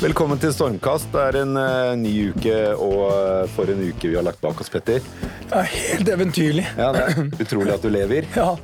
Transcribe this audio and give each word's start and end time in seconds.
Velkommen 0.00 0.38
til 0.40 0.48
Stormkast. 0.56 1.10
Det 1.12 1.20
er 1.20 1.36
en 1.42 1.58
uh, 1.60 1.90
ny 2.00 2.30
uke, 2.32 2.54
og 2.72 3.10
uh, 3.12 3.42
for 3.52 3.68
en 3.68 3.82
uke 3.84 4.08
vi 4.08 4.14
har 4.16 4.24
lagt 4.24 4.40
bak 4.40 4.62
oss, 4.62 4.70
Petter. 4.72 5.04
Det 5.44 5.58
er 5.58 5.66
helt 5.74 6.08
eventyrlig. 6.08 6.64
Ja, 6.78 6.86
det 6.96 7.02
er 7.04 7.18
Utrolig 7.44 7.74
at 7.74 7.84
du 7.84 7.90
lever. 7.92 8.24
Ja. 8.32 8.54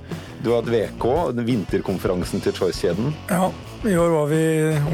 Du 0.40 0.48
har 0.54 0.62
hatt 0.62 0.70
VK, 0.72 1.04
vinterkonferansen 1.44 2.40
til 2.40 2.56
Choice-kjeden. 2.56 3.12
ja. 3.28 3.50
I 3.86 3.92
år 4.00 4.08
var 4.14 4.30
vi 4.32 4.40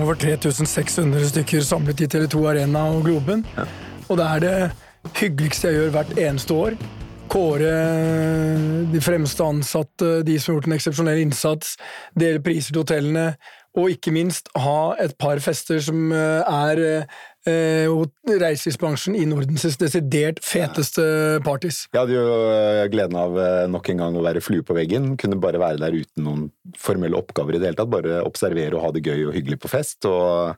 over 0.03 0.19
3600 0.19 1.29
stykker 1.31 1.63
samlet 1.65 2.03
i 2.03 2.09
Tele2 2.11 2.43
Arena 2.51 2.83
og 2.91 3.07
Globen. 3.07 3.47
Og 4.11 4.19
det 4.19 4.27
er 4.27 4.43
det 4.43 4.57
hyggeligste 5.21 5.71
jeg 5.71 5.79
gjør 5.79 5.95
hvert 5.95 6.13
eneste 6.19 6.59
år. 6.59 6.77
Kåre 7.33 7.71
de 8.93 9.01
fremste 9.01 9.47
ansatte, 9.47 10.11
de 10.27 10.35
som 10.37 10.53
har 10.53 10.59
gjort 10.59 10.69
en 10.69 10.77
eksepsjonell 10.77 11.23
innsats, 11.23 11.77
dele 12.19 12.43
priser 12.45 12.75
til 12.75 12.83
hotellene, 12.83 13.31
og 13.79 13.93
ikke 13.95 14.13
minst 14.13 14.51
ha 14.59 14.93
et 15.01 15.15
par 15.21 15.41
fester 15.41 15.81
som 15.81 16.11
eh, 16.13 16.43
er 16.45 16.83
eh, 17.49 17.95
reiselivsbransjen 18.29 19.17
i 19.17 19.25
Nordens 19.29 19.65
desidert 19.81 20.43
feteste 20.45 21.41
parties. 21.47 21.87
Jeg 21.93 22.03
hadde 22.05 22.19
jo 22.19 22.27
uh, 22.29 22.85
gleden 22.93 23.19
av 23.19 23.35
uh, 23.35 23.65
nok 23.73 23.89
en 23.91 24.05
gang 24.05 24.19
å 24.19 24.25
være 24.25 24.45
flue 24.45 24.67
på 24.67 24.77
veggen. 24.77 25.15
Kunne 25.21 25.41
bare 25.43 25.63
være 25.63 25.81
der 25.83 25.97
uten 26.05 26.29
noen 26.29 26.47
formelle 26.79 27.19
oppgaver 27.19 27.57
i 27.57 27.63
det 27.63 27.73
hele 27.73 27.81
tatt. 27.81 27.93
Bare 27.97 28.23
observere 28.29 28.79
og 28.79 28.87
ha 28.87 28.95
det 28.95 29.05
gøy 29.09 29.27
og 29.27 29.37
hyggelig 29.39 29.63
på 29.65 29.73
fest. 29.73 30.05
Og 30.07 30.55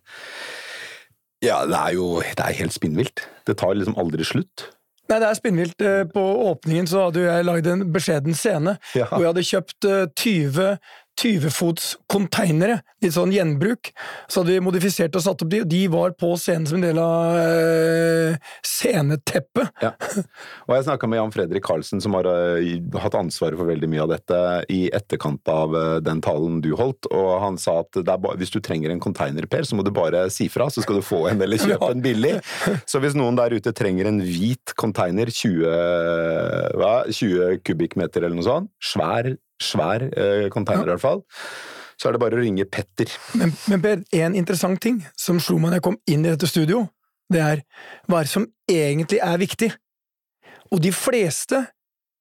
ja, 1.45 1.63
det 1.69 1.81
er 1.81 1.97
jo 1.97 2.09
det 2.25 2.41
er 2.41 2.61
helt 2.61 2.75
spinnvilt. 2.75 3.29
Det 3.47 3.57
tar 3.61 3.77
liksom 3.79 3.97
aldri 4.01 4.27
slutt. 4.27 4.69
Nei, 5.05 5.19
det 5.21 5.29
er 5.29 5.37
spinnvilt. 5.37 5.83
Eh, 5.85 6.03
På 6.09 6.23
åpningen 6.51 6.87
så 6.89 7.07
hadde 7.07 7.21
jo 7.21 7.29
jeg 7.29 7.45
lagd 7.45 7.67
en 7.69 7.85
beskjeden 7.93 8.37
scene 8.37 8.79
Ja. 8.97 9.09
hvor 9.11 9.21
jeg 9.21 9.33
hadde 9.33 9.49
kjøpt 9.51 9.89
eh, 9.91 10.07
20 10.17 10.79
20-fots 11.21 11.95
konteinere, 12.11 12.81
litt 13.03 13.15
sånn 13.15 13.33
gjenbruk. 13.35 13.93
Så 14.29 14.43
hadde 14.43 14.55
vi 14.57 14.65
modifisert 14.65 15.15
og 15.17 15.25
satt 15.25 15.45
opp 15.45 15.51
de, 15.53 15.61
og 15.63 15.71
de 15.71 15.83
var 15.93 16.15
på 16.19 16.33
scenen 16.41 16.67
som 16.69 16.79
en 16.79 16.87
del 16.87 16.99
av 17.01 17.39
øh, 17.39 18.51
sceneteppet. 18.67 19.71
Ja. 19.85 19.93
Og 20.67 20.75
jeg 20.77 20.87
snakka 20.89 21.11
med 21.11 21.21
Jan 21.21 21.35
Fredrik 21.35 21.67
Karlsen, 21.67 22.03
som 22.05 22.17
har 22.19 22.29
øh, 22.31 22.67
hatt 23.03 23.19
ansvaret 23.19 23.61
for 23.61 23.71
veldig 23.71 23.91
mye 23.93 24.05
av 24.07 24.15
dette 24.15 24.41
i 24.75 24.81
etterkant 24.95 25.53
av 25.53 25.77
øh, 25.79 25.99
den 26.05 26.23
talen 26.25 26.61
du 26.65 26.73
holdt, 26.79 27.09
og 27.13 27.31
han 27.45 27.61
sa 27.61 27.81
at 27.85 28.01
det 28.01 28.11
er 28.11 28.21
ba 28.25 28.35
hvis 28.39 28.53
du 28.55 28.61
trenger 28.65 28.93
en 28.93 29.03
container, 29.03 29.47
Per, 29.51 29.67
så 29.69 29.79
må 29.79 29.85
du 29.87 29.93
bare 29.95 30.27
si 30.35 30.49
fra, 30.51 30.67
så 30.73 30.83
skal 30.85 30.99
du 30.99 31.07
få 31.07 31.25
en 31.31 31.43
eller 31.45 31.61
kjøpe 31.61 31.93
en 31.95 32.05
billig. 32.05 32.35
Så 32.91 33.01
hvis 33.03 33.17
noen 33.19 33.39
der 33.39 33.55
ute 33.55 33.75
trenger 33.77 34.11
en 34.11 34.21
hvit 34.25 34.75
container, 34.81 35.31
20, 35.31 36.75
hva, 36.81 36.95
20 37.11 37.63
kubikkmeter 37.65 38.25
eller 38.25 38.39
noe 38.39 38.47
sånt, 38.47 38.73
svær, 38.83 39.35
svær 39.63 40.07
eh, 40.11 40.49
container 40.53 40.89
i 40.89 40.95
hvert 40.95 41.05
fall, 41.05 41.23
så 41.95 42.09
er 42.09 42.17
det 42.17 42.23
bare 42.25 42.39
å 42.39 42.43
ringe 42.43 42.67
Petter. 42.67 43.11
Men, 43.39 43.53
men 43.71 43.83
Per, 43.85 44.03
en 44.25 44.35
interessant 44.39 44.81
ting 44.83 44.99
som 45.19 45.39
slo 45.43 45.61
meg 45.63 45.75
da 45.75 45.79
jeg 45.79 45.87
kom 45.87 46.01
inn 46.11 46.25
i 46.27 46.33
dette 46.33 46.51
studio, 46.51 46.85
det 47.33 47.41
er 47.41 47.63
hva 48.09 48.21
er 48.21 48.27
det 48.27 48.33
som 48.35 48.49
egentlig 48.71 49.23
er 49.25 49.39
viktig. 49.41 49.71
Og 50.75 50.83
de 50.83 50.91
fleste, 50.95 51.61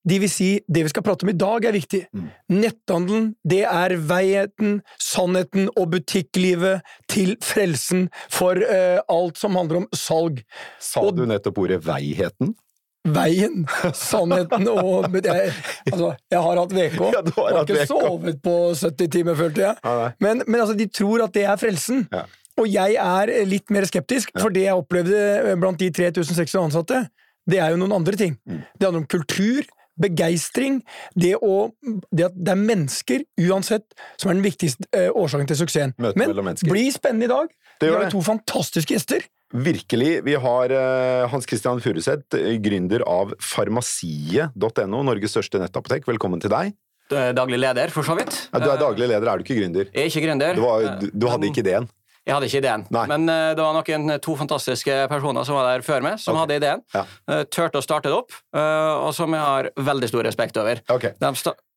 de 0.08 0.18
vil 0.20 0.30
si 0.32 0.50
det 0.68 0.84
vi 0.86 0.92
skal 0.92 1.04
prate 1.06 1.26
om 1.26 1.32
i 1.32 1.38
dag, 1.38 1.66
er 1.66 1.76
viktig. 1.76 2.02
Mm. 2.14 2.28
Netthandelen, 2.60 3.30
det 3.48 3.62
er 3.66 3.96
veiheten, 3.98 4.82
sannheten 5.02 5.70
og 5.74 5.94
butikklivet 5.96 6.84
til 7.12 7.38
frelsen 7.44 8.10
for 8.32 8.60
uh, 8.60 9.00
alt 9.12 9.40
som 9.40 9.56
handler 9.60 9.84
om 9.84 9.88
salg. 9.96 10.44
Sa 10.80 11.02
Og- 11.02 11.18
du 11.18 11.26
nettopp 11.30 11.64
ordet 11.64 11.82
veiheten? 11.88 12.54
Veien, 13.04 13.66
sannheten 14.00 14.70
og 14.72 15.10
jeg, 15.18 15.52
altså, 15.92 16.14
jeg 16.32 16.44
har 16.46 16.62
hatt 16.62 16.76
VK. 16.78 17.02
Ja, 17.12 17.20
du 17.26 17.34
har 17.36 17.58
har 17.58 17.66
ikke 17.66 17.82
VK. 17.82 17.90
sovet 17.90 18.40
på 18.46 18.56
70 18.80 19.12
timer, 19.12 19.36
følte 19.36 19.66
jeg. 19.66 19.76
Ja. 19.84 20.12
Men, 20.24 20.44
men 20.48 20.62
altså, 20.62 20.78
de 20.80 20.88
tror 20.88 21.26
at 21.26 21.36
det 21.36 21.44
er 21.44 21.60
frelsen. 21.60 22.06
Ja. 22.14 22.24
Og 22.62 22.70
jeg 22.70 22.96
er 23.02 23.32
litt 23.50 23.72
mer 23.74 23.88
skeptisk, 23.90 24.32
for 24.38 24.54
det 24.54 24.68
jeg 24.68 24.78
opplevde 24.78 25.56
blant 25.60 25.82
de 25.82 25.90
3600 25.90 26.62
ansatte, 26.62 27.06
det 27.50 27.60
er 27.60 27.74
jo 27.74 27.80
noen 27.82 27.96
andre 27.98 28.16
ting. 28.20 28.38
Mm. 28.48 28.62
Det 28.78 28.88
handler 28.88 29.02
om 29.02 29.10
kultur, 29.10 29.66
begeistring, 30.00 30.80
det, 31.20 31.36
å, 31.38 31.70
det 32.14 32.30
at 32.30 32.38
det 32.38 32.54
er 32.54 32.62
mennesker, 32.62 33.26
uansett, 33.50 33.86
som 34.22 34.32
er 34.32 34.40
den 34.40 34.46
viktigste 34.46 34.88
eh, 34.96 35.10
årsaken 35.12 35.50
til 35.50 35.60
suksessen. 35.66 35.94
Møte 36.02 36.18
Men 36.22 36.56
bli 36.70 36.88
spennende 36.94 37.28
i 37.28 37.34
dag! 37.34 37.52
Det 37.82 37.90
Vi 37.90 37.98
har 37.98 38.12
to 38.14 38.22
fantastiske 38.24 38.96
gjester. 38.96 39.26
Virkelig. 39.54 40.24
Vi 40.26 40.34
har 40.36 40.70
eh, 40.74 41.30
Hans 41.30 41.46
Christian 41.46 41.82
Furuseth, 41.82 42.38
eh, 42.38 42.56
gründer 42.58 43.04
av 43.06 43.36
farmasiet.no, 43.38 45.02
Norges 45.06 45.36
største 45.36 45.62
nettapotek. 45.62 46.08
Velkommen 46.10 46.42
til 46.42 46.50
deg. 46.54 46.74
Du 47.12 47.18
er 47.20 47.36
daglig 47.38 47.60
leder, 47.62 47.92
for 47.94 48.08
så 48.08 48.16
vidt. 48.18 48.34
Ja, 48.50 48.62
du 48.64 48.72
er 48.72 48.80
daglig 48.82 49.10
leder, 49.12 49.30
er 49.30 49.38
du 49.38 49.46
ikke 49.46 49.60
gründer? 49.60 49.92
Jeg 49.92 50.08
er 50.08 50.10
ikke 50.10 50.24
gründer. 50.26 50.58
Du, 50.58 50.64
var, 50.66 50.88
du, 50.98 51.12
du 51.14 51.28
hadde 51.30 51.52
ikke 51.52 51.62
ideen? 51.62 51.86
Jeg 52.24 52.34
hadde 52.34 52.48
ikke 52.48 52.62
ideen. 52.64 52.86
Nei. 52.96 53.04
Men 53.12 53.28
uh, 53.28 53.52
det 53.54 53.62
var 53.62 53.76
noen 53.76 54.16
to 54.24 54.38
fantastiske 54.40 54.96
personer 55.12 55.46
som 55.46 55.60
var 55.60 55.68
der 55.68 55.84
før 55.86 56.06
meg, 56.06 56.22
som 56.24 56.34
okay. 56.34 56.46
hadde 56.46 56.60
ideen. 56.62 56.84
Ja. 56.96 57.04
Uh, 57.28 57.42
Turte 57.52 57.82
å 57.82 57.86
starte 57.86 58.10
det 58.10 58.16
opp, 58.16 58.34
uh, 58.56 59.04
og 59.04 59.12
som 59.14 59.36
jeg 59.36 59.44
har 59.44 59.70
veldig 59.92 60.10
stor 60.10 60.26
respekt 60.30 60.58
over. 60.64 60.82
Ok. 60.96 61.12
De 61.20 61.34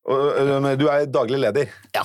du 0.06 0.84
er 0.86 1.06
daglig 1.10 1.40
leder? 1.42 1.72
Ja. 1.96 2.04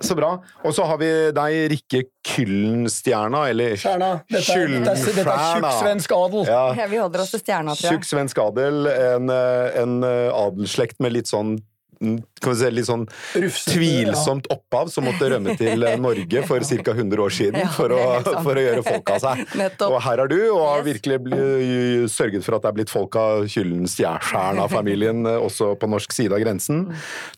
Så 0.00 0.14
bra. 0.18 0.36
Og 0.62 0.74
så 0.74 0.84
har 0.86 1.00
vi 1.00 1.08
deg, 1.34 1.56
Rikke 1.72 2.02
Kyllenstjerna, 2.26 3.46
eller 3.50 3.74
Stjerna. 3.80 4.10
Dette 4.30 4.54
er, 4.54 4.76
dette 4.76 4.94
er, 4.94 5.18
dette 5.18 5.34
er 5.34 5.56
tjukk 5.56 5.80
svensk 5.80 6.14
adel. 6.14 6.44
Ja. 6.46 6.62
Ja, 6.78 6.86
vi 6.90 7.00
holder 7.02 7.24
oss 7.24 7.34
til 7.34 7.42
stjerna, 7.42 7.74
tror 7.78 7.96
Tjukk 7.96 8.06
svensk 8.06 8.42
adel. 8.44 8.86
En, 8.94 9.30
en 9.30 9.98
adelsslekt 10.06 11.02
med 11.02 11.18
litt 11.18 11.30
sånn 11.30 11.56
si, 12.00 12.70
litt 12.72 12.86
sånn 12.88 13.04
Rufsete, 13.36 13.74
tvilsomt 13.76 14.46
opphav 14.54 14.88
som 14.92 15.04
måtte 15.04 15.28
rømme 15.30 15.52
til 15.60 15.84
eh, 15.84 15.98
Norge 16.00 16.42
for 16.48 16.64
ca. 16.64 16.94
100 16.96 17.20
år 17.20 17.34
siden 17.36 17.60
Ja, 17.60 17.68
for, 17.76 17.92
å, 17.92 18.20
for 18.44 18.56
å 18.56 18.62
gjøre 18.64 18.84
folk 18.86 19.12
av 19.14 19.20
seg. 19.24 19.42
Nettopp. 19.60 19.92
Og 19.98 20.00
her 20.06 20.22
er 20.24 20.30
du, 20.32 20.38
og 20.54 20.62
har 20.64 20.80
Yes. 20.80 20.86
virkelig 20.88 22.08
sørget 22.10 22.44
for 22.46 22.56
at 22.56 22.64
det 22.64 22.70
er 22.70 22.76
blitt 22.78 22.90
folk 22.92 23.16
av 23.20 23.44
Kyllenstjerna-familien 23.52 25.26
eh, 25.28 25.38
også 25.44 25.74
på 25.80 25.88
norsk 25.90 26.14
side 26.14 26.32
av 26.36 26.40
grensen. 26.42 26.86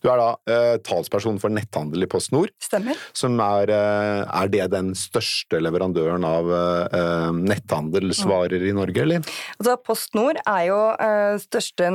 Du 0.02 0.08
er 0.12 0.20
da 0.20 0.28
eh, 0.52 0.76
talsperson 0.86 1.40
for 1.42 1.52
netthandel 1.52 2.06
i 2.06 2.08
Post 2.10 2.32
Nord, 2.34 2.52
Stemmer. 2.62 2.98
som 3.16 3.38
er, 3.42 3.72
eh, 3.74 4.22
er 4.42 4.52
det 4.52 4.68
den 4.72 4.92
største 4.98 5.58
leverandøren 5.62 6.24
av 6.28 6.52
eh, 6.54 7.28
netthandelsvarer 7.50 8.62
i 8.68 8.72
Norge, 8.76 9.02
eller? 9.04 9.26
Altså, 9.58 9.76
Post 9.86 10.14
Nord 10.18 10.38
er 10.44 10.62
jo 10.70 10.78
eh, 11.02 11.34
største 11.42 11.90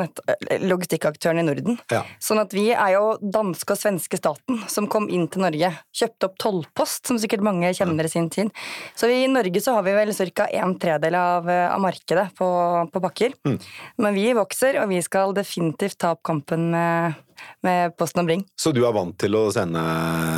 logistikkaktøren 0.68 1.42
i 1.42 1.46
Norden. 1.48 1.80
Ja. 1.94 2.04
Sånn 2.24 2.42
at 2.44 2.54
vi 2.56 2.57
er 2.74 2.94
jo 2.96 3.18
danske 3.22 3.76
og 3.76 3.80
svenske 3.80 4.20
staten 4.20 4.62
som 4.72 4.88
kom 4.92 5.10
inn 5.14 5.28
til 5.32 5.44
Norge. 5.46 5.70
Kjøpte 5.96 6.30
opp 6.30 6.40
Tollpost, 6.42 7.06
som 7.10 7.20
sikkert 7.22 7.46
mange 7.46 7.70
kjenner 7.78 8.08
i 8.08 8.12
sin 8.12 8.30
tid. 8.34 8.52
Så 8.98 9.12
i 9.12 9.26
Norge 9.32 9.62
så 9.64 9.78
har 9.78 9.86
vi 9.88 9.96
vel 9.98 10.14
ca. 10.34 10.48
en 10.48 10.76
tredel 10.80 11.16
av, 11.20 11.50
eh, 11.50 11.68
av 11.70 11.82
markedet 11.84 12.30
på, 12.38 12.50
på 12.94 13.04
pakker. 13.04 13.38
Mm. 13.48 13.60
Men 14.04 14.18
vi 14.18 14.28
vokser, 14.38 14.82
og 14.82 14.90
vi 14.90 15.02
skal 15.06 15.36
definitivt 15.38 16.00
ta 16.02 16.16
opp 16.16 16.24
kampen 16.26 16.72
med, 16.74 17.24
med 17.66 17.96
Posten 17.98 18.22
og 18.24 18.30
Bring. 18.30 18.44
Så 18.60 18.72
du 18.76 18.82
er 18.86 18.94
vant 18.96 19.16
til 19.20 19.36
å 19.38 19.48
sende 19.54 19.82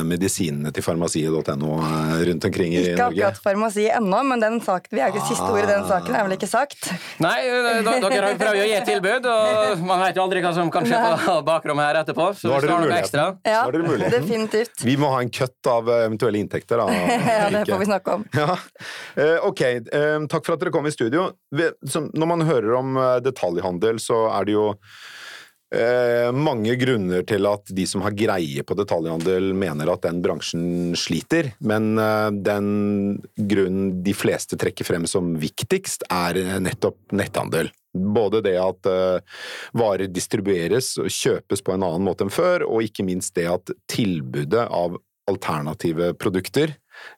medisinene 0.08 0.72
til 0.76 0.84
farmasiet.no 0.86 1.72
eh, 1.80 2.14
rundt 2.30 2.48
omkring 2.50 2.74
i 2.74 2.82
Norge? 2.82 2.94
Ikke 2.94 3.08
akkurat 3.10 3.42
farmasi 3.44 3.88
ennå, 3.94 4.22
men 4.30 4.44
den 4.44 4.60
saken, 4.64 4.92
vi 4.96 5.04
er 5.04 5.14
ikke 5.14 5.26
siste 5.28 5.48
ord 5.48 5.64
i 5.64 5.68
den 5.70 5.86
saken, 5.90 6.16
er 6.16 6.28
vel 6.28 6.36
ikke 6.38 6.50
sagt? 6.50 6.90
Nei, 7.24 7.36
eh, 7.48 7.82
dere 7.86 8.34
prøver 8.40 8.60
jo 8.60 8.66
å 8.66 8.70
gi 8.70 8.76
et 8.78 8.90
tilbud, 8.90 9.30
og 9.34 9.84
man 9.90 10.04
vet 10.06 10.20
jo 10.20 10.26
aldri 10.26 10.44
hva 10.46 10.54
som 10.58 10.72
kan 10.74 10.88
skje 10.88 11.02
på 11.26 11.38
bakrommet 11.48 11.90
her 11.90 12.02
etterpå. 12.04 12.30
Så 12.40 12.50
Nå 12.50 12.56
har 12.58 12.68
dere 12.68 12.80
muligheten. 12.86 13.40
Ja, 13.48 13.62
dere 13.70 13.86
muligheten. 13.86 14.16
definitivt. 14.18 14.86
Vi 14.88 14.98
må 15.00 15.12
ha 15.14 15.22
en 15.26 15.34
køtt 15.34 15.72
av 15.72 15.92
eh, 15.92 16.06
eventuelle 16.08 16.42
inntekter, 16.44 16.82
da. 16.82 16.88
Ja, 17.40 17.50
det 17.54 17.66
får 17.70 17.84
vi 17.84 17.90
snakke 17.92 18.18
om. 18.20 18.26
Ja. 18.40 18.56
Eh, 19.20 19.38
ok, 19.44 19.62
takk 20.32 20.46
for 20.46 20.56
at 20.56 20.62
dere 20.62 20.72
kom 20.74 20.88
i 20.88 20.94
studio. 20.94 21.30
Når 21.52 22.28
man 22.30 22.44
hører 22.48 22.76
om 22.80 23.00
detaljhandel, 23.24 24.00
så 24.02 24.26
er 24.32 24.48
det 24.48 24.56
jo 24.56 24.68
eh, 25.76 26.30
mange 26.36 26.76
grunner 26.80 27.26
til 27.28 27.48
at 27.50 27.72
de 27.76 27.86
som 27.90 28.04
har 28.06 28.16
greie 28.18 28.64
på 28.66 28.78
detaljhandel, 28.78 29.52
mener 29.58 29.92
at 29.94 30.06
den 30.06 30.22
bransjen 30.24 30.96
sliter. 31.00 31.52
Men 31.60 31.94
eh, 32.02 32.30
den 32.46 32.70
grunnen 33.36 34.00
de 34.06 34.16
fleste 34.18 34.60
trekker 34.60 34.88
frem 34.88 35.08
som 35.10 35.36
viktigst, 35.42 36.08
er 36.10 36.40
nettopp 36.64 37.16
netthandel. 37.16 37.72
Både 37.94 38.44
det 38.46 38.58
at 38.62 38.90
eh, 38.90 39.40
varer 39.78 40.12
distribueres 40.12 40.96
og 41.02 41.12
kjøpes 41.14 41.66
på 41.66 41.76
en 41.76 41.86
annen 41.88 42.06
måte 42.06 42.28
enn 42.28 42.34
før, 42.34 42.68
og 42.70 42.86
ikke 42.86 43.08
minst 43.08 43.36
det 43.38 43.50
at 43.50 43.74
tilbudet 43.92 44.66
av 44.66 45.00
alternative 45.30 46.16
produkter 46.18 46.74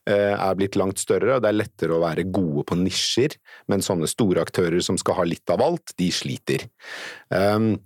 er 0.06 0.58
blitt 0.60 0.76
langt 0.78 1.00
større, 1.02 1.38
og 1.38 1.42
det 1.42 1.48
er 1.50 1.56
lettere 1.56 1.96
å 1.96 2.02
være 2.04 2.28
gode 2.30 2.66
på 2.70 2.76
nisjer, 2.78 3.34
men 3.72 3.82
sånne 3.82 4.06
store 4.12 4.44
aktører 4.44 4.84
som 4.86 5.00
skal 5.00 5.18
ha 5.18 5.26
litt 5.26 5.50
av 5.50 5.64
alt, 5.66 5.96
de 5.98 6.10
sliter. 6.14 6.68
Um, 7.34 7.80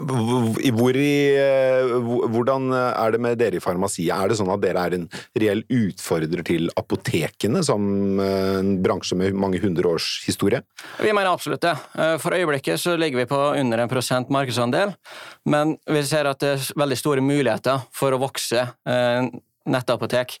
hvor 0.00 0.96
i, 0.96 1.36
eh, 1.36 1.92
hvordan 2.32 2.72
er 2.72 3.12
det 3.12 3.20
med 3.20 3.38
dere 3.40 3.58
i 3.58 3.62
farmasiet? 3.62 4.12
Er 4.14 4.30
det 4.30 4.38
sånn 4.40 4.52
at 4.52 4.62
dere 4.62 4.86
er 4.86 4.96
en 4.96 5.06
reell 5.38 5.62
utfordrer 5.68 6.44
til 6.46 6.70
apotekene, 6.80 7.62
som 7.66 8.20
eh, 8.22 8.58
en 8.62 8.74
bransje 8.84 9.18
med 9.18 9.36
mange 9.36 9.60
hundre 9.62 9.92
års 9.92 10.22
historie? 10.26 10.62
Vi 11.00 11.12
mener 11.12 11.32
absolutt 11.32 11.64
det. 11.64 11.76
Eh, 11.98 12.16
For 12.22 12.34
øyeblikket 12.36 12.80
så 12.80 12.96
ligger 12.96 13.22
vi 13.22 13.30
på 13.30 13.40
under 13.60 13.84
en 13.84 13.92
prosent 13.92 14.32
markedsandel, 14.32 14.94
men 15.44 15.76
vi 15.86 16.04
ser 16.08 16.30
at 16.30 16.40
det 16.42 16.56
er 16.56 16.68
veldig 16.78 16.98
store 16.98 17.24
muligheter 17.24 17.84
for 17.92 18.14
å 18.14 18.22
vokse 18.22 18.64
eh, 18.88 19.30
nettapotek. 19.70 20.38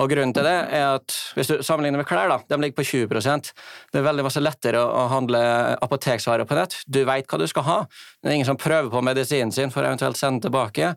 Og 0.00 0.08
Grunnen 0.12 0.34
til 0.36 0.46
det 0.46 0.54
er 0.72 0.86
at 0.98 1.16
hvis 1.36 1.50
du 1.50 1.56
sammenligner 1.64 2.02
med 2.02 2.08
klær, 2.08 2.30
da, 2.30 2.38
de 2.48 2.60
ligger 2.62 2.78
på 2.80 2.86
20% 2.88 3.52
Det 3.92 4.00
er 4.00 4.06
veldig 4.06 4.24
masse 4.26 4.42
lettere 4.42 4.80
å 4.82 5.08
handle 5.12 5.42
apoteksvarer 5.82 6.48
på 6.48 6.56
nett. 6.58 6.78
Du 6.86 7.02
veit 7.08 7.28
hva 7.28 7.40
du 7.40 7.48
skal 7.50 7.68
ha. 7.68 7.78
Det 8.22 8.30
er 8.30 8.38
ingen 8.38 8.48
som 8.48 8.60
prøver 8.60 8.90
på 8.92 9.04
medisinen 9.04 9.52
sin 9.52 9.72
for 9.74 9.84
å 9.84 9.92
eventuelt 9.92 10.20
sende 10.20 10.46
tilbake. 10.46 10.94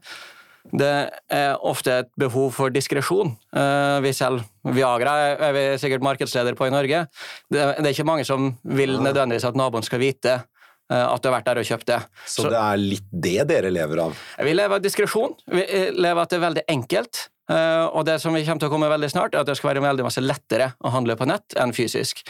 Det 0.73 0.93
er 1.29 1.61
ofte 1.61 1.99
et 2.01 2.09
behov 2.17 2.49
for 2.55 2.73
diskresjon. 2.73 3.35
Eh, 3.53 3.99
vi 4.01 4.13
selger 4.17 4.45
Viagra, 4.73 5.13
er 5.37 5.53
vi 5.53 5.63
sikkert 5.81 6.05
markedsleder 6.05 6.57
på 6.57 6.65
i 6.65 6.73
Norge. 6.73 7.05
Det 7.53 7.61
er 7.61 7.91
ikke 7.91 8.07
mange 8.07 8.25
som 8.25 8.49
vil 8.63 8.97
nødvendigvis 8.97 9.45
at 9.45 9.57
naboen 9.59 9.85
skal 9.85 10.01
vite 10.01 10.33
eh, 10.33 11.05
at 11.05 11.21
du 11.21 11.29
har 11.29 11.37
vært 11.37 11.51
der 11.51 11.61
og 11.61 11.69
kjøpt 11.69 11.91
det. 11.91 11.99
Så, 12.25 12.47
det 12.49 12.63
er 12.63 12.81
litt 12.81 13.13
det 13.13 13.37
dere 13.51 13.69
lever 13.73 14.07
av? 14.07 14.17
Vi 14.41 14.57
lever 14.57 14.79
av 14.79 14.83
diskresjon. 14.83 15.37
Vi 15.45 15.65
lever 15.93 16.15
av 16.15 16.25
at 16.25 16.33
det 16.33 16.41
er 16.41 16.45
veldig 16.47 16.65
enkelt. 16.77 17.25
Eh, 17.51 17.85
og 17.93 18.05
det 18.07 18.19
som 18.21 18.33
vi 18.33 18.43
kommer 18.45 18.63
til 18.63 18.71
å 18.71 18.73
komme 18.73 18.91
veldig 18.91 19.11
snart, 19.13 19.35
er 19.35 19.43
at 19.43 19.49
det 19.49 19.57
skal 19.59 19.73
være 19.73 19.85
veldig 19.85 20.07
masse 20.07 20.23
lettere 20.23 20.73
å 20.81 20.93
handle 20.95 21.17
på 21.19 21.27
nett 21.29 21.57
enn 21.61 21.75
fysisk. 21.75 22.23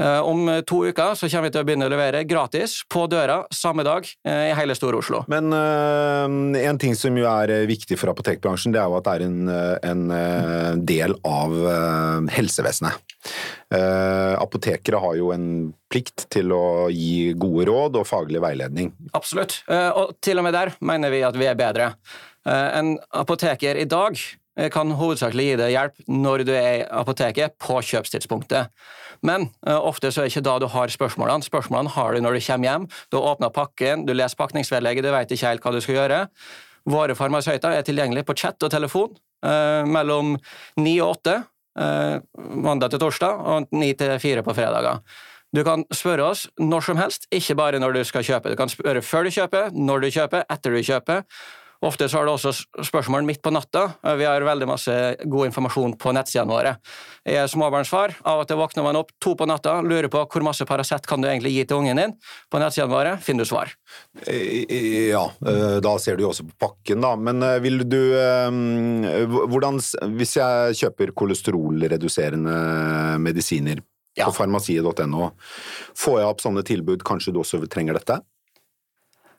Eh, 0.00 0.20
om 0.26 0.48
to 0.66 0.80
uker 0.88 1.14
så 1.14 1.28
kommer 1.30 1.46
vi 1.46 1.54
til 1.54 1.62
å 1.62 1.66
begynne 1.68 1.86
å 1.86 1.92
levere 1.92 2.24
gratis 2.26 2.80
på 2.90 3.04
døra 3.06 3.44
samme 3.54 3.84
dag 3.86 4.08
eh, 4.26 4.48
i 4.48 4.56
hele 4.58 4.74
Stor-Oslo. 4.74 5.22
Men 5.30 5.54
uh, 5.54 6.26
en 6.58 6.80
ting 6.82 6.96
som 6.98 7.14
jo 7.14 7.28
er 7.30 7.68
viktig 7.70 8.00
for 8.00 8.10
apotekbransjen, 8.10 8.74
det 8.74 8.80
er 8.82 8.90
jo 8.90 8.98
at 8.98 9.06
det 9.06 9.14
er 9.14 9.26
en, 9.28 9.54
en 9.92 10.82
del 10.88 11.14
av 11.28 11.54
uh, 11.54 12.34
helsevesenet. 12.34 13.14
Uh, 13.74 14.34
apotekere 14.40 14.98
har 15.02 15.14
jo 15.18 15.30
en 15.34 15.48
plikt 15.92 16.26
til 16.32 16.50
å 16.56 16.90
gi 16.90 17.34
gode 17.38 17.68
råd 17.70 18.00
og 18.00 18.08
faglig 18.08 18.42
veiledning. 18.42 18.90
Absolutt, 19.14 19.60
og 19.70 20.16
til 20.24 20.40
og 20.40 20.48
med 20.48 20.56
der 20.56 20.72
mener 20.82 21.12
vi 21.14 21.22
at 21.26 21.36
vi 21.38 21.46
er 21.46 21.58
bedre. 21.58 21.92
En 22.44 22.96
apoteker 23.14 23.78
i 23.78 23.86
dag 23.88 24.18
kan 24.70 24.92
hovedsakelig 24.94 25.46
gi 25.48 25.54
deg 25.58 25.72
hjelp 25.74 26.04
når 26.10 26.44
du 26.46 26.52
er 26.54 26.68
i 26.76 26.84
apoteket 26.86 27.56
på 27.58 27.80
kjøpstidspunktet. 27.82 28.70
Men 29.24 29.48
uh, 29.66 29.80
ofte 29.80 30.12
så 30.12 30.22
er 30.22 30.28
det 30.28 30.34
ikke 30.34 30.44
da 30.46 30.58
du 30.62 30.68
har 30.70 30.92
spørsmålene. 30.92 31.46
Spørsmålene 31.46 31.94
har 31.96 32.14
du 32.14 32.22
når 32.22 32.36
du 32.36 32.44
kommer 32.46 32.70
hjem. 32.70 32.86
Du 33.10 33.18
åpner 33.20 33.54
pakken, 33.54 34.06
du 34.06 34.14
leser 34.14 34.38
pakningsvedlegget, 34.38 35.06
du 35.06 35.12
vet 35.14 35.34
ikke 35.34 35.50
helt 35.50 35.64
hva 35.64 35.74
du 35.74 35.80
skal 35.84 36.00
gjøre. 36.00 36.20
Våre 36.90 37.16
farmasøyter 37.16 37.78
er 37.78 37.86
tilgjengelige 37.86 38.28
på 38.28 38.36
chat 38.36 38.62
og 38.62 38.72
telefon 38.72 39.14
uh, 39.46 39.82
mellom 39.88 40.36
ni 40.84 40.98
og 41.00 41.16
åtte 41.16 41.38
uh, 41.80 42.18
mandag 42.36 42.92
til 42.92 43.02
torsdag 43.06 43.46
og 43.54 43.72
ni 43.72 43.94
til 43.98 44.18
fire 44.22 44.44
på 44.44 44.56
fredager. 44.56 45.00
Du 45.54 45.62
kan 45.62 45.84
spørre 45.94 46.26
oss 46.26 46.48
når 46.58 46.82
som 46.82 46.98
helst, 46.98 47.28
ikke 47.32 47.54
bare 47.54 47.78
når 47.78 47.94
du 47.94 48.04
skal 48.04 48.26
kjøpe. 48.26 48.50
Du 48.50 48.58
kan 48.58 48.70
spørre 48.72 49.04
før 49.06 49.24
du 49.24 49.34
kjøper, 49.34 49.70
når 49.70 50.02
du 50.02 50.08
kjøper, 50.10 50.48
etter 50.50 50.74
du 50.74 50.82
kjøper. 50.82 51.22
Ofte 51.84 52.08
så 52.08 52.18
har 52.18 52.24
du 52.24 52.32
også 52.32 52.52
spørsmål 52.86 53.26
midt 53.28 53.42
på 53.44 53.52
natta. 53.52 53.86
Vi 54.16 54.24
har 54.24 54.44
veldig 54.46 54.68
masse 54.68 54.94
god 55.20 55.50
informasjon 55.50 55.96
på 56.00 56.14
nettsidene 56.16 56.48
våre. 56.48 56.72
Jeg 57.28 57.42
er 57.42 57.50
småbarnsfar. 57.50 58.16
Av 58.24 58.40
og 58.40 58.48
til 58.48 58.56
våkner 58.60 58.86
man 58.86 58.98
opp 59.02 59.12
to 59.22 59.34
på 59.36 59.48
natta, 59.48 59.76
lurer 59.84 60.08
på 60.12 60.22
hvor 60.24 60.46
masse 60.46 60.64
Paracet 60.68 61.04
kan 61.08 61.20
du 61.20 61.28
egentlig 61.28 61.52
gi 61.52 61.66
til 61.68 61.82
ungen 61.82 62.00
din. 62.00 62.16
På 62.48 62.60
nettsidene 62.62 62.92
våre 62.92 63.14
finner 63.24 63.44
du 63.44 63.52
svar. 63.52 63.74
Ja, 64.24 65.26
eh, 65.44 65.78
da 65.84 65.94
ser 66.00 66.16
du 66.16 66.24
jo 66.24 66.32
også 66.32 66.48
på 66.48 66.56
pakken, 66.66 67.04
da. 67.04 67.14
Men 67.20 67.44
eh, 67.44 67.60
vil 67.64 67.84
du 67.84 68.00
eh, 68.16 68.60
Hvordan 69.50 69.80
Hvis 70.16 70.36
jeg 70.38 70.78
kjøper 70.80 71.12
kolesterolreduserende 71.16 72.54
medisiner 73.20 73.82
ja. 74.16 74.28
på 74.28 74.38
farmasiet.no, 74.38 75.32
får 75.98 76.20
jeg 76.20 76.30
opp 76.30 76.44
sånne 76.44 76.64
tilbud? 76.66 77.04
Kanskje 77.04 77.34
du 77.34 77.42
også 77.42 77.60
trenger 77.68 77.98
dette? 77.98 78.22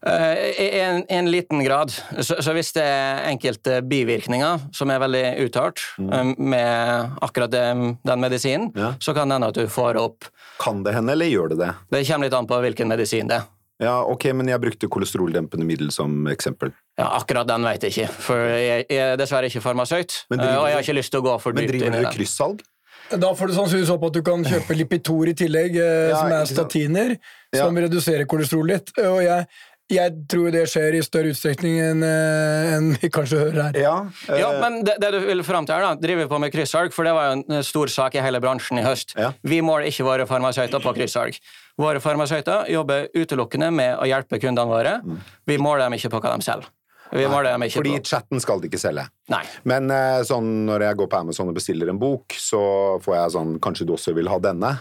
Eh, 0.06 0.66
I 0.66 0.80
en, 0.80 1.06
en, 1.10 1.32
liten 1.32 1.64
grad. 1.64 1.92
Så, 2.22 2.36
så, 2.42 2.54
hvis 2.54 2.70
det 2.76 2.84
er 2.86 3.24
enkelte 3.32 3.80
bivirkninger 3.90 4.68
som 4.76 4.92
er 4.94 5.02
veldig 5.02 5.24
uttalt 5.48 5.82
mm. 5.98 6.12
Eh, 6.14 6.32
med 6.38 7.18
akkurat 7.26 7.52
den, 7.52 7.98
den 8.06 8.22
medisinen, 8.22 8.70
ja. 8.78 8.94
så 9.00 9.16
kan 9.18 9.30
det 9.30 9.40
hende 9.40 9.50
at 9.50 9.58
du 9.58 9.66
får 9.72 9.98
opp 10.02 10.30
Kan 10.62 10.84
det 10.86 10.94
hende, 10.96 11.16
eller 11.18 11.32
gjør 11.32 11.56
det 11.56 11.60
det? 11.64 11.72
Det 11.92 12.06
kommer 12.08 12.30
litt 12.30 12.38
an 12.38 12.50
på 12.50 12.62
hvilken 12.68 12.92
medisin 12.92 13.32
det 13.32 13.42
er. 13.42 13.52
Ja, 13.82 13.98
ok, 14.08 14.30
Men 14.32 14.48
jeg 14.48 14.62
brukte 14.64 14.88
kolesteroldempende 14.88 15.66
middel 15.68 15.90
som 15.92 16.30
eksempel. 16.32 16.72
Ja, 16.96 17.10
Akkurat 17.18 17.48
den 17.50 17.66
vet 17.68 17.84
jeg 17.84 17.92
ikke, 17.92 18.22
for 18.30 18.40
jeg, 18.40 18.86
jeg 18.88 19.02
er 19.04 19.20
dessverre 19.20 19.50
ikke 19.50 19.64
farmasøyt. 19.66 20.22
Driver, 20.30 20.46
eh, 20.46 20.62
og 20.62 20.70
jeg 20.70 20.78
har 20.78 20.86
ikke 20.86 20.98
lyst 21.02 21.12
til 21.12 21.26
å 21.26 21.26
gå 21.26 21.36
for 21.44 21.58
dypt 21.58 21.74
inn 21.74 21.76
i 21.76 21.82
den. 21.82 21.92
Men 21.92 22.00
driver 22.00 22.14
du 22.14 22.22
kryssalg? 22.22 22.64
Da 23.06 23.30
får 23.38 23.52
du 23.52 23.54
sannsynligvis 23.54 23.92
opp 23.94 24.06
at 24.08 24.16
du 24.16 24.22
kan 24.26 24.46
kjøpe 24.48 24.76
Lipitor 24.80 25.30
i 25.30 25.36
tillegg, 25.38 25.76
ja, 25.78 26.16
som 26.16 26.32
er 26.34 26.48
statiner, 26.50 27.16
som 27.54 27.78
reduserer 27.78 28.30
kolesterol 28.30 28.72
litt. 28.72 28.94
Og 29.04 29.20
jeg, 29.26 29.46
jeg 29.92 30.14
tror 30.32 30.50
det 30.54 30.64
skjer 30.72 30.96
i 30.98 31.02
større 31.06 31.30
utstrekning 31.34 31.76
enn 31.78 32.06
eh, 32.06 32.72
en 32.74 32.88
vi 32.96 33.10
kanskje 33.14 33.42
hører 33.44 33.60
her. 33.68 33.80
Ja, 33.84 33.96
øh... 34.32 34.40
ja 34.40 34.48
men 34.64 34.80
det, 34.88 34.96
det, 35.02 35.12
du 35.14 35.20
vil 35.28 35.44
fram 35.46 35.68
til 35.68 35.78
her, 35.78 35.86
da, 35.86 36.00
driver 36.02 36.30
på 36.32 36.40
med 36.42 36.54
kryssalg, 36.56 36.96
for 36.96 37.06
det 37.06 37.14
var 37.18 37.30
jo 37.30 37.36
en 37.44 37.68
stor 37.68 37.92
sak 37.94 38.18
i 38.18 38.24
hele 38.26 38.42
bransjen 38.42 38.82
i 38.82 38.86
høst. 38.86 39.14
Ja. 39.20 39.32
Vi 39.46 39.62
måler 39.66 39.92
ikke 39.92 40.08
våre 40.08 40.26
farmasøyter 40.30 40.82
på 40.82 40.96
kryssalg. 40.98 41.38
Våre 41.78 42.02
farmasøyter 42.02 42.72
jobber 42.74 43.12
utelukkende 43.14 43.70
med 43.76 44.00
å 44.00 44.08
hjelpe 44.10 44.42
kundene 44.42 44.72
våre. 44.72 44.98
Mm. 45.06 45.22
Vi 45.54 45.60
måler 45.62 45.86
dem 45.86 46.00
ikke 46.00 46.14
på 46.16 46.24
hva 46.24 46.34
de 46.34 46.48
selger. 46.48 46.72
Nei, 47.16 47.70
fordi 47.70 47.94
på. 48.00 48.08
chatten 48.10 48.42
skal 48.42 48.60
de 48.60 48.68
ikke 48.68 48.80
selge. 48.82 49.06
Nei. 49.32 49.44
Men 49.70 49.92
eh, 49.94 50.24
sånn, 50.26 50.66
når 50.68 50.88
jeg 50.88 51.00
går 51.00 51.10
på 51.12 51.20
Amazon 51.22 51.52
og 51.52 51.56
bestiller 51.56 51.92
en 51.92 52.02
bok, 52.02 52.34
så 52.42 52.62
får 53.06 53.16
jeg 53.16 53.34
sånn 53.38 53.54
Kanskje 53.64 53.86
du 53.88 53.94
også 53.96 54.16
vil 54.18 54.30
ha 54.32 54.40
denne? 54.42 54.74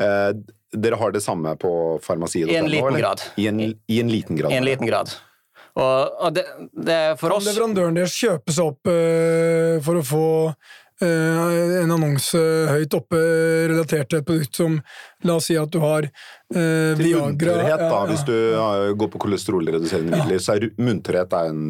Eh, 0.00 0.30
dere 0.74 0.98
har 0.98 1.14
det 1.14 1.22
samme 1.22 1.54
på 1.60 1.72
farmasiet? 2.02 2.50
I 2.50 2.58
en 2.58 2.70
liten 2.70 2.98
grad. 2.98 3.22
I 3.36 3.48
en, 3.50 3.60
I 3.60 4.00
en, 4.00 4.10
liten 4.10 4.36
grad. 4.36 4.52
I 4.52 4.58
en 4.58 4.66
liten 4.66 4.86
grad. 4.90 5.14
Og, 5.74 6.20
og 6.22 6.34
det, 6.34 6.44
det, 6.70 6.98
for 7.18 7.34
oss 7.34 7.48
Kan 7.48 7.54
leverandøren 7.54 7.96
deres 7.98 8.14
kjøpe 8.14 8.54
seg 8.54 8.68
opp 8.70 8.90
uh, 8.90 9.82
for 9.82 9.98
å 9.98 10.04
få 10.06 10.26
en 11.04 11.92
annonse 11.94 12.40
høyt 12.70 12.94
oppe 12.96 13.18
relatert 13.70 14.10
til 14.10 14.20
et 14.20 14.28
produkt 14.28 14.62
som 14.62 14.78
La 15.24 15.38
oss 15.38 15.46
si 15.48 15.54
at 15.56 15.70
du 15.72 15.78
har 15.80 16.04
eh, 16.04 16.92
Viagra 16.98 17.30
Munterhet, 17.30 17.80
da. 17.80 17.86
Ja, 17.88 17.88
ja. 17.88 18.00
Hvis 18.10 18.24
du 18.28 18.34
ja, 18.34 18.66
går 18.92 19.10
på 19.14 19.20
kolesterolreduserende 19.24 20.18
midler, 20.18 20.42
så 20.44 20.58
er 20.58 20.66
munterhet 20.76 21.32
er 21.32 21.48
en 21.48 21.62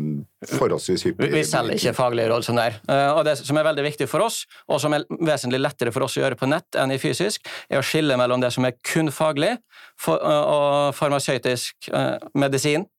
forholdsvis 0.50 1.06
hyppig 1.06 1.31
Vi 1.32 1.44
selger 1.46 1.78
ikke 1.78 1.94
faglige 1.96 2.32
råd 2.32 2.46
som 2.48 2.58
det 2.58 2.64
er. 2.72 2.81
Uh, 2.88 3.10
og 3.19 3.22
det 3.28 3.36
som 3.40 3.60
er 3.60 3.69
veldig 3.69 3.84
viktig 3.86 4.08
for 4.10 4.26
oss, 4.26 4.42
og 4.66 4.82
som 4.82 4.96
er 4.96 5.06
vesentlig 5.14 5.62
lettere 5.62 5.94
for 5.94 6.06
oss 6.06 6.19
å 6.19 6.25
gjøre 6.25 6.38
på 6.40 6.50
nett 6.50 6.81
enn 6.81 6.94
i 6.94 6.98
fysisk, 7.00 7.46
er 7.70 7.78
å 7.78 7.86
skille 7.86 8.19
mellom 8.19 8.42
det 8.42 8.50
som 8.54 8.66
er 8.66 8.75
kun 8.82 9.12
faglig 9.14 9.54
for, 10.00 10.19
og 10.19 10.90
farmasøytisk 10.98 11.93
medisin 12.34 12.84
Eh, 12.84 12.94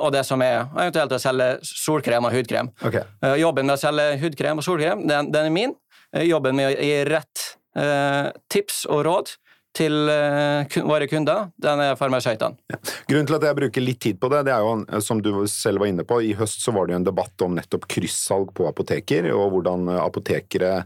og 0.00 0.10
det 0.14 0.24
som 0.26 0.42
er 0.44 0.64
eventuelt 0.72 1.12
å 1.14 1.20
selge 1.22 1.48
solkrem 1.66 2.26
og 2.28 2.34
hudkrem. 2.34 2.70
Okay. 2.84 3.04
Eh, 3.22 3.38
jobben 3.42 3.66
med 3.68 3.76
å 3.76 3.80
selge 3.80 4.18
hudkrem 4.22 4.60
og 4.60 4.66
solkrem, 4.66 5.06
den, 5.08 5.32
den 5.34 5.50
er 5.50 5.54
min. 5.54 5.74
Eh, 6.14 6.28
jobben 6.28 6.56
med 6.58 6.70
å 6.70 6.74
gi 6.74 7.00
rett 7.08 7.48
eh, 7.78 8.28
tips 8.52 8.84
og 8.90 9.04
råd 9.08 9.32
til 9.74 10.06
eh, 10.06 10.76
våre 10.86 11.08
kunder, 11.10 11.48
den 11.58 11.82
er 11.82 11.96
farmasøytene. 11.98 12.60
Ja. 12.70 12.78
Grunnen 13.10 13.26
til 13.26 13.38
at 13.40 13.46
jeg 13.48 13.58
bruker 13.58 13.82
litt 13.82 14.00
tid 14.04 14.20
på 14.22 14.30
det, 14.30 14.44
det 14.46 14.54
er 14.54 14.62
jo, 14.62 15.00
som 15.02 15.22
du 15.22 15.32
selv 15.50 15.82
var 15.82 15.90
inne 15.90 16.06
på, 16.06 16.20
i 16.22 16.36
høst 16.38 16.62
så 16.62 16.74
var 16.76 16.86
det 16.86 16.94
jo 16.94 17.00
en 17.02 17.08
debatt 17.08 17.46
om 17.46 17.56
nettopp 17.58 17.88
kryssalg 17.90 18.54
på 18.54 18.68
apoteker, 18.70 19.32
og 19.34 19.56
hvordan 19.56 19.90
apotekere 19.98 20.76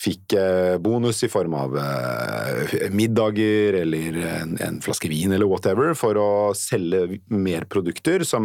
fikk 0.00 0.34
eh, 0.36 0.76
bonus 0.82 1.22
i 1.24 1.30
form 1.30 1.54
av 1.54 1.76
eh, 1.78 2.88
middager 2.90 3.78
eller 3.78 4.18
en, 4.26 4.56
en, 4.60 4.80
flaske 4.84 5.08
vin 5.10 5.32
eller 5.32 5.46
whatever 5.48 5.94
for 5.98 6.18
å 6.18 6.30
selge 6.58 7.20
mer 7.30 7.66
produkter 7.70 8.24
som 8.26 8.44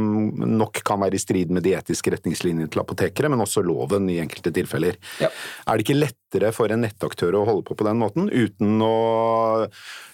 nok 0.60 0.84
kan 0.86 1.01
være 1.01 1.18
i 1.18 1.24
strid 1.24 1.53
med 1.53 1.65
de 1.65 1.74
etiske 1.79 2.13
retningslinjene 2.13 2.70
til 2.70 2.84
apotekere, 2.84 3.32
men 3.34 3.41
også 3.44 3.65
loven 3.65 4.12
i 4.13 4.20
enkelte 4.22 4.53
tilfeller. 4.56 5.00
Ja. 5.24 5.32
Er 5.65 5.79
det 5.79 5.88
ikke 5.88 5.98
lettere 5.98 6.53
for 6.56 6.72
en 6.72 6.86
nettaktør 6.86 7.39
å 7.39 7.46
holde 7.50 7.65
på 7.68 7.79
på 7.79 7.88
den 7.88 8.00
måten, 8.01 8.29
uten 8.29 8.86
å, 8.86 9.65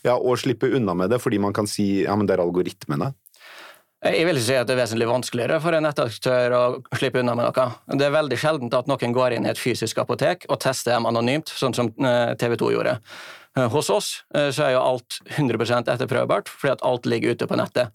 ja, 0.07 0.15
å 0.15 0.39
slippe 0.39 0.71
unna 0.71 0.95
med 0.97 1.11
det 1.11 1.19
fordi 1.23 1.41
man 1.43 1.55
kan 1.55 1.67
si 1.69 2.05
ja, 2.05 2.15
men 2.15 2.29
det 2.29 2.37
er 2.37 2.45
algoritmene? 2.45 3.11
Jeg 4.05 4.25
vil 4.27 4.37
ikke 4.37 4.45
si 4.45 4.57
at 4.59 4.67
det 4.69 4.75
er 4.75 4.83
vesentlig 4.83 5.07
vanskeligere 5.09 5.57
for 5.63 5.73
en 5.73 5.85
nettaktør 5.87 6.53
å 6.53 6.61
slippe 6.93 7.23
unna 7.23 7.33
med 7.37 7.47
noe. 7.47 7.65
Det 7.97 8.05
er 8.05 8.13
veldig 8.13 8.37
sjeldent 8.37 8.77
at 8.77 8.91
noen 8.91 9.15
går 9.15 9.33
inn 9.33 9.47
i 9.47 9.49
et 9.49 9.61
fysisk 9.61 9.97
apotek 10.03 10.45
og 10.45 10.59
tester 10.61 10.93
dem 10.93 11.07
anonymt, 11.09 11.49
sånn 11.49 11.73
som 11.73 11.89
eh, 11.89 12.35
TV 12.37 12.53
2 12.61 12.69
gjorde. 12.75 12.99
Eh, 13.57 13.65
hos 13.73 13.89
oss 13.89 14.11
eh, 14.35 14.51
så 14.53 14.67
er 14.67 14.75
jo 14.75 14.83
alt 14.83 15.17
100 15.33 15.89
etterprøvbart, 15.95 16.51
fordi 16.53 16.75
at 16.75 16.85
alt 16.85 17.09
ligger 17.09 17.33
ute 17.33 17.49
på 17.49 17.57
nettet. 17.57 17.93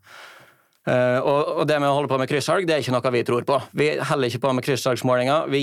Og 0.91 1.61
det 1.69 1.77
med 1.77 1.87
å 1.87 1.93
holde 1.93 2.09
på 2.11 2.17
med 2.19 2.27
kryssalg 2.27 2.65
det 2.67 2.73
er 2.75 2.81
ikke 2.83 2.95
noe 2.97 3.11
vi 3.15 3.21
tror 3.29 3.45
på. 3.47 3.59
Vi 3.79 3.91
heller 4.09 4.31
ikke 4.33 4.41
på 4.43 4.55
med 4.57 4.65
kryssalgsmålinger. 4.65 5.45
Vi, 5.53 5.61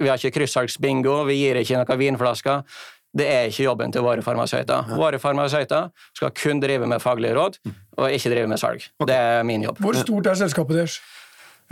vi 0.00 0.08
har 0.08 0.16
ikke 0.16 0.40
kryssalgsbingo, 0.40 1.20
vi 1.28 1.36
gir 1.36 1.60
ikke 1.60 1.78
noen 1.78 2.00
vinflasker. 2.00 2.64
Det 3.14 3.26
er 3.30 3.50
ikke 3.50 3.68
jobben 3.68 3.92
til 3.94 4.02
våre 4.02 4.22
farmasøyter. 4.26 4.94
Våre 4.98 5.20
farmasøyter 5.22 5.90
skal 6.18 6.32
kun 6.34 6.62
drive 6.62 6.88
med 6.90 7.02
faglige 7.02 7.36
råd, 7.38 7.60
og 7.96 8.10
ikke 8.10 8.32
drive 8.32 8.50
med 8.50 8.58
salg. 8.58 8.82
Okay. 8.98 9.10
Det 9.12 9.18
er 9.20 9.44
min 9.46 9.62
jobb. 9.68 9.78
Hvor 9.78 10.00
stort 10.00 10.32
er 10.32 10.40
selskapet 10.42 10.82
deres? 10.82 10.98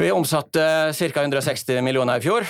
Vi 0.01 0.09
omsatte 0.11 0.63
ca. 0.97 1.21
160 1.21 1.83
millioner 1.85 2.17
i 2.17 2.23
fjor. 2.25 2.47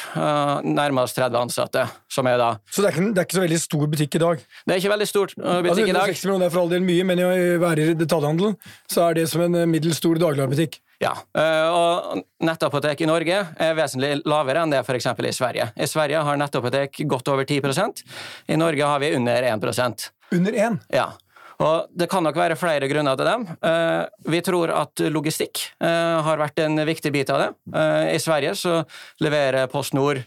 Nærmest 0.63 1.19
30 1.19 1.41
ansatte. 1.41 1.87
som 2.09 2.27
er 2.31 2.39
da... 2.39 2.53
Så 2.71 2.83
det 2.83 2.93
er, 2.93 2.95
ikke, 2.95 3.09
det 3.11 3.19
er 3.19 3.27
ikke 3.27 3.37
så 3.39 3.43
veldig 3.43 3.61
stor 3.61 3.87
butikk 3.95 4.15
i 4.15 4.23
dag? 4.23 4.45
Det 4.67 4.75
er 4.75 4.79
ikke 4.79 4.93
veldig 4.93 5.09
stor 5.09 5.33
uh, 5.41 5.59
butikk 5.65 5.73
altså, 5.73 5.83
i 5.83 5.97
dag. 5.97 6.13
160 6.13 6.25
millioner 6.27 6.47
er 6.47 6.55
for 6.55 6.63
all 6.63 6.71
del 6.71 6.87
mye, 6.87 7.07
men 7.09 7.23
i 7.23 7.27
å 7.27 7.33
være 7.65 7.89
i 7.89 7.97
detaljhandelen 7.99 8.55
så 8.93 9.09
er 9.09 9.19
det 9.19 9.27
som 9.33 9.43
en 9.43 9.59
uh, 9.59 9.67
middels 9.67 9.99
stor 9.99 10.21
dagligvarebutikk. 10.23 10.79
Ja, 11.03 11.13
eh, 11.39 11.69
og 11.75 12.23
nettapotek 12.47 13.01
i 13.03 13.09
Norge 13.11 13.41
er 13.43 13.75
vesentlig 13.75 14.21
lavere 14.29 14.63
enn 14.63 14.73
det 14.73 14.85
f.eks. 14.85 15.09
i 15.11 15.35
Sverige. 15.35 15.73
I 15.75 15.89
Sverige 15.91 16.23
har 16.23 16.39
nettapotek 16.39 17.03
godt 17.11 17.33
over 17.33 17.49
10% 17.49 18.05
i 18.53 18.59
Norge 18.61 18.87
har 18.87 19.03
vi 19.03 19.15
under 19.17 19.49
1% 19.51 20.09
Under 20.33 20.53
1? 20.53 20.79
Ja. 20.95 21.11
Og 21.63 21.91
Det 21.95 22.09
kan 22.11 22.25
nok 22.25 22.39
være 22.39 22.57
flere 22.57 22.89
grunner 22.91 23.19
til 23.19 23.29
dem. 23.29 23.49
Eh, 23.63 24.05
vi 24.31 24.41
tror 24.47 24.73
at 24.75 25.03
logistikk 25.13 25.61
eh, 25.83 26.23
har 26.27 26.41
vært 26.41 26.63
en 26.65 26.85
viktig 26.87 27.13
bit 27.15 27.31
av 27.31 27.43
det. 27.43 27.51
I 28.15 28.23
Sverige 28.23 28.55
så 28.59 28.79
leverer 29.23 29.69
Post 29.71 29.95
Nord 29.99 30.23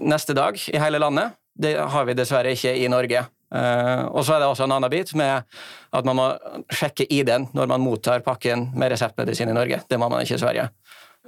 neste 0.00 0.32
dag 0.32 0.56
i 0.72 0.78
hele 0.80 1.02
landet. 1.02 1.36
Det 1.52 1.74
har 1.76 2.06
vi 2.08 2.16
dessverre 2.16 2.54
ikke 2.56 2.72
i 2.80 2.88
Norge. 2.88 3.26
Uh, 3.50 4.06
og 4.14 4.22
så 4.22 4.36
er 4.36 4.42
det 4.42 4.48
også 4.50 4.66
en 4.68 4.76
annen 4.76 4.92
bit 4.92 5.10
med 5.18 5.42
at 5.90 6.06
man 6.06 6.18
må 6.18 6.26
sjekke 6.70 7.06
ID-en 7.10 7.48
når 7.56 7.70
man 7.72 7.82
mottar 7.82 8.22
pakken 8.22 8.68
med 8.78 8.92
reseptmedisin 8.94 9.50
i 9.50 9.56
Norge. 9.56 9.80
Det 9.90 9.98
må 9.98 10.08
man 10.12 10.22
ikke 10.22 10.38
i 10.38 10.42
Sverige. 10.42 10.68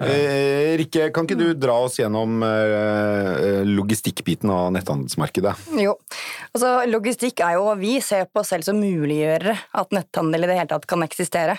Eh, 0.01 0.73
Rikke, 0.81 1.11
kan 1.13 1.27
ikke 1.27 1.37
du 1.37 1.51
dra 1.53 1.75
oss 1.85 1.99
gjennom 1.99 2.41
eh, 2.47 3.59
logistikkbiten 3.69 4.49
av 4.49 4.71
netthandelsmarkedet? 4.73 5.53
Jo, 5.77 5.93
altså 6.49 6.71
logistikk 6.89 7.43
er 7.45 7.59
jo 7.59 7.67
Vi 7.77 7.99
ser 8.01 8.25
på 8.25 8.41
oss 8.41 8.55
selv 8.55 8.65
som 8.65 8.81
muliggjørere 8.81 9.53
at 9.83 9.93
netthandel 9.93 10.47
i 10.47 10.49
det 10.49 10.57
hele 10.57 10.71
tatt 10.71 10.87
kan 10.89 11.05
eksistere. 11.05 11.59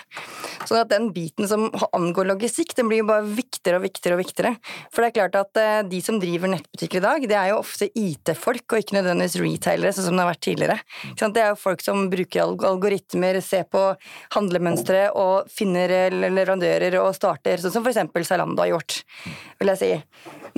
Så 0.66 0.80
at 0.80 0.90
den 0.90 1.12
biten 1.14 1.46
som 1.46 1.68
angår 1.94 2.32
logistikk, 2.32 2.74
den 2.74 2.90
blir 2.90 3.04
jo 3.04 3.08
bare 3.12 3.22
viktigere 3.22 3.78
og 3.78 3.86
viktigere 3.86 4.18
og 4.18 4.24
viktigere. 4.24 4.52
For 4.90 5.04
det 5.04 5.12
er 5.12 5.16
klart 5.20 5.38
at 5.38 5.62
eh, 5.62 5.84
de 5.94 6.02
som 6.02 6.18
driver 6.18 6.50
nettbutikker 6.56 6.98
i 6.98 7.06
dag, 7.06 7.28
det 7.30 7.38
er 7.38 7.52
jo 7.52 7.60
ofte 7.62 7.86
IT-folk, 7.94 8.66
og 8.66 8.82
ikke 8.82 8.98
nødvendigvis 8.98 9.38
retailere, 9.44 9.94
sånn 9.94 10.08
som 10.08 10.18
det 10.18 10.24
har 10.24 10.32
vært 10.32 10.44
tidligere. 10.48 10.78
Det 11.22 11.42
er 11.44 11.52
jo 11.52 11.62
folk 11.62 11.86
som 11.86 12.08
bruker 12.10 12.42
algoritmer, 12.42 13.38
ser 13.46 13.62
på 13.70 13.86
handlemønstre 14.34 15.06
og 15.14 15.46
finner 15.54 16.10
leverandører 16.10 16.98
og 16.98 17.14
starter, 17.14 17.62
sånn 17.62 17.78
som 17.78 17.86
for 17.86 17.94
eksempel 17.94 18.23
Zalando 18.28 18.64
har 18.64 18.72
gjort, 18.74 19.00
vil 19.60 19.72
jeg 19.72 19.80
si. 19.80 19.90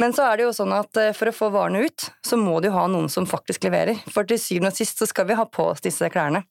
Men 0.00 0.14
så 0.16 0.28
er 0.28 0.38
det 0.38 0.46
jo 0.46 0.54
sånn 0.56 0.74
at 0.76 1.00
eh, 1.00 1.14
for 1.16 1.30
å 1.30 1.36
få 1.36 1.50
varene 1.54 1.86
ut, 1.86 2.08
så 2.26 2.38
må 2.40 2.58
du 2.64 2.70
ha 2.74 2.86
noen 2.90 3.10
som 3.12 3.28
faktisk 3.28 3.66
leverer. 3.68 4.00
For 4.12 4.28
til 4.28 4.40
syvende 4.40 4.74
og 4.74 4.78
sist 4.78 5.02
så 5.02 5.08
skal 5.10 5.28
vi 5.30 5.38
ha 5.38 5.46
på 5.48 5.70
oss 5.72 5.84
disse 5.84 6.10
klærne. 6.12 6.44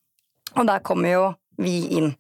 Og 0.56 0.68
der 0.70 0.84
kommer 0.86 1.12
jo 1.12 1.26
vi 1.58 1.88
inn. 1.98 2.14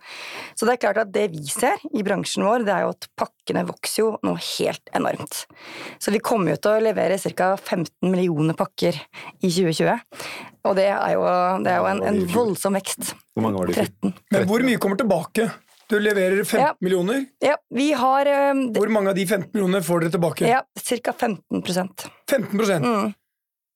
Så 0.55 0.67
det 0.67 0.75
er 0.75 0.81
klart 0.85 1.01
at 1.01 1.11
det 1.15 1.25
vi 1.33 1.43
ser 1.49 1.81
i 1.95 2.03
bransjen 2.05 2.45
vår, 2.45 2.65
det 2.67 2.71
er 2.71 2.85
jo 2.85 2.93
at 2.93 3.07
pakkene 3.19 3.65
vokser 3.67 4.01
jo 4.01 4.07
noe 4.25 4.39
helt 4.39 4.91
enormt. 4.95 5.41
Så 5.99 6.13
vi 6.15 6.23
kommer 6.23 6.53
jo 6.53 6.61
til 6.63 6.77
å 6.77 6.83
levere 6.85 7.19
ca. 7.19 7.51
15 7.57 7.91
millioner 8.07 8.57
pakker 8.57 8.95
i 9.41 9.51
2020. 9.51 9.91
Og 10.65 10.77
det 10.79 10.87
er 10.93 11.13
jo, 11.17 11.25
det 11.65 11.73
er 11.73 11.81
jo 11.81 11.89
en, 11.91 12.03
en 12.09 12.21
voldsom 12.31 12.79
vekst. 12.79 13.13
Hvor 13.35 13.45
mange 13.45 13.59
var 13.59 13.69
det? 13.69 13.87
13. 14.01 14.15
Men 14.33 14.49
hvor 14.49 14.65
mye 14.65 14.81
kommer 14.81 14.99
tilbake? 15.01 15.49
Du 15.89 15.99
leverer 15.99 16.43
15 16.43 16.61
ja. 16.61 16.71
millioner. 16.81 17.25
Ja, 17.39 17.57
vi 17.69 17.91
har... 17.93 18.31
Um, 18.51 18.63
Hvor 18.73 18.89
mange 18.89 19.11
av 19.11 19.15
de 19.15 19.27
15 19.27 19.51
millionene 19.53 19.83
får 19.85 20.05
dere 20.05 20.15
tilbake? 20.17 20.47
Ja, 20.49 20.63
Ca. 20.81 21.13
15% 21.13 22.07
15 22.29 22.81
mm. 22.81 23.13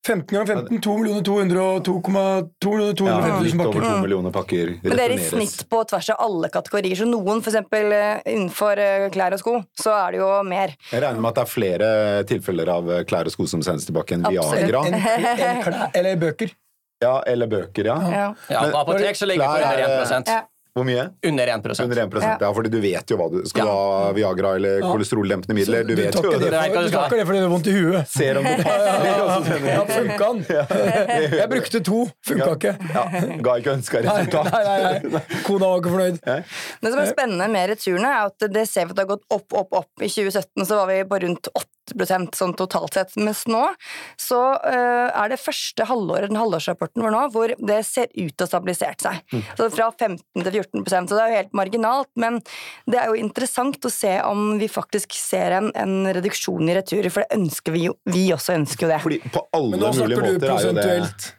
15 0.07 0.35
ganger 0.35 0.45
15, 0.55 0.81
2 0.81 0.97
millioner 0.97 1.23
200 1.23 1.63
og 1.63 1.87
2,2 1.87 2.11
millioner 2.13 2.93
250 2.95 3.09
ja, 3.09 3.39
Litt 3.43 3.65
over 3.65 3.83
2 3.83 3.89
millioner 4.03 4.33
pakker 4.33 4.71
Men 4.83 4.95
det 4.95 5.05
er 5.05 5.13
i 5.13 5.17
snitt 5.21 5.65
på 5.69 5.81
tvers 5.91 6.09
av 6.13 6.23
alle 6.23 6.49
kategorier. 6.53 6.95
Så 6.95 7.07
noen, 7.09 7.43
f.eks. 7.43 7.59
Eh, 7.59 8.21
innenfor 8.31 8.79
eh, 8.79 9.09
klær 9.13 9.35
og 9.35 9.43
sko, 9.43 9.57
så 9.77 9.93
er 9.97 10.15
det 10.15 10.21
jo 10.23 10.31
mer. 10.47 10.73
Jeg 10.93 11.03
regner 11.03 11.19
med 11.19 11.33
at 11.33 11.41
det 11.41 11.43
er 11.43 11.51
flere 11.51 11.91
tilfeller 12.31 12.73
av 12.77 12.89
eh, 12.95 13.03
klær 13.09 13.29
og 13.29 13.35
sko 13.35 13.49
som 13.51 13.65
sendes 13.65 13.89
tilbake 13.89 14.15
enn 14.15 14.25
Viagra. 14.29 14.85
En, 14.87 14.97
en, 14.97 15.61
en, 15.67 15.85
eller 15.91 16.19
bøker. 16.23 16.55
Ja, 16.99 17.21
eller 17.27 17.47
bøker, 17.47 17.87
ja. 17.87 17.99
ja. 18.11 18.23
ja 18.51 18.63
på 18.71 18.79
apotek 18.81 19.15
så 19.15 19.27
ligger 19.27 19.45
det 19.45 19.83
på 19.87 19.99
under 19.99 20.17
1 20.19 20.31
ja. 20.33 20.39
Hvor 20.77 20.85
mye? 20.85 21.07
Under 21.25 21.47
1% 21.47 21.83
Under 21.83 22.01
1% 22.05 22.23
ja. 22.23 22.37
ja, 22.41 22.49
fordi 22.53 22.69
du 22.69 22.77
vet 22.83 23.11
jo 23.11 23.17
hva 23.17 23.25
du 23.33 23.39
Skal 23.49 23.65
du 23.65 23.71
ha 23.73 24.11
Viagra 24.15 24.53
eller 24.59 24.77
ja. 24.83 24.91
kolesteroldempende 24.91 25.55
midler? 25.57 25.83
Du, 25.83 25.95
du 25.95 26.01
vet 26.03 26.15
jo 26.15 26.33
det. 26.35 26.51
Du 26.51 26.93
takker 26.93 27.17
det 27.17 27.25
fordi 27.25 27.39
du 27.41 27.45
har 27.47 27.53
vondt 27.53 27.69
i 27.71 27.73
huet. 27.73 28.11
Ser 28.11 28.39
om 28.39 28.45
det 28.45 28.57
passer. 28.61 29.65
Ja, 29.69 29.83
funka 29.89 30.29
den? 30.33 30.43
Jeg 31.39 31.49
brukte 31.51 31.81
to. 31.85 32.03
Funka 32.25 32.51
ikke. 32.57 32.75
Ja, 32.93 33.03
Ga 33.45 33.55
ikke 33.61 33.73
ønska 33.77 34.03
resultat. 34.05 34.51
Nei, 34.53 34.61
nei, 34.67 35.11
nei. 35.15 35.41
Kona 35.45 35.71
var 35.71 35.81
ikke 35.81 35.93
fornøyd. 35.93 36.21
Det 36.21 36.93
som 36.93 37.01
er 37.01 37.11
spennende 37.11 37.49
med 37.51 37.69
returene, 37.73 38.13
er 38.13 38.29
at 38.29 38.47
det 38.53 38.65
ser 38.69 38.87
vi 38.87 38.95
at 38.95 38.99
det 38.99 39.05
har 39.05 39.11
gått 39.15 39.25
opp, 39.33 39.47
opp, 39.57 39.75
opp. 39.81 39.91
I 40.01 40.09
2017 40.09 40.69
så 40.69 40.79
var 40.79 40.89
vi 40.91 41.01
på 41.09 41.21
rundt 41.25 41.51
8% 41.53 42.37
sånn 42.37 42.55
totalt 42.57 42.97
sett. 42.97 43.15
Mens 43.19 43.45
nå 43.49 43.63
så 44.19 44.39
uh, 44.61 45.09
er 45.09 45.33
det 45.33 45.39
første 45.41 45.87
halvåret, 45.89 46.29
den 46.29 46.39
halvårsrapporten 46.39 47.05
vår 47.05 47.15
nå, 47.15 47.25
hvor 47.33 47.53
det 47.57 47.79
ser 47.87 48.09
ut 48.13 48.33
til 48.33 48.45
å 48.45 48.47
ha 48.47 48.51
stabilisert 48.51 49.05
seg. 49.05 49.21
Mm. 49.33 49.45
Så 49.57 49.69
fra 49.73 49.89
15 49.91 50.21
til 50.45 50.51
14 50.51 50.58
så 50.63 51.15
det 51.15 51.21
er 51.23 51.31
jo 51.31 51.37
helt 51.39 51.55
marginalt. 51.57 52.09
Men 52.19 52.39
det 52.89 52.99
er 53.01 53.09
jo 53.11 53.17
interessant 53.19 53.85
å 53.85 53.91
se 53.93 54.11
om 54.25 54.57
vi 54.59 54.69
faktisk 54.71 55.15
ser 55.17 55.57
en, 55.59 55.71
en 55.77 56.09
reduksjon 56.15 56.69
i 56.69 56.75
returer, 56.77 57.09
for 57.13 57.25
det 57.25 57.39
ønsker 57.39 57.75
vi 57.75 57.85
jo. 57.87 57.95
Vi 58.09 58.25
også 58.35 58.55
ønsker 58.57 58.87
jo 58.87 58.91
det. 58.93 58.99
Fordi 59.03 59.19
på 59.33 59.43
alle 59.55 59.79
mulige 59.79 60.21
måter 60.23 60.53
er 60.53 60.67
jo 60.67 60.73
det 60.77 60.87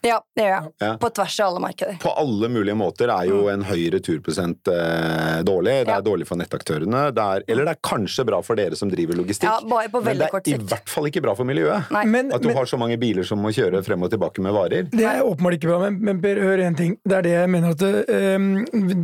Ja, 0.07 0.19
det 0.37 0.47
gjør 0.47 0.55
jeg. 0.55 0.73
Ja. 0.85 0.93
På 1.01 1.11
tvers 1.15 1.39
av 1.41 1.51
alle 1.51 1.65
markeder. 1.67 1.99
På 2.03 2.15
alle 2.23 2.51
mulige 2.53 2.77
måter 2.79 3.13
er 3.15 3.29
jo 3.31 3.43
en 3.53 3.65
høy 3.67 3.83
returprosent 3.95 4.71
eh, 4.73 5.41
dårlig. 5.47 5.77
Det 5.85 5.95
er 5.95 5.99
ja. 5.99 6.05
dårlig 6.05 6.29
for 6.29 6.41
nettaktørene. 6.41 7.05
Det 7.17 7.27
er, 7.35 7.47
eller 7.51 7.69
det 7.69 7.77
er 7.77 7.83
kanskje 7.91 8.27
bra 8.29 8.41
for 8.45 8.61
dere 8.61 8.79
som 8.79 8.91
driver 8.93 9.21
logistikk. 9.21 9.49
Ja, 9.49 9.59
bare 9.71 9.91
på 9.93 10.03
veldig 10.05 10.31
kort 10.33 10.49
sikt. 10.49 10.65
i 10.65 10.71
hvert 10.73 10.93
fall 10.93 11.11
ikke 11.11 11.25
bra 11.25 11.37
for 11.39 11.49
miljøet. 11.49 11.91
Men, 11.91 12.33
at 12.35 12.43
du 12.43 12.51
men, 12.51 12.57
har 12.59 12.71
så 12.71 12.79
mange 12.81 12.99
biler 13.01 13.27
som 13.27 13.41
må 13.43 13.53
kjøre 13.55 13.83
frem 13.87 14.07
og 14.07 14.13
tilbake 14.13 14.45
med 14.45 14.55
varer. 14.57 14.89
Det 14.93 15.07
er 15.07 15.23
åpenbart 15.25 15.59
ikke 15.59 15.71
bra, 15.71 15.81
men, 15.87 16.01
men 16.09 16.23
Per, 16.23 16.41
hør 16.43 16.63
én 16.65 16.77
ting. 16.79 16.97
Det 17.07 17.17
er 17.17 17.27
det 17.27 17.35
jeg 17.37 17.51
mener 17.53 17.75
at 17.75 17.83
um, 17.85 18.49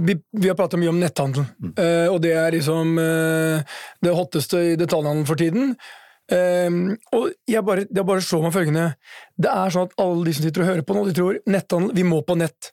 vi, 0.07 0.17
vi, 0.37 0.49
har 0.49 0.57
pratet 0.59 0.81
mye 0.81 0.93
om 0.93 1.01
netthandel, 1.01 1.47
mm. 1.59 1.75
uh, 1.79 2.09
og 2.15 2.21
det 2.25 2.35
er 2.39 2.57
liksom 2.57 2.99
uh, 3.01 3.79
det 4.05 4.17
hotteste 4.17 4.57
i 4.73 4.81
detaljhandelen 4.81 5.29
for 5.29 5.41
tiden. 5.41 5.77
Um, 6.27 6.97
og 7.15 7.29
jeg 7.47 7.63
bare, 7.67 7.85
det 7.87 8.03
bare 8.03 8.23
slår 8.25 8.43
meg 8.43 8.51
følgende 8.51 8.99
Det 9.39 9.47
er 9.47 9.71
sånn 9.71 9.87
at 9.87 9.93
alle 10.03 10.25
de 10.27 10.33
som 10.35 10.43
sitter 10.43 10.65
og 10.65 10.71
hører 10.73 10.83
på 10.83 10.97
nå, 10.97 11.05
de 11.07 11.15
tror 11.15 11.39
netthandel, 11.47 11.95
vi 11.95 12.09
må 12.09 12.19
på 12.27 12.35
nett. 12.41 12.73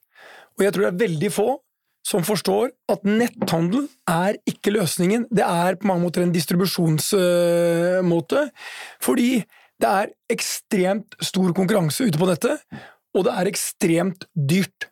Og 0.57 0.65
jeg 0.65 0.73
tror 0.73 0.87
det 0.87 0.93
er 0.93 1.03
veldig 1.03 1.31
få 1.33 1.49
som 2.03 2.25
forstår 2.27 2.73
at 2.91 3.05
netthandel 3.07 3.85
er 4.09 4.35
ikke 4.49 4.73
løsningen. 4.75 5.27
Det 5.31 5.45
er 5.45 5.75
på 5.79 5.87
mange 5.87 6.03
måter 6.03 6.21
en 6.25 6.33
distribusjonsmåte. 6.35 8.41
Fordi 9.03 9.43
det 9.81 9.89
er 9.89 10.11
ekstremt 10.31 11.15
stor 11.23 11.53
konkurranse 11.55 12.05
ute 12.07 12.19
på 12.19 12.27
nettet, 12.29 12.61
og 13.13 13.25
det 13.27 13.33
er 13.37 13.49
ekstremt 13.49 14.25
dyrt 14.33 14.89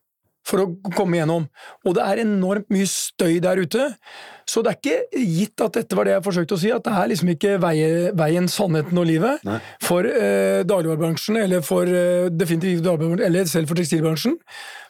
for 0.48 0.64
å 0.64 0.94
komme 0.96 1.20
gjennom. 1.20 1.48
Og 1.86 1.96
det 1.98 2.06
er 2.06 2.24
enormt 2.24 2.70
mye 2.74 2.88
støy 2.90 3.40
der 3.44 3.62
ute. 3.62 3.92
Så 4.50 4.64
det 4.66 4.74
er 4.74 4.80
ikke 4.80 5.22
gitt 5.22 5.64
at 5.64 5.78
dette 5.78 5.98
var 5.98 6.08
det 6.08 6.16
jeg 6.16 6.26
forsøkte 6.26 6.58
å 6.58 6.62
si, 6.64 6.72
at 6.74 6.84
det 6.88 6.96
er 6.98 7.12
liksom 7.12 7.32
ikke 7.36 7.54
veien, 7.62 8.50
sannheten 8.52 9.00
og 9.00 9.08
livet 9.08 9.46
Nei. 9.48 9.60
for 9.86 10.08
eh, 10.08 10.66
dagligvarebransjen, 10.68 11.40
eller 11.44 11.64
for 11.66 11.88
eh, 11.88 12.28
definitivt 12.34 12.84
dagligvarebransjen, 12.84 13.28
eller 13.30 13.48
selv 13.52 13.72
for 13.72 13.80
tekstilbransjen. 13.80 14.38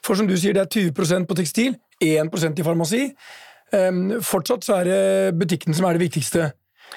For 0.07 0.17
som 0.17 0.29
du 0.29 0.37
sier, 0.37 0.57
det 0.57 0.65
er 0.65 0.89
20% 0.89 1.29
på 1.29 1.37
tekstil, 1.37 1.77
1% 2.01 2.61
i 2.63 2.65
farmasi. 2.65 3.03
Um, 3.71 4.17
fortsatt 4.25 4.65
så 4.67 4.81
er 4.81 4.89
det 4.89 5.39
butikken 5.39 5.75
som 5.75 5.85
er 5.87 5.95
det 5.95 6.07
viktigste. 6.09 6.49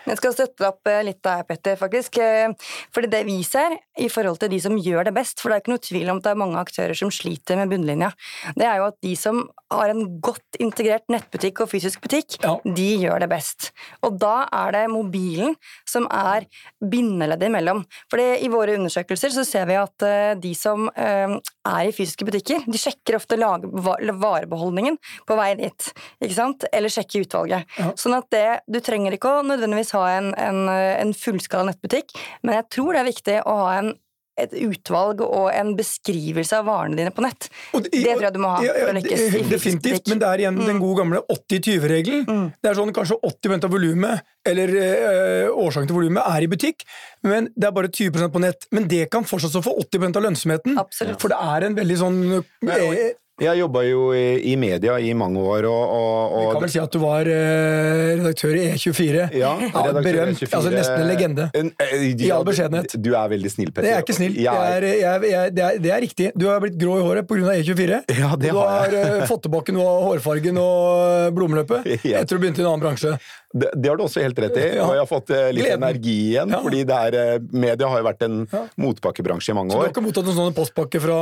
Jeg 0.05 0.19
skal 0.19 0.35
støtte 0.35 0.67
opp 0.69 0.91
eh, 0.91 1.03
litt 1.07 1.21
der, 1.25 1.45
Petter, 1.49 1.79
faktisk. 1.81 2.19
Eh, 2.23 2.53
fordi 2.95 3.11
det 3.13 3.23
vi 3.29 3.39
ser, 3.47 3.77
i 4.01 4.09
forhold 4.11 4.41
til 4.43 4.51
de 4.53 4.59
som 4.63 4.77
gjør 4.79 5.09
det 5.09 5.15
best, 5.17 5.41
for 5.41 5.51
det 5.51 5.57
er 5.57 5.65
ikke 5.65 5.75
noe 5.75 5.85
tvil 5.85 6.11
om 6.11 6.21
at 6.21 6.27
det 6.27 6.33
er 6.33 6.41
mange 6.41 6.61
aktører 6.61 6.99
som 6.99 7.13
sliter 7.15 7.59
med 7.61 7.71
bunnlinja, 7.71 8.11
det 8.59 8.67
er 8.67 8.81
jo 8.81 8.89
at 8.91 8.99
de 9.05 9.15
som 9.19 9.45
har 9.75 9.91
en 9.91 10.05
godt 10.23 10.59
integrert 10.63 11.07
nettbutikk 11.13 11.65
og 11.65 11.71
fysisk 11.71 12.03
butikk, 12.05 12.39
ja. 12.43 12.57
de 12.65 12.89
gjør 13.05 13.25
det 13.25 13.31
best. 13.33 13.71
Og 14.07 14.19
da 14.21 14.49
er 14.51 14.75
det 14.75 14.85
mobilen 14.93 15.55
som 15.89 16.09
er 16.11 16.49
bindeleddet 16.79 17.49
imellom. 17.51 17.85
Fordi 18.13 18.29
i 18.45 18.51
våre 18.53 18.77
undersøkelser 18.79 19.35
så 19.35 19.47
ser 19.47 19.69
vi 19.71 19.79
at 19.79 20.07
eh, 20.07 20.35
de 20.41 20.55
som 20.59 20.91
er 20.95 21.89
i 21.89 21.95
fysiske 21.95 22.27
butikker, 22.27 22.67
de 22.67 22.81
sjekker 22.81 23.17
ofte 23.19 23.39
varebeholdningen 23.39 24.99
på 25.27 25.39
vei 25.39 25.51
dit, 25.59 25.89
ikke 26.23 26.37
sant? 26.37 26.67
Eller 26.75 26.93
sjekker 26.93 27.25
utvalget. 27.25 27.71
Ja. 27.79 27.91
Sånn 27.99 28.17
at 28.17 28.29
det, 28.35 28.47
du 28.71 28.81
trenger 28.85 29.17
ikke 29.17 29.39
å 29.39 29.45
nødvendigvis 29.47 29.84
ha 29.93 30.07
en, 30.15 30.33
en, 30.41 30.65
en 30.71 31.13
fullskala 31.19 31.69
nettbutikk, 31.69 32.17
men 32.43 32.57
jeg 32.61 32.71
tror 32.77 32.95
det 32.95 33.03
er 33.03 33.11
viktig 33.13 33.37
å 33.45 33.59
ha 33.65 33.77
en 33.83 33.95
et 34.35 34.55
utvalg 34.59 35.21
og 35.23 35.47
en 35.55 35.73
beskrivelse 35.79 36.59
av 36.59 36.67
varene 36.67 36.99
dine 36.99 37.13
på 37.15 37.23
nett. 37.23 37.47
Det, 37.71 37.91
det, 37.93 38.03
tror 38.09 38.25
jeg 38.27 38.35
du 38.35 38.41
må 38.43 38.51
ha 38.57 38.63
for 38.65 38.97
lykkes. 38.99 39.23
Ja, 39.23 39.43
definitivt, 39.53 40.11
men 40.11 40.23
det 40.23 40.31
er 40.31 40.43
igjen 40.43 40.59
mm. 40.59 40.65
den 40.67 40.81
gode 40.83 41.03
gamle 41.03 41.23
80-20-regelen. 41.31 42.25
Mm. 42.27 42.49
Det 42.59 42.71
er 42.71 42.79
sånn 42.79 42.93
Kanskje 42.95 43.19
80% 43.27 43.67
av 43.67 43.75
volumet, 43.75 44.27
eller 44.47 44.75
øh, 44.79 45.49
årsaken 45.65 45.91
til 45.91 45.99
volumet, 45.99 46.23
er 46.27 46.47
i 46.47 46.51
butikk, 46.51 46.85
men 47.27 47.49
det 47.55 47.71
er 47.71 47.75
bare 47.75 47.91
20% 47.91 48.35
på 48.35 48.43
nett. 48.43 48.69
Men 48.75 48.89
det 48.91 49.07
kan 49.15 49.27
fortsatt 49.27 49.55
få 49.65 49.75
80% 49.87 50.19
av 50.19 50.27
lønnsomheten. 50.27 50.79
Absolutt. 50.83 51.21
For 51.23 51.33
det 51.33 51.39
er 51.55 51.69
en 51.69 51.79
veldig 51.79 52.01
sånn 52.03 52.21
øh, 52.41 53.05
Jeg 53.43 53.59
jobba 53.59 53.81
jo 53.83 54.13
i, 54.15 54.37
i 54.47 54.53
media 54.55 54.95
i 55.03 55.09
mange 55.19 55.41
år, 55.43 55.67
og, 55.67 55.95
og, 55.99 56.35
Vi 56.39 56.51
kan 56.55 56.63
vel 56.63 56.71
si 56.71 56.79
at 56.79 56.93
du 56.95 57.01
var 57.03 57.27
eh, 57.27 58.13
redaktør 58.21 58.53
i 58.55 58.67
E24. 58.77 59.25
ja, 59.35 59.49
redaktør 59.59 60.05
berømt. 60.07 60.39
E24. 60.39 60.51
Altså 60.55 60.71
nesten 60.71 61.01
en 61.03 61.09
legende. 61.11 61.47
En- 61.59 61.73
eh, 61.83 62.05
I 62.15 62.29
all 62.31 62.47
beskjedenhet. 62.47 62.95
Du 63.03 63.11
er 63.19 63.33
veldig 63.33 63.51
snill, 63.51 63.73
Petter. 63.75 63.89
Det 63.89 63.97
er 63.97 64.05
ikke 64.07 64.17
snill. 64.21 64.37
Jeg 64.39 64.55
er- 64.77 64.87
Jeg 64.87 65.31
jeg, 65.33 65.55
det, 65.57 65.65
er, 65.67 65.79
det 65.83 65.91
er 65.97 66.01
riktig. 66.07 66.31
Du 66.39 66.47
har 66.47 66.63
blitt 66.63 66.79
grå 66.79 67.01
i 67.01 67.03
håret 67.09 67.27
pga. 67.27 67.57
E24. 67.59 68.05
Ja, 68.23 68.31
det 68.39 68.55
har 68.55 68.87
jeg. 68.87 68.93
du 68.95 69.01
har 69.03 69.19
eh, 69.19 69.27
fått 69.27 69.43
tilbake 69.49 69.75
noe 69.75 69.89
av 69.97 70.07
hårfargen 70.13 70.63
og 70.63 71.35
blodomløpet 71.35 71.91
Ja. 72.13 72.23
etter 72.23 72.39
å 72.39 72.45
begynte 72.45 72.63
i 72.63 72.65
en 72.65 72.71
annen 72.71 72.87
bransje. 72.87 73.17
Det, 73.55 73.69
det 73.79 73.87
har 73.89 73.97
du 73.97 74.03
også 74.03 74.19
helt 74.21 74.39
rett 74.43 74.57
i, 74.59 74.63
Ja. 74.75 74.83
og 74.83 74.97
jeg 74.97 75.03
har 75.05 75.07
fått 75.07 75.31
eh, 75.31 75.53
litt 75.55 75.63
Gleden. 75.69 75.83
energi 75.85 76.15
igjen. 76.35 76.51
Ja. 76.51 76.59
fordi 76.65 76.81
det 76.89 76.97
er, 77.07 77.15
eh, 77.35 77.39
media 77.55 77.87
har 77.89 78.01
jo 78.01 78.07
vært 78.09 78.23
en 78.27 78.49
Ja. 78.51 78.63
motpakkebransje 78.83 79.51
i 79.51 79.55
mange 79.55 79.71
år. 79.71 79.75
Så 79.75 79.79
du 79.79 79.87
har 79.87 79.93
ikke 79.95 80.03
mottatt 80.09 80.25
noen 80.27 80.39
sånne 80.41 80.55
postpakke 80.57 81.01
fra 81.01 81.19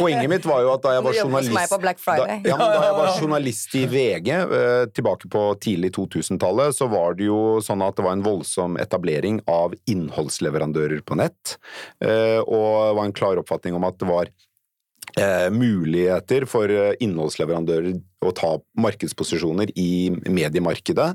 Poenget 0.00 0.28
mitt 0.28 0.42
var 0.44 0.62
jo 0.66 0.72
at 0.74 0.82
da 0.82 0.96
jeg 0.96 1.04
var 1.06 1.12
journalist. 1.12 1.70
Da, 1.70 2.26
ja, 2.42 2.56
da 2.58 2.82
jeg 2.82 2.96
var 2.98 3.12
journalist 3.20 3.74
i 3.78 3.84
VG 3.86 4.28
eh, 4.34 4.86
tilbake 4.98 5.30
på 5.30 5.44
tidlig 5.62 5.92
2000-tallet, 5.94 6.74
så 6.74 6.90
var 6.90 7.14
det 7.14 7.26
jo 7.30 7.60
sånn 7.62 7.86
at 7.86 7.94
det 7.94 8.04
var 8.04 8.12
en 8.18 8.22
voldsom 8.26 8.76
etablering 8.82 9.40
av 9.46 9.72
innholdsleverandører 9.86 11.02
på 11.06 11.16
nett, 11.22 11.56
eh, 12.02 12.40
og 12.42 12.90
det 12.90 12.96
var 12.98 13.04
en 13.04 13.12
klar 13.12 13.36
oppfatning 13.38 13.74
om 13.78 13.84
at 13.84 13.96
det 14.02 14.08
var 14.10 14.26
eh, 15.16 15.48
muligheter 15.54 16.44
for 16.50 16.66
innholdsleverandører 17.00 18.00
å 18.28 18.34
ta 18.36 18.52
markedsposisjoner 18.80 19.72
i 19.78 20.10
mediemarkedet. 20.12 21.10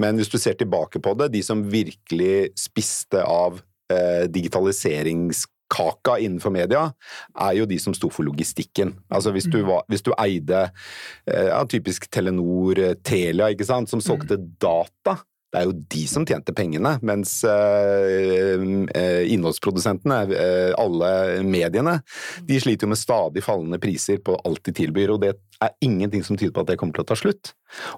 Men 0.00 0.18
hvis 0.20 0.30
du 0.32 0.38
ser 0.40 0.58
tilbake 0.58 1.02
på 1.02 1.14
det, 1.18 1.32
de 1.34 1.42
som 1.44 1.64
virkelig 1.70 2.52
spiste 2.58 3.22
av 3.22 3.60
eh, 3.92 4.26
digitaliseringskaka 4.32 6.18
innenfor 6.24 6.54
media, 6.54 6.88
er 7.34 7.60
jo 7.60 7.68
de 7.68 7.78
som 7.82 7.94
sto 7.96 8.10
for 8.12 8.26
logistikken. 8.26 8.94
Altså 9.10 9.32
hvis 9.36 9.48
du, 9.50 9.60
var, 9.66 9.86
hvis 9.90 10.04
du 10.06 10.12
eide 10.18 10.66
eh, 10.66 11.48
ja, 11.50 11.62
typisk 11.68 12.10
Telenor, 12.12 12.78
eh, 12.78 12.98
Telia, 13.06 13.50
ikke 13.52 13.68
sant, 13.68 13.90
som 13.92 14.02
solgte 14.04 14.38
data, 14.60 15.20
det 15.56 15.62
er 15.62 15.70
jo 15.70 15.84
de 15.88 16.02
som 16.10 16.24
tjente 16.28 16.52
pengene, 16.56 16.90
mens 17.06 17.38
eh, 17.48 18.60
eh, 18.92 19.22
innholdsprodusentene, 19.32 20.18
eh, 20.36 20.72
alle 20.76 21.10
mediene, 21.46 22.00
de 22.44 22.60
sliter 22.60 22.84
jo 22.84 22.92
med 22.92 23.00
stadig 23.00 23.44
fallende 23.46 23.80
priser 23.80 24.20
på 24.20 24.36
alt 24.44 24.64
de 24.68 24.76
tilbyr, 24.76 25.14
og 25.14 25.22
det 25.24 25.32
er 25.64 25.72
ingenting 25.80 26.24
som 26.24 26.36
tyder 26.36 26.52
på 26.52 26.64
at 26.64 26.68
det 26.68 26.76
kommer 26.80 26.98
til 26.98 27.06
å 27.06 27.08
ta 27.08 27.16
slutt. 27.16 27.54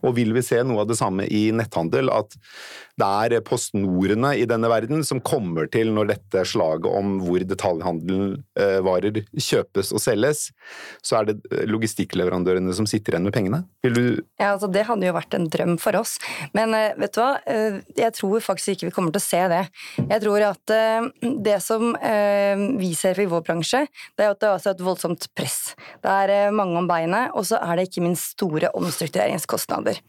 Og 0.06 0.14
vil 0.16 0.30
vi 0.36 0.42
se 0.46 0.60
noe 0.64 0.82
av 0.82 0.88
det 0.90 0.96
samme 0.98 1.26
i 1.26 1.48
netthandel, 1.54 2.10
at 2.12 2.36
det 2.98 3.08
er 3.36 3.44
postnorene 3.46 4.32
i 4.38 4.46
denne 4.48 4.70
verden 4.70 5.04
som 5.06 5.20
kommer 5.22 5.68
til 5.70 5.92
når 5.94 6.12
dette 6.12 6.44
slaget 6.48 6.88
om 6.88 7.18
hvor 7.22 7.44
detaljhandelvarer 7.46 9.20
kjøpes 9.34 9.92
og 9.94 10.02
selges, 10.02 10.48
så 11.04 11.20
er 11.20 11.30
det 11.30 11.66
logistikkleverandørene 11.70 12.74
som 12.74 12.88
sitter 12.90 13.16
igjen 13.16 13.28
med 13.28 13.36
pengene. 13.36 13.62
Vil 13.86 13.98
du 13.98 14.04
Ja, 14.38 14.54
altså 14.54 14.70
Det 14.72 14.86
hadde 14.88 15.06
jo 15.06 15.16
vært 15.16 15.36
en 15.36 15.48
drøm 15.50 15.76
for 15.82 15.98
oss. 15.98 16.16
Men 16.56 16.74
vet 16.74 17.14
du 17.14 17.20
hva, 17.22 17.36
jeg 17.98 18.14
tror 18.16 18.42
faktisk 18.44 18.74
ikke 18.74 18.88
vi 18.88 18.94
kommer 18.94 19.14
til 19.14 19.22
å 19.22 19.26
se 19.26 19.42
det. 19.52 19.62
Jeg 20.02 20.22
tror 20.24 20.46
at 20.50 20.74
eh, 20.74 21.08
det 21.48 21.58
som 21.64 21.94
eh, 21.96 22.58
vi 22.78 22.92
ser 22.98 23.18
i 23.20 23.28
vår 23.30 23.44
bransje, 23.46 23.84
det 24.18 24.26
er 24.26 24.34
at 24.34 24.42
det 24.42 24.50
er 24.52 24.70
et 24.72 24.84
voldsomt 24.84 25.28
press. 25.38 25.74
Det 26.04 26.12
er 26.12 26.34
eh, 26.34 26.54
mange 26.54 26.78
om 26.80 26.88
beinet, 26.90 27.32
og 27.36 27.46
så 27.48 27.60
er 27.62 27.78
det 27.78 27.88
ikke 27.88 28.04
minst 28.04 28.34
store 28.36 28.72
omstruktureringskostnader. 28.78 30.00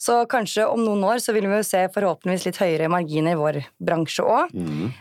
Så 0.00 0.20
kanskje 0.30 0.66
om 0.68 0.82
noen 0.84 1.04
år 1.08 1.22
så 1.22 1.34
vil 1.36 1.48
vi 1.48 1.60
jo 1.60 1.66
se 1.66 1.84
forhåpentligvis 1.94 2.48
litt 2.48 2.60
høyere 2.62 2.90
marginer 2.92 3.36
i 3.36 3.40
vår 3.40 3.60
bransje 3.82 4.26
òg. 4.26 4.54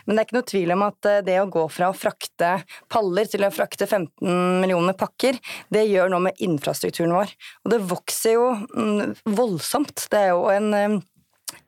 Men 0.05 0.13
det 0.15 0.21
er 0.21 0.27
ikke 0.27 0.37
noe 0.37 0.49
tvil 0.51 0.73
om 0.75 0.85
at 0.87 1.09
eh, 1.09 1.23
det 1.27 1.39
å 1.41 1.49
gå 1.51 1.65
fra 1.73 1.91
å 1.91 1.97
frakte 1.97 2.53
paller 2.91 3.29
til 3.29 3.45
å 3.45 3.51
frakte 3.53 3.87
15 3.87 4.61
millioner 4.61 4.97
pakker, 4.97 5.39
det 5.73 5.87
gjør 5.89 6.13
noe 6.13 6.27
med 6.29 6.41
infrastrukturen 6.43 7.15
vår. 7.15 7.33
Og 7.65 7.73
det 7.73 7.83
vokser 7.89 8.37
jo 8.37 8.49
mm, 8.55 9.15
voldsomt. 9.37 10.07
Det 10.11 10.25
er 10.27 10.33
jo 10.33 10.47
en 10.53 10.73
eh, 10.77 10.97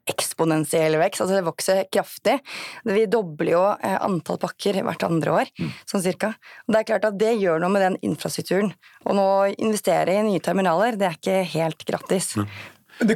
eksponentiell 0.10 0.98
vekst, 1.02 1.24
altså 1.24 1.38
det 1.38 1.46
vokser 1.48 1.84
kraftig. 1.94 2.40
Vi 2.88 3.06
dobler 3.12 3.54
jo 3.54 3.64
eh, 3.76 3.98
antall 4.06 4.42
pakker 4.42 4.82
hvert 4.86 5.06
andre 5.08 5.38
år, 5.42 5.54
sånn 5.90 6.04
cirka. 6.06 6.34
Og 6.68 6.74
det 6.74 6.82
er 6.82 6.90
klart 6.92 7.08
at 7.10 7.20
det 7.22 7.36
gjør 7.40 7.62
noe 7.62 7.74
med 7.74 7.86
den 7.86 8.00
infrastrukturen. 8.12 8.74
Og 9.06 9.18
nå 9.18 9.30
investere 9.58 10.18
i 10.18 10.26
nye 10.28 10.44
terminaler, 10.44 11.00
det 11.00 11.10
er 11.10 11.18
ikke 11.20 11.40
helt 11.56 11.88
gratis. 11.88 12.34
Det 12.36 12.48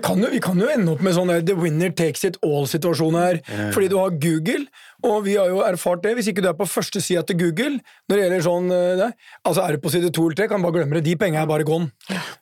kan 0.04 0.22
jo, 0.24 0.30
vi 0.32 0.40
kan 0.44 0.60
jo 0.60 0.70
ende 0.72 0.94
opp 0.94 1.02
med 1.04 1.16
sånn 1.16 1.32
the 1.46 1.56
winner 1.58 1.92
takes 1.92 2.24
it 2.28 2.38
all-situasjon 2.46 3.18
her. 3.20 3.40
Fordi 3.76 3.90
du 3.92 3.98
har 4.00 4.14
Google, 4.16 4.68
og 5.04 5.26
vi 5.26 5.36
har 5.36 5.50
jo 5.52 5.60
erfart 5.66 6.04
det. 6.06 6.14
Hvis 6.18 6.30
ikke 6.32 6.44
du 6.44 6.50
er 6.52 6.58
på 6.58 6.68
første 6.70 7.02
sida 7.04 7.24
til 7.28 7.40
Google 7.42 7.82
når 8.08 8.16
det 8.16 8.24
gjelder 8.24 8.46
sånn 8.46 8.72
eh, 8.72 8.94
det, 9.02 9.10
Altså 9.44 9.66
er 9.66 9.76
du 9.76 9.84
på 9.84 9.92
side 9.92 10.12
to 10.16 10.28
eller 10.28 10.40
tre, 10.40 10.48
kan 10.52 10.62
du 10.62 10.68
bare 10.68 10.78
glemme 10.80 11.00
det. 11.00 11.04
De 11.10 11.18
pengene 11.20 11.44
er 11.44 11.50
bare 11.50 11.68
gone. 11.68 11.92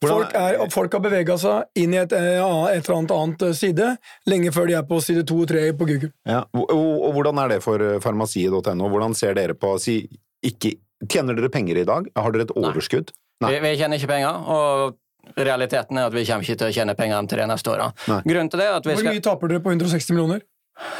Folk, 0.04 0.36
er, 0.38 0.60
folk 0.74 0.98
har 0.98 1.04
bevega 1.04 1.38
seg 1.42 1.82
inn 1.82 1.96
i 1.96 2.02
et, 2.04 2.14
eh, 2.14 2.38
et 2.38 2.84
eller 2.84 3.00
annet 3.00 3.16
annet 3.18 3.48
eh, 3.48 3.56
side 3.58 3.90
lenge 4.30 4.54
før 4.54 4.70
de 4.70 4.78
er 4.78 4.86
på 4.88 5.02
side 5.04 5.26
to 5.30 5.42
og 5.44 5.50
tre 5.50 5.66
på 5.78 5.90
Google. 5.90 6.12
Ja, 6.30 6.44
og, 6.54 6.66
og, 6.70 6.94
og 7.10 7.18
hvordan 7.18 7.42
er 7.42 7.56
det 7.56 7.62
for 7.66 7.82
eh, 7.82 7.98
farmasiet.no? 8.04 8.92
Hvordan 8.94 9.18
ser 9.18 9.38
dere 9.38 9.58
på 9.58 9.76
si, 9.82 10.04
ikke, 10.46 10.78
Tjener 11.10 11.34
dere 11.34 11.50
penger 11.50 11.80
i 11.82 11.88
dag? 11.88 12.06
Har 12.14 12.34
dere 12.34 12.46
et 12.46 12.52
overskudd? 12.54 13.10
Nei. 13.42 13.56
Vi, 13.56 13.62
vi 13.64 13.78
tjener 13.80 13.98
ikke 13.98 14.12
penger, 14.12 14.44
og 14.54 15.00
realiteten 15.38 15.98
er 16.02 16.08
at 16.10 16.14
vi 16.16 16.26
kommer 16.28 16.44
ikke 16.48 16.58
til 16.62 16.68
å 16.70 16.74
tjene 16.76 16.96
penger 16.98 17.22
de 17.22 17.28
tre 17.36 17.46
neste 17.50 17.72
året. 17.74 18.06
Grunnen 18.26 18.50
til 18.52 18.60
det 18.62 18.68
er 18.68 18.80
at 18.80 18.86
vi 18.90 18.96
skal... 18.96 19.06
Hvor 19.06 19.14
mye 19.16 19.24
taper 19.30 19.48
dere 19.54 19.64
på 19.66 19.72
160 19.76 20.12
millioner? 20.16 20.42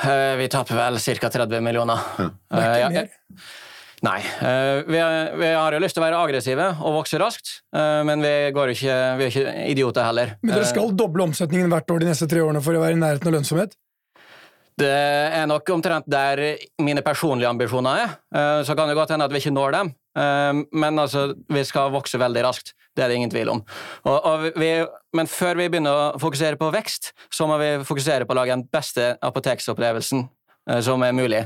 Eh, 0.06 0.36
Vi 0.40 0.48
taper 0.54 0.76
vel 0.78 1.00
ca. 1.02 1.30
30 1.40 1.62
millioner. 1.66 2.00
Det 2.18 2.30
er 2.30 2.62
Eh, 2.62 2.72
ikke 2.72 2.80
ja, 2.80 2.90
mer. 2.90 3.10
Nei. 4.02 4.18
eh, 4.42 4.82
Vi, 4.88 4.98
er- 4.98 5.36
vi 5.38 5.50
har 5.54 5.74
jo 5.76 5.80
lyst 5.84 5.94
til 5.98 6.02
å 6.04 6.06
være 6.08 6.20
aggressive 6.26 6.68
og 6.82 6.96
vokse 7.02 7.20
raskt, 7.22 7.52
eh, 7.76 8.02
men 8.08 8.22
vi, 8.26 8.32
går 8.56 8.72
ikke, 8.74 8.96
vi 9.20 9.26
er 9.28 9.30
ikke 9.34 9.54
idioter 9.76 10.04
heller. 10.08 10.36
Men 10.42 10.56
dere 10.56 10.66
Eh, 10.66 10.72
skal 10.74 10.92
doble 10.98 11.24
omsetningen 11.28 11.70
hvert 11.70 11.90
år 11.94 12.00
de 12.02 12.10
neste 12.10 12.28
tre 12.30 12.42
årene 12.42 12.62
for 12.66 12.74
å 12.74 12.82
være 12.82 12.98
i 12.98 13.02
nærheten 13.02 13.28
av 13.30 13.36
lønnsomhet? 13.40 13.76
Det 14.82 14.90
er 14.90 15.46
nok 15.52 15.68
omtrent 15.76 16.08
der 16.10 16.40
mine 16.82 17.04
personlige 17.06 17.50
ambisjoner 17.52 18.00
er. 18.06 18.14
Eh, 18.34 18.64
Så 18.66 18.76
kan 18.76 18.88
det 18.90 18.96
godt 18.98 19.12
hende 19.14 19.26
at 19.26 19.32
vi 19.34 19.40
ikke 19.44 19.54
når 19.54 19.72
dem, 19.80 19.96
Eh, 20.12 20.52
men 20.76 20.98
altså, 21.00 21.34
vi 21.48 21.62
skal 21.64 21.90
vokse 21.94 22.18
veldig 22.20 22.42
raskt. 22.44 22.74
Det 22.96 23.04
er 23.04 23.12
det 23.12 23.20
ingen 23.22 23.32
tvil 23.32 23.54
om. 23.54 23.64
Og, 24.04 24.18
og 24.18 24.60
vi, 24.60 24.72
men 25.16 25.30
før 25.32 25.60
vi 25.60 25.70
begynner 25.72 25.96
å 25.96 26.20
fokusere 26.22 26.60
på 26.60 26.72
vekst, 26.76 27.12
så 27.32 27.48
må 27.48 27.60
vi 27.62 27.74
fokusere 27.88 28.28
på 28.28 28.36
å 28.36 28.40
lage 28.42 28.58
den 28.58 28.68
beste 28.72 29.14
apoteksopplevelsen 29.24 30.26
som 30.86 31.02
er 31.02 31.16
mulig. 31.18 31.46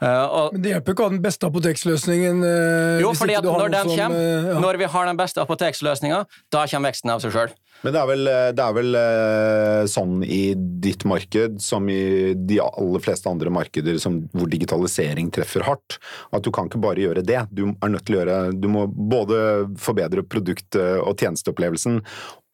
Eh, 0.00 0.24
Og, 0.24 0.54
Men 0.54 0.62
det 0.64 0.70
hjelper 0.72 0.94
ikke 0.94 1.04
å 1.04 1.08
ha 1.10 1.12
den 1.12 1.24
beste 1.24 1.48
apoteksløsningen 1.50 2.44
eh, 2.46 3.00
jo, 3.02 3.10
hvis 3.10 3.20
fordi 3.20 3.34
ikke 3.34 3.42
at 3.42 3.46
du 3.46 3.50
har 3.52 3.64
når 3.64 3.74
den 3.74 3.90
som, 3.90 3.98
kommer, 3.98 4.20
eh, 4.20 4.46
ja. 4.48 4.60
når 4.64 4.78
vi 4.80 4.92
har 4.94 5.10
den 5.10 5.18
beste 5.20 5.42
apoteksløsninga, 5.44 6.20
da 6.52 6.62
kommer 6.70 6.90
veksten 6.90 7.12
av 7.12 7.20
seg 7.24 7.34
sjøl. 7.36 7.52
Men 7.80 7.94
det 7.94 8.00
er 8.00 8.08
vel, 8.10 8.30
det 8.56 8.64
er 8.64 8.74
vel 8.76 8.96
eh, 9.00 9.82
sånn 9.88 10.18
i 10.24 10.40
ditt 10.84 11.04
marked 11.08 11.60
som 11.64 11.86
i 11.88 12.32
de 12.36 12.58
aller 12.64 13.04
fleste 13.04 13.28
andre 13.28 13.52
markeder 13.52 13.96
som, 14.00 14.18
hvor 14.36 14.50
digitalisering 14.52 15.30
treffer 15.32 15.64
hardt, 15.64 15.96
at 16.32 16.44
du 16.44 16.50
kan 16.52 16.68
ikke 16.68 16.80
bare 16.82 17.00
gjøre 17.00 17.24
det. 17.24 17.46
Du 17.52 17.66
er 17.70 17.92
nødt 17.92 18.04
til 18.08 18.18
å 18.18 18.20
gjøre 18.20 18.38
Du 18.60 18.68
må 18.72 18.84
både 18.88 19.40
forbedre 19.80 20.24
produkt- 20.28 20.76
og 20.80 21.16
tjenesteopplevelsen 21.20 22.02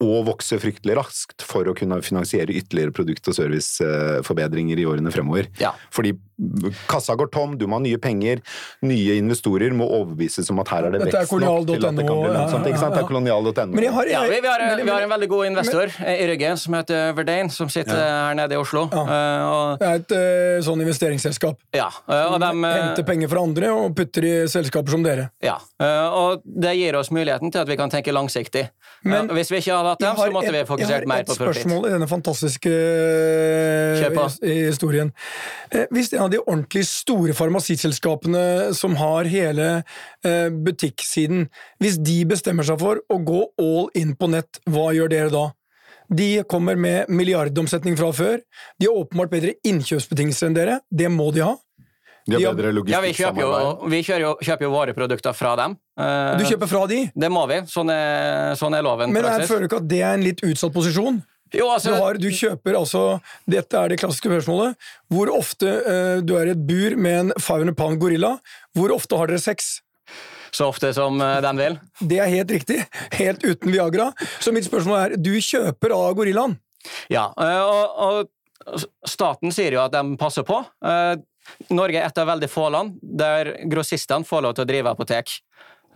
og 0.03 0.27
vokse 0.27 0.59
fryktelig 0.61 0.93
raskt 0.99 1.41
for 1.41 1.65
å 1.65 1.73
kunne 1.77 1.97
finansiere 2.05 2.53
ytterligere 2.53 2.93
produkt- 2.93 3.27
og 3.31 3.33
serviceforbedringer 3.37 4.77
i 4.77 4.85
årene 4.85 5.11
fremover. 5.13 5.47
Ja. 5.61 5.73
Fordi 5.93 6.13
kassa 6.85 7.15
går 7.17 7.31
tom, 7.33 7.55
du 7.57 7.65
må 7.65 7.79
ha 7.79 7.81
nye 7.81 7.97
penger, 7.97 8.43
nye 8.85 9.15
investorer 9.17 9.73
må 9.73 9.87
overbevises 9.89 10.51
om 10.53 10.59
at 10.61 10.69
her 10.69 10.85
er 10.85 10.93
det 10.93 10.99
vekst 11.07 11.31
nok 11.33 11.65
til 11.65 11.87
at 11.87 11.97
det 11.97 12.05
kan 12.05 12.19
bli 12.21 12.29
lønnsomt. 12.35 12.67
Ikke 12.69 12.81
sant? 12.81 12.93
Det 12.93 13.01
er 13.01 13.07
kolonial.no. 13.09 13.65
Men 13.73 13.87
jeg 13.87 13.93
har, 13.95 14.11
Ja, 14.11 14.21
vi, 14.29 14.37
vi, 14.43 14.51
har, 14.51 14.65
vi 14.83 14.91
har 14.91 15.05
en 15.07 15.13
veldig 15.15 15.29
god 15.31 15.47
investor 15.49 15.89
men, 15.97 16.11
i 16.13 16.27
ryggen 16.29 16.61
som 16.61 16.77
heter 16.77 17.15
Verdane, 17.17 17.49
som 17.53 17.71
sitter 17.73 17.97
her 17.97 18.37
nede 18.37 18.53
i 18.53 18.61
Oslo. 18.61 18.85
Ja. 18.93 19.03
Eh, 19.17 19.47
og, 19.47 19.81
Det 19.81 19.87
er 19.89 20.03
et 20.03 20.15
eh, 20.19 20.61
sånn 20.67 20.85
investeringsselskap. 20.85 21.57
ja, 21.73 21.89
eh, 22.05 22.25
og 22.35 22.37
dem, 22.45 22.63
eh, 22.69 22.77
Henter 22.83 23.07
penger 23.09 23.33
fra 23.33 23.41
andre 23.49 23.73
og 23.73 23.97
putter 23.97 24.29
i 24.29 24.35
selskaper 24.51 24.93
som 24.93 25.05
dere. 25.05 25.31
Ja, 25.43 25.57
eh, 25.81 26.05
og 26.21 26.45
det 26.45 26.75
gir 26.77 26.99
oss 27.01 27.09
muligheten 27.09 27.49
til 27.49 27.65
at 27.65 27.73
vi 27.73 27.79
kan 27.81 27.89
tenke 27.89 28.13
langsiktig. 28.13 28.67
Men 29.07 29.29
Hvis 29.33 29.49
vi 29.51 29.59
ikke 29.61 29.73
hadde 29.73 29.86
hatt 29.91 29.99
dem, 30.03 30.15
så 30.17 30.27
måtte 30.33 30.47
et- 30.47 30.53
vi 30.55 30.63
fokusert 30.69 31.03
jeg 31.03 31.09
har 31.09 31.19
et 31.23 31.33
spørsmål 31.35 31.87
i 31.87 31.91
denne 31.95 32.07
fantastiske 32.09 32.71
eh, 32.71 34.09
på. 34.15 34.25
historien. 34.43 35.11
Eh, 35.71 35.85
Hvis 35.91 36.11
en 36.13 36.23
av 36.25 36.31
de 36.31 36.39
ordentlig 36.43 36.85
store 36.87 37.33
farmasiselskapene 37.37 38.73
som 38.77 38.95
har 38.99 39.25
hele 39.31 39.83
eh, 40.23 40.49
butikksiden, 40.49 41.47
hvis 41.81 41.97
de 42.03 42.21
bestemmer 42.25 42.63
seg 42.67 42.79
for 42.79 43.01
å 43.11 43.19
gå 43.23 43.43
all 43.59 43.89
in 43.95 44.15
på 44.15 44.29
nett, 44.29 44.59
hva 44.69 44.89
gjør 44.95 45.09
dere 45.13 45.29
da? 45.33 45.45
De 46.09 46.43
kommer 46.47 46.77
med 46.79 47.09
milliardomsetning 47.11 47.97
fra 47.99 48.13
før. 48.15 48.39
De 48.79 48.87
har 48.87 48.95
åpenbart 48.95 49.29
bedre 49.33 49.55
innkjøpsbetingelser 49.67 50.47
enn 50.47 50.55
dere. 50.55 50.77
Det 50.89 51.09
må 51.11 51.33
de 51.35 51.41
ha. 51.43 51.55
De 52.27 52.35
har 52.35 52.43
Ja, 52.43 52.71
logistikk 52.75 52.91
Ja, 52.91 52.99
vi 53.03 53.13
kjøper 53.15 53.41
jo, 53.41 53.51
vi 53.87 54.01
jo, 54.03 54.33
kjøper 54.43 54.67
jo 54.67 54.71
våre 54.73 54.93
produkter 54.97 55.35
fra 55.37 55.55
dem. 55.59 55.77
Eh, 55.99 56.35
Du 56.41 56.43
kjøper 56.49 56.67
fra 56.67 56.83
de, 56.91 56.99
Det 57.15 57.31
må 57.31 57.47
vi. 57.47 57.61
Sånn 57.71 57.89
er, 57.93 58.53
sånn 58.59 58.75
er 58.75 58.83
loven. 58.83 59.13
men 59.15 59.23
jeg 59.23 59.47
føler 59.47 59.67
ikke 59.69 59.81
at 59.81 59.89
det 59.89 60.01
er 60.03 60.13
en 60.17 60.27
litt 60.27 60.43
utsatt 60.43 60.75
posisjon. 60.75 61.23
Jo, 61.55 61.69
altså, 61.71 61.95
Du, 61.95 62.01
har, 62.03 62.17
du 62.19 62.27
kjøper 62.27 62.75
altså 62.75 63.01
Dette 63.47 63.79
er 63.79 63.93
det 63.93 63.99
klassiske 64.01 64.27
spørsmålet. 64.27 64.75
Hvor 65.07 65.31
ofte 65.31 65.65
uh, 65.87 66.19
Du 66.19 66.35
er 66.35 66.51
i 66.51 66.55
et 66.55 66.63
bur 66.67 66.97
med 66.99 67.19
en 67.21 67.35
500 67.39 67.75
pound 67.79 68.01
gorilla. 68.01 68.37
Hvor 68.75 68.91
ofte 68.95 69.19
har 69.19 69.31
dere 69.31 69.43
sex? 69.43 69.77
så 70.57 70.69
ofte 70.71 70.93
som 70.95 71.19
eh, 71.21 71.41
den 71.43 71.59
vil. 71.59 71.75
Det 71.99 72.17
er 72.23 72.31
helt 72.31 72.51
riktig. 72.51 72.79
Helt 73.13 73.43
uten 73.43 73.71
Viagra. 73.71 74.07
Så 74.39 74.53
mitt 74.55 74.65
spørsmål 74.65 74.97
er, 74.97 75.15
du 75.19 75.35
kjøper 75.43 75.93
av 75.93 76.15
gorillaen? 76.17 76.55
Ja, 77.11 77.27
og, 77.35 77.99
og 78.07 78.85
staten 79.07 79.53
sier 79.53 79.75
jo 79.75 79.83
at 79.83 79.93
de 79.93 80.15
passer 80.17 80.47
på. 80.47 80.61
Norge 81.69 81.99
er 82.01 82.07
et 82.09 82.17
av 82.21 82.27
veldig 82.27 82.49
få 82.51 82.69
land 82.73 82.97
der 83.01 83.55
grossistene 83.71 84.25
får 84.27 84.41
lov 84.47 84.53
til 84.57 84.65
å 84.65 84.69
drive 84.69 84.91
apotek. 84.93 85.39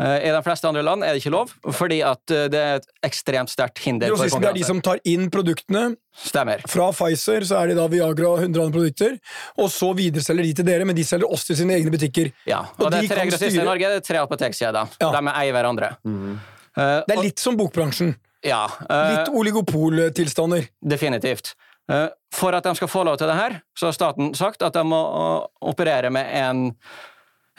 Eh, 0.01 0.27
I 0.27 0.31
de 0.33 0.39
fleste 0.41 0.65
andre 0.69 0.81
land 0.81 1.03
er 1.03 1.13
det 1.13 1.21
ikke 1.21 1.33
lov, 1.33 1.51
fordi 1.77 1.99
at 2.07 2.31
eh, 2.33 2.47
det 2.49 2.59
er 2.61 2.79
et 2.79 2.87
ekstremt 3.05 3.51
sterkt 3.51 3.81
hinder 3.83 4.09
Grossistene 4.09 4.49
er 4.49 4.55
de 4.57 4.63
som 4.65 4.79
tar 4.81 5.01
inn 5.05 5.27
produktene. 5.29 5.91
Stemmer. 6.15 6.63
Fra 6.71 6.87
Pfizer 6.95 7.45
så 7.45 7.59
er 7.59 7.71
det 7.71 7.75
da 7.77 7.85
Viagra 7.91 8.31
og 8.31 8.39
100 8.41 8.63
andre 8.65 8.79
produkter. 8.79 9.19
Og 9.61 9.69
så 9.69 9.91
videreselger 9.97 10.47
de 10.47 10.53
til 10.61 10.65
dere, 10.71 10.87
men 10.89 10.97
de 10.97 11.05
selger 11.05 11.29
også 11.29 11.51
til 11.51 11.61
sine 11.61 11.75
egne 11.77 11.93
butikker. 11.93 12.31
Ja, 12.49 12.63
Og 12.79 12.87
og 12.87 12.91
det 12.95 13.03
de 13.03 13.11
er 13.11 13.15
tre 13.15 13.27
grossister 13.29 13.61
i 13.61 13.67
Norge, 13.67 13.91
det 13.93 14.01
er 14.01 14.07
tre 14.07 14.23
apotekkjeder. 14.23 14.97
Ja. 15.03 15.11
De 15.19 15.35
eier 15.35 15.55
hverandre. 15.59 15.91
Eh, 16.07 16.97
Det 17.05 17.17
er 17.17 17.23
litt 17.27 17.39
som 17.39 17.59
bokbransjen. 17.59 18.15
Ja, 18.41 18.63
Uh, 18.89 19.11
Litt 19.11 19.29
oligopoltilstander. 19.37 20.65
definitivt. 20.81 21.53
Eh, 21.89 22.09
For 22.33 22.53
at 22.55 22.63
de 22.63 22.75
skal 22.75 22.87
få 22.87 23.03
lov 23.03 23.17
til 23.19 23.27
det 23.27 23.35
her, 23.35 23.55
så 23.77 23.89
har 23.89 23.95
staten 23.97 24.33
sagt 24.37 24.61
at 24.63 24.73
de 24.73 24.83
må 24.87 24.99
eh, 25.01 25.47
operere 25.71 26.09
med 26.13 26.29
en, 26.37 26.61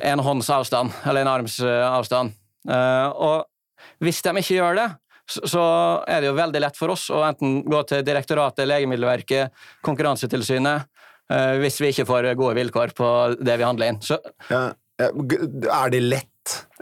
en 0.03 0.19
hånds 0.25 0.49
avstand, 0.51 0.93
eller 1.07 1.21
en 1.27 1.33
arms 1.35 1.59
eh, 1.61 1.87
avstand. 1.89 2.33
Og 2.63 3.45
hvis 3.99 4.21
de 4.23 4.31
ikke 4.39 4.55
gjør 4.61 4.77
det, 4.79 4.89
så- 5.27 6.03
er 6.07 6.21
det 6.23 6.29
jo 6.31 6.37
veldig 6.39 6.61
lett 6.63 6.77
for 6.79 6.93
oss 6.95 7.09
å 7.11 7.23
enten 7.27 7.63
gå 7.67 7.81
til 7.91 8.03
direktoratet, 8.07 8.67
Legemiddelverket, 8.71 9.51
Konkurransetilsynet, 9.83 10.85
hvis 11.59 11.81
vi 11.81 11.89
ikke 11.91 12.05
får 12.07 12.29
gode 12.37 12.55
vilkår 12.59 12.93
på 12.95 13.09
det 13.41 13.57
vi 13.59 13.65
handler 13.67 13.89
inn. 13.93 14.01
Så 14.05 14.19
ja, 14.51 14.73
Er 15.01 15.91
det 15.91 16.01
lett? 16.03 16.29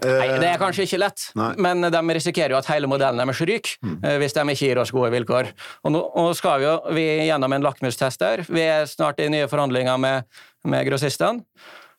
Nei, 0.01 0.39
det 0.41 0.49
er 0.49 0.61
kanskje 0.61 0.87
ikke 0.87 1.01
lett, 1.03 1.27
Nei. 1.37 1.51
men 1.61 1.85
de 1.93 2.01
risikerer 2.17 2.55
jo 2.55 2.61
at 2.61 2.71
hele 2.71 2.89
modellen 2.89 3.21
deres 3.21 3.43
ryker 3.45 3.75
mm. 3.85 3.99
hvis 4.23 4.37
de 4.37 4.45
ikke 4.55 4.71
gir 4.71 4.81
oss 4.81 4.93
gode 4.97 5.11
vilkår. 5.13 5.51
Og 5.85 5.93
nå 5.93 6.01
og 6.23 6.31
skal 6.39 6.63
vi 6.63 6.69
jo 6.69 6.77
vi 6.97 7.05
gjennom 7.29 7.53
en 7.53 7.67
lakmustest 7.67 8.23
der. 8.23 8.45
Vi 8.49 8.65
er 8.65 8.89
snart 8.89 9.21
i 9.21 9.29
nye 9.33 9.51
forhandlinger 9.51 10.01
med, 10.01 10.43
med 10.65 10.89
grossistene. 10.89 11.45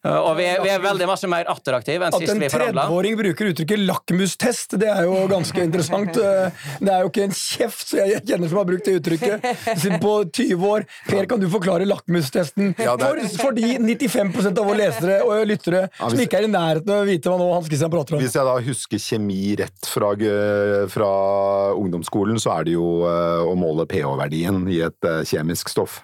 Og 0.02 0.32
vi 0.40 0.46
er, 0.50 0.58
vi 0.64 0.70
er 0.74 0.80
veldig 0.82 1.06
masse 1.06 1.28
mer 1.30 1.46
attraktive 1.52 2.08
enn 2.08 2.16
At 2.16 2.24
sist 2.24 2.32
en 2.34 2.40
vi 2.42 2.48
forhandla. 2.50 2.88
30-åring 2.90 3.18
bruker 3.20 3.50
uttrykket 3.52 3.84
lakmustest, 3.86 4.74
det 4.82 4.88
er 4.90 5.04
jo 5.06 5.28
ganske 5.30 5.62
interessant. 5.68 6.18
Eh, 6.18 6.64
Det 6.82 6.90
er 6.90 7.04
jo 7.06 7.12
ikke 7.12 7.26
en 7.28 7.36
kjeft 7.38 7.84
så 7.92 8.00
jeg 8.02 8.24
kjenner 8.26 8.50
som 8.50 8.58
har 8.62 8.66
brukt 8.72 8.88
det 8.90 8.96
uttrykket 8.98 10.00
på 10.02 10.14
20 10.34 10.66
år. 10.72 10.88
Per, 11.06 11.26
kan 11.30 11.40
du 11.44 11.46
forklare 11.54 11.86
lakmustesten 11.86 12.74
Ja, 12.82 12.96
er- 12.98 13.04
for, 13.06 13.38
for 13.44 13.58
de 13.58 13.76
95% 13.78 14.58
av 14.58 14.66
våre 14.72 14.80
lesere 14.82 15.20
og 15.22 15.46
lyttere 15.50 15.84
som 16.00 16.10
hvis- 16.16 16.26
ikke 16.26 16.42
er 16.42 16.50
i 16.50 16.52
nærheten 16.56 16.90
av 16.96 17.04
å 17.04 17.08
vite 17.12 17.30
hva 17.30 17.38
nå 17.38 17.52
Hans 17.54 17.70
Christian 17.70 17.94
prater 17.94 18.18
om? 18.18 18.24
Hvis 18.26 18.34
jeg 18.40 18.48
da 18.50 18.58
husker 18.72 18.98
kjemi 19.06 19.40
rett 19.62 19.86
fra, 19.92 20.16
fra 20.90 21.12
ungdomsskolen, 21.78 22.40
så 22.42 22.58
er 22.60 22.64
det 22.72 22.74
jo 22.78 22.88
eh, 23.06 23.46
å 23.46 23.54
måle 23.60 23.86
pH-verdien 23.90 24.64
i 24.72 24.82
et 24.88 25.08
eh, 25.08 25.22
kjemisk 25.30 25.70
stoff. 25.72 26.02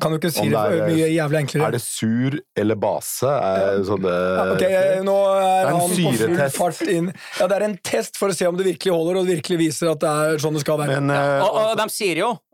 Kan 0.00 0.10
du 0.12 0.18
ikke 0.18 0.32
si 0.32 0.48
det 0.48 0.50
det 0.52 0.80
er- 0.80 0.88
mye 0.88 1.08
jævlig 1.14 1.38
enklere? 1.42 1.66
Er 1.66 1.70
det 1.72 1.82
sur 1.82 2.38
eller 2.56 2.74
base? 2.76 3.26
Er, 3.28 3.82
så 3.84 3.96
det, 4.00 4.16
Ok, 4.54 4.60
jeg, 4.60 5.04
Nå 5.04 5.16
er 5.36 5.40
Det 5.40 5.48
er 5.48 5.68
en 5.68 5.80
han 5.80 5.90
på 5.90 6.16
full 6.18 6.50
fart 6.50 6.82
inn. 6.88 7.12
Ja, 7.40 7.46
Det 7.46 7.56
er 7.56 7.64
en 7.64 7.78
test 7.84 8.16
for 8.16 8.28
å 8.28 8.34
se 8.34 8.46
om 8.46 8.56
det 8.56 8.66
virkelig 8.66 8.92
holder, 8.92 9.18
og 9.20 9.26
det 9.26 9.38
virkelig 9.38 9.58
viser 9.58 9.90
at 9.92 10.00
det 10.00 10.08
er 10.08 10.38
sånn 10.38 10.54
det 10.54 10.60
skal 10.64 10.78
være. 10.78 11.00
Men 11.00 11.08
ja. 11.14 11.40
Og, 11.42 11.54
og 11.72 11.76
de 11.78 11.88
sier 11.90 12.16
jo, 12.16 12.30
eh, 12.32 12.47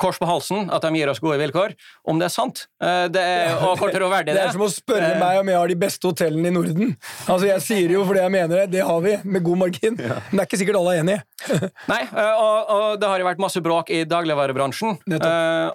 kors 0.00 0.18
på 0.20 0.28
halsen, 0.28 0.68
at 0.72 0.84
de 0.84 0.90
gir 0.98 1.10
oss 1.10 1.20
gode 1.22 1.38
vilkår. 1.40 1.74
Om 2.08 2.20
det 2.20 2.28
er 2.28 2.34
sant, 2.34 2.64
eh, 2.82 3.06
det 3.12 3.22
er, 3.22 3.56
og 3.58 3.76
hvor 3.80 3.92
troverdig 3.94 4.32
Det 4.32 4.38
det 4.38 4.44
er 4.46 4.54
som 4.54 4.64
å 4.66 4.70
spørre 4.70 5.12
Eh, 5.16 5.20
meg 5.20 5.40
om 5.40 5.50
jeg 5.50 5.58
har 5.58 5.68
de 5.70 5.78
beste 5.78 6.08
hotellene 6.08 6.50
i 6.50 6.54
Norden. 6.54 6.96
Altså, 7.26 7.46
Jeg 7.46 7.62
sier 7.62 7.94
jo 7.94 8.04
fordi 8.06 8.22
jeg 8.22 8.34
mener 8.34 8.62
det. 8.62 8.70
Det 8.76 8.82
har 8.86 9.00
vi, 9.04 9.16
med 9.24 9.44
god 9.44 9.58
margin. 9.64 9.96
Men 9.98 10.32
det 10.32 10.40
er 10.40 10.48
ikke 10.48 10.62
sikkert 10.62 10.80
alle 10.80 10.96
er 10.96 11.04
enig. 11.04 11.18
Nei, 11.92 12.02
og, 12.14 12.72
og 12.76 13.00
det 13.00 13.08
har 13.10 13.22
jo 13.22 13.28
vært 13.28 13.42
masse 13.42 13.62
bråk 13.62 13.92
i 13.94 14.04
dagligvarebransjen. 14.08 14.98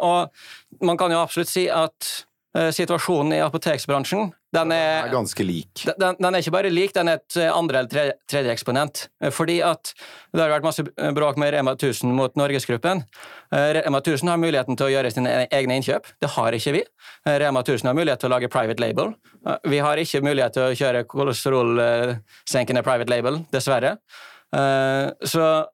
Og 0.02 0.84
man 0.84 1.00
kan 1.00 1.14
jo 1.14 1.22
absolutt 1.22 1.52
si 1.52 1.68
at 1.70 2.12
situasjonen 2.76 3.38
i 3.38 3.44
apoteksbransjen 3.46 4.34
den 4.54 4.72
er 4.76 5.06
er, 5.06 5.10
ganske 5.14 5.44
lik. 5.48 5.84
den, 5.98 6.16
den 6.20 6.36
er 6.36 6.40
ikke 6.44 6.52
bare 6.52 6.70
lik, 6.70 6.94
den 6.94 7.08
er 7.08 7.20
et 7.22 7.38
øh, 7.40 7.50
andre 7.56 7.80
eller 7.80 7.90
tredje, 7.90 8.14
tredje 8.28 8.52
eksponent. 8.52 9.08
Eh, 9.24 9.32
Fordi 9.32 9.62
at 9.64 9.94
det 10.34 10.42
har 10.44 10.50
vært 10.52 10.66
masse 10.68 10.84
bråk 11.16 11.38
med 11.40 11.54
Rema 11.56 11.72
1000 11.78 12.12
mot 12.18 12.36
Norgesgruppen. 12.36 13.04
Eh, 13.54 13.70
Rema 13.80 14.02
1000 14.04 14.28
har 14.30 14.38
muligheten 14.42 14.76
til 14.78 14.90
å 14.90 14.92
gjøre 14.92 15.12
sine 15.16 15.30
e- 15.44 15.48
egne 15.56 15.78
innkjøp. 15.80 16.12
Det 16.20 16.30
har 16.36 16.52
ikke 16.58 16.74
vi. 16.76 16.84
Eh, 17.26 17.38
Rema 17.40 17.64
1000 17.64 17.88
har 17.88 17.96
mulighet 17.96 18.20
til 18.20 18.30
å 18.30 18.34
lage 18.36 18.50
private 18.52 18.80
label. 18.84 19.14
Eh, 19.48 19.58
Vi 19.72 19.80
har 19.80 19.98
ikke 19.98 20.22
mulighet 20.26 20.54
til 20.54 20.64
å 20.68 20.76
kjøre 20.76 21.06
kolesterolsenkende 21.08 22.84
private 22.84 23.10
label, 23.10 23.42
dessverre. 23.54 23.98
Eh, 24.56 25.12
Så 25.26 25.66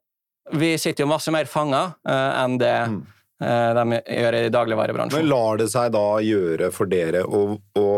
vi 0.54 0.78
sitter 0.78 1.04
jo 1.04 1.10
masse 1.12 1.32
mer 1.34 1.46
fanga 1.46 1.96
eh, 2.08 2.44
enn 2.44 2.58
det 2.62 2.74
eh, 2.76 2.98
de 3.38 4.00
gjør 4.02 4.36
i 4.40 4.46
dagligvarebransjen. 4.50 5.22
Men 5.22 5.30
lar 5.30 5.60
det 5.62 5.68
seg 5.70 5.92
da 5.94 6.06
gjøre 6.26 6.72
for 6.74 6.90
dere 6.90 7.22
å, 7.22 7.42
å 7.78 7.90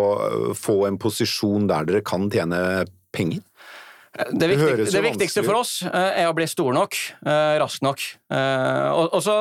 få 0.58 0.82
en 0.90 1.00
posisjon 1.00 1.70
der 1.70 1.88
dere 1.88 2.04
kan 2.04 2.28
tjene 2.34 2.60
penger? 3.16 3.46
Det, 4.10 4.48
viktig, 4.50 4.70
jo 4.84 4.86
det 4.90 5.02
viktigste 5.06 5.44
for 5.46 5.60
oss 5.62 5.72
eh, 5.86 6.24
er 6.24 6.28
å 6.28 6.34
bli 6.36 6.48
stor 6.50 6.74
nok, 6.76 6.98
eh, 7.24 7.56
rask 7.62 7.84
nok. 7.86 8.02
Eh, 8.34 8.88
og, 8.90 9.14
og 9.16 9.22
så 9.24 9.36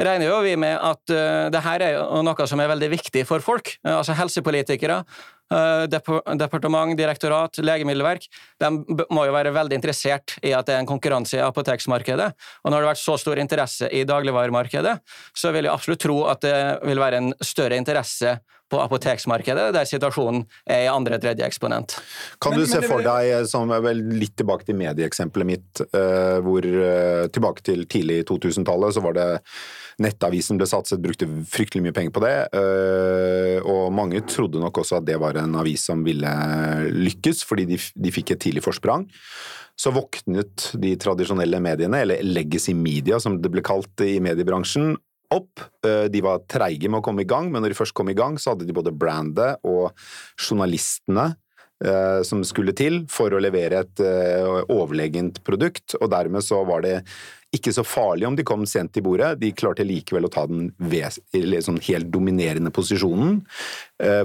regner 0.00 0.30
jo 0.30 0.40
vi 0.42 0.54
med 0.58 0.74
at 0.74 1.12
det 1.52 1.62
her 1.62 1.84
er 1.84 2.00
noe 2.24 2.46
som 2.48 2.62
er 2.62 2.72
veldig 2.72 2.88
viktig 2.96 3.26
for 3.28 3.44
folk. 3.44 3.76
Eh, 3.84 3.92
altså 3.92 4.16
helsepolitikere, 4.16 5.02
eh, 5.04 5.26
departement, 5.48 6.96
direktorat, 6.98 7.58
legemiddelverk. 7.62 8.26
De 8.58 8.70
må 9.14 9.26
jo 9.28 9.34
være 9.36 9.54
veldig 9.54 9.78
interessert 9.78 10.36
i 10.42 10.52
at 10.56 10.66
det 10.66 10.74
er 10.74 10.82
en 10.82 10.90
konkurranse 10.90 11.38
i 11.38 11.44
apoteksmarkedet. 11.44 12.32
Og 12.64 12.70
når 12.70 12.76
det 12.76 12.86
har 12.86 12.94
vært 12.94 13.04
så 13.04 13.16
stor 13.20 13.38
interesse 13.42 13.90
i 13.92 14.04
dagligvaremarkedet, 14.08 14.98
så 15.36 15.54
vil 15.54 15.68
jeg 15.68 15.74
absolutt 15.74 16.02
tro 16.02 16.18
at 16.30 16.42
det 16.42 16.58
vil 16.86 17.02
være 17.02 17.22
en 17.22 17.32
større 17.44 17.78
interesse 17.78 18.38
på 18.66 18.80
apoteksmarkedet, 18.82 19.68
der 19.76 19.86
situasjonen 19.86 20.42
er 20.66 20.86
i 20.86 20.90
andre-tredje 20.90 21.46
eksponent. 21.46 22.00
Kan 22.42 22.52
Men- 22.52 22.60
du 22.60 22.66
se 22.66 22.80
men 22.80 22.90
for 22.90 23.02
deg, 23.02 23.46
som 23.46 23.70
er 23.70 23.80
vel 23.80 24.02
litt 24.18 24.34
tilbake 24.36 24.66
til 24.66 24.74
medieeksempelet 24.74 25.46
mitt, 25.46 25.80
eh, 25.80 26.40
hvor 26.42 26.64
eh, 26.66 27.28
tilbake 27.28 27.62
til 27.62 27.86
tidlig 27.86 28.24
2000-tallet 28.26 28.94
så 28.94 29.02
var 29.02 29.12
det 29.12 29.42
Nettavisen 29.96 30.58
ble 30.60 30.66
satset, 30.68 31.00
brukte 31.00 31.24
fryktelig 31.48 31.80
mye 31.86 31.94
penger 31.96 32.12
på 32.12 32.20
det, 32.20 32.34
eh, 32.58 33.62
og 33.64 33.94
mange 33.96 34.20
trodde 34.28 34.60
nok 34.60 34.82
også 34.82 34.98
at 34.98 35.06
det 35.08 35.16
var 35.22 35.38
en 35.40 35.56
avis 35.56 35.86
som 35.88 36.02
ville 36.04 36.32
lykkes, 36.92 37.40
fordi 37.48 37.64
de, 37.70 37.78
de 37.80 38.12
fikk 38.12 38.34
et 38.34 38.42
tidlig 38.44 38.60
forsprang. 38.66 39.06
Så 39.76 39.92
våknet 39.96 40.68
de 40.80 40.90
tradisjonelle 41.00 41.60
mediene, 41.64 42.02
eller 42.04 42.20
legacy 42.24 42.74
media 42.76 43.16
som 43.22 43.38
det 43.40 43.52
ble 43.52 43.64
kalt 43.64 44.04
i 44.04 44.18
mediebransjen, 44.24 44.98
opp. 45.32 45.64
Eh, 45.80 46.04
De 46.12 46.22
var 46.22 46.44
treige 46.44 46.92
med 46.92 47.00
å 47.00 47.06
komme 47.06 47.24
i 47.24 47.30
gang, 47.32 47.48
men 47.48 47.64
når 47.64 47.72
de 47.72 47.80
først 47.80 47.96
kom 47.96 48.12
i 48.12 48.18
gang, 48.18 48.36
så 48.36 48.52
hadde 48.52 48.68
de 48.68 48.76
både 48.76 48.92
brandet 48.92 49.64
og 49.64 49.96
journalistene 50.36 51.30
eh, 51.80 52.20
som 52.20 52.44
skulle 52.44 52.76
til 52.76 53.06
for 53.08 53.32
å 53.32 53.40
levere 53.40 53.80
et 53.80 54.04
overlegent 54.68 55.40
produkt, 55.48 55.96
og 56.02 56.12
dermed 56.12 56.44
så 56.44 56.60
var 56.68 56.84
det 56.84 56.98
ikke 57.54 57.72
så 57.72 57.84
farlig 57.86 58.26
om 58.28 58.36
de 58.36 58.44
kom 58.46 58.64
sent 58.68 58.92
til 58.94 59.04
bordet. 59.06 59.36
De 59.40 59.52
klarte 59.56 59.86
likevel 59.86 60.26
å 60.28 60.32
ta 60.32 60.46
den 60.50 60.70
ved, 60.90 61.18
sånn 61.64 61.80
helt 61.86 62.10
dominerende 62.12 62.72
posisjonen, 62.74 63.40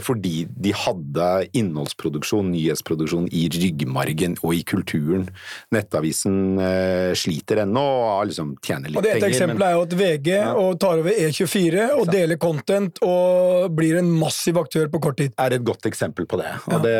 fordi 0.03 0.45
de 0.51 0.73
hadde 0.75 1.27
innholdsproduksjon, 1.57 2.49
nyhetsproduksjon 2.51 3.29
i 3.31 3.45
ryggmargen 3.53 4.35
og 4.41 4.55
i 4.57 4.63
kulturen. 4.67 5.27
Nettavisen 5.71 6.59
eh, 6.59 7.11
sliter 7.17 7.63
ennå 7.63 7.83
og 7.83 8.27
liksom 8.31 8.55
tjener 8.63 8.91
litt 8.91 8.99
Og 8.99 9.07
Et 9.07 9.23
eksempel 9.29 9.51
eksempelet 9.51 9.67
er 9.67 9.75
jo 9.75 9.83
at 9.85 9.95
VG 9.99 10.29
og 10.61 10.79
tar 10.81 11.01
over 11.01 11.19
E24 11.25 11.85
og 11.97 12.11
deler 12.11 12.39
content 12.41 13.01
og 13.05 13.71
blir 13.75 13.99
en 13.99 14.09
massiv 14.21 14.59
aktør 14.61 14.89
på 14.91 15.01
kort 15.03 15.19
tid. 15.21 15.35
er 15.37 15.57
et 15.57 15.65
godt 15.65 15.87
eksempel 15.89 16.27
på 16.29 16.39
det. 16.41 16.51
Og, 16.71 16.85
det 16.85 16.97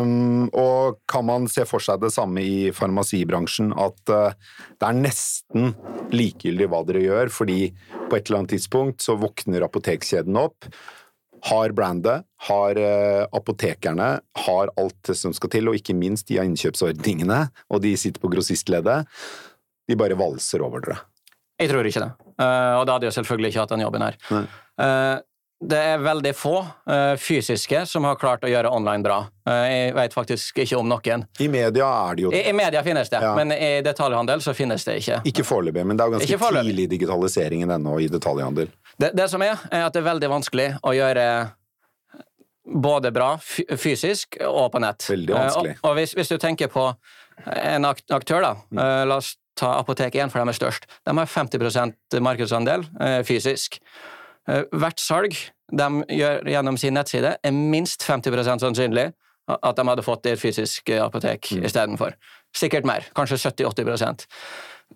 um, 0.00 0.48
og 0.52 1.00
kan 1.08 1.26
man 1.26 1.48
se 1.50 1.66
for 1.68 1.82
seg 1.82 2.02
det 2.02 2.12
samme 2.14 2.42
i 2.42 2.70
farmasibransjen, 2.76 3.72
at 3.72 4.12
uh, 4.12 4.36
det 4.76 4.88
er 4.88 5.00
nesten 5.00 5.74
likegyldig 6.14 6.70
hva 6.70 6.82
dere 6.86 7.04
gjør, 7.04 7.32
fordi 7.32 7.60
på 8.06 8.18
et 8.18 8.28
eller 8.28 8.42
annet 8.42 8.56
tidspunkt 8.56 9.02
så 9.04 9.16
våkner 9.18 9.66
apotekkjeden 9.66 10.38
opp, 10.38 10.68
har 11.46 11.72
brandet, 11.76 12.24
har 12.48 12.78
øh, 12.80 13.26
apotekerne, 13.36 14.08
har 14.46 14.72
alt 14.80 15.12
som 15.14 15.34
skal 15.36 15.52
til, 15.52 15.68
og 15.70 15.76
ikke 15.78 15.94
minst 15.94 16.28
de 16.28 16.38
har 16.40 16.48
innkjøpsordningene, 16.48 17.44
og 17.70 17.82
de 17.84 17.94
sitter 18.00 18.22
på 18.22 18.30
grossistleddet. 18.32 19.06
De 19.86 19.96
bare 19.98 20.18
valser 20.18 20.64
over 20.66 20.82
dere. 20.82 20.98
Jeg 21.60 21.70
tror 21.70 21.86
ikke 21.88 22.02
det. 22.02 22.10
Eh, 22.42 22.74
og 22.80 22.84
da 22.88 22.96
hadde 22.98 23.08
jeg 23.08 23.16
selvfølgelig 23.20 23.52
ikke 23.54 23.62
hatt 23.64 23.74
den 23.76 23.86
jobben 23.86 24.02
her. 24.04 24.18
Nei. 24.34 24.44
Eh, 24.82 25.16
det 25.56 25.78
er 25.80 26.02
veldig 26.04 26.34
få 26.36 26.58
eh, 26.92 27.14
fysiske 27.16 27.78
som 27.88 28.04
har 28.04 28.18
klart 28.20 28.42
å 28.44 28.50
gjøre 28.50 28.68
online 28.76 29.00
bra. 29.06 29.22
Eh, 29.48 29.62
jeg 29.70 29.94
vet 29.96 30.12
faktisk 30.12 30.58
ikke 30.66 30.76
om 30.76 30.90
noen. 30.90 31.24
I 31.40 31.48
media 31.48 31.86
er 32.10 32.18
det 32.18 32.26
jo 32.26 32.32
det. 32.34 32.42
I 32.50 32.52
media 32.52 32.82
finnes 32.84 33.08
det, 33.08 33.22
Ja. 33.24 33.30
men 33.38 33.54
i 33.56 33.80
detaljhandel 33.86 34.42
så 34.44 34.52
finnes 34.52 34.84
det 34.84 34.98
ikke. 35.00 35.22
ikke 35.32 35.46
foreløpig, 35.48 35.86
men 35.88 35.96
det 35.96 36.04
er 36.04 36.12
jo 36.12 36.18
ganske 36.18 36.52
tidlig 36.60 36.88
digitaliseringen 36.92 37.72
ennå 37.78 37.96
i 38.04 38.10
detaljhandel. 38.12 38.68
Det, 38.96 39.12
det 39.16 39.28
som 39.28 39.42
er, 39.44 39.60
er 39.70 39.86
at 39.86 39.94
det 39.94 40.00
er 40.00 40.10
veldig 40.10 40.30
vanskelig 40.32 40.68
å 40.86 40.92
gjøre 40.96 41.26
både 42.66 43.12
bra 43.14 43.34
fysisk 43.38 44.38
og 44.42 44.70
på 44.74 44.82
nett. 44.82 45.04
Veldig 45.10 45.34
vanskelig. 45.36 45.74
Og, 45.78 45.90
og 45.90 45.98
hvis, 45.98 46.14
hvis, 46.18 46.32
du 46.32 46.40
tenker 46.42 46.70
på 46.72 46.88
en 47.52 47.86
aktør, 47.86 48.40
da. 48.42 48.54
Mm. 48.70 48.82
La 49.10 49.18
oss 49.20 49.34
ta 49.56 49.76
Apotek 49.80 50.16
1, 50.16 50.32
for 50.32 50.42
de 50.42 50.52
er 50.52 50.56
størst. 50.56 50.88
De 51.06 51.14
har 51.16 51.30
50 51.30 52.24
markedsandel 52.24 52.84
fysisk. 53.28 53.78
Hvert 54.46 55.00
salg 55.02 55.36
de 55.72 55.86
gjør 56.14 56.50
gjennom 56.50 56.76
sin 56.78 56.94
nettside, 56.94 57.36
er 57.42 57.54
minst 57.54 58.04
50% 58.06 58.62
sannsynlig 58.62 59.08
at 59.46 59.78
de 59.78 59.86
hadde 59.86 60.04
fått 60.06 60.26
et 60.26 60.40
fysisk 60.40 60.90
apotek 60.98 61.52
mm. 61.54 61.64
istedenfor. 61.68 62.16
Sikkert 62.56 62.86
mer, 62.88 63.06
kanskje 63.14 63.38
70-80% 63.42 64.24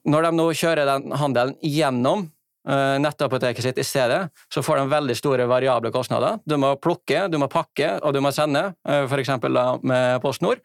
Når 0.09 0.27
de 0.27 0.31
nå 0.39 0.47
kjører 0.57 0.89
den 0.89 1.15
handelen 1.19 1.57
gjennom 1.63 2.29
uh, 2.69 2.97
nettapoteket 3.03 3.65
sitt 3.65 3.79
i 3.81 3.87
stedet, 3.87 4.25
så 4.53 4.63
får 4.65 4.81
de 4.81 4.91
veldig 4.93 5.17
store 5.19 5.47
variable 5.51 5.93
kostnader. 5.95 6.41
Du 6.45 6.57
må 6.61 6.75
plukke, 6.83 7.27
du 7.33 7.39
må 7.41 7.49
pakke, 7.53 7.97
og 8.03 8.15
du 8.17 8.21
må 8.25 8.33
sende, 8.35 8.71
uh, 8.89 9.05
f.eks. 9.07 9.33
med 9.83 10.21
PostNord. 10.25 10.63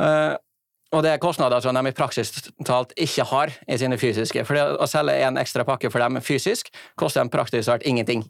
Uh, 0.00 0.34
og 0.94 1.02
det 1.02 1.10
er 1.10 1.22
kostnader 1.22 1.62
som 1.62 1.74
de 1.74 1.90
i 1.90 1.96
praksis 1.96 2.30
talt 2.66 2.92
ikke 3.00 3.26
har 3.26 3.50
i 3.66 3.78
sine 3.80 3.98
fysiske. 3.98 4.44
For 4.46 4.78
å 4.78 4.86
selge 4.86 5.16
en 5.26 5.40
ekstra 5.40 5.66
pakke 5.66 5.90
for 5.90 6.02
dem 6.04 6.20
fysisk 6.22 6.70
koster 7.00 7.24
dem 7.24 7.32
praktisk 7.34 7.66
talt 7.66 7.82
ingenting. 7.82 8.22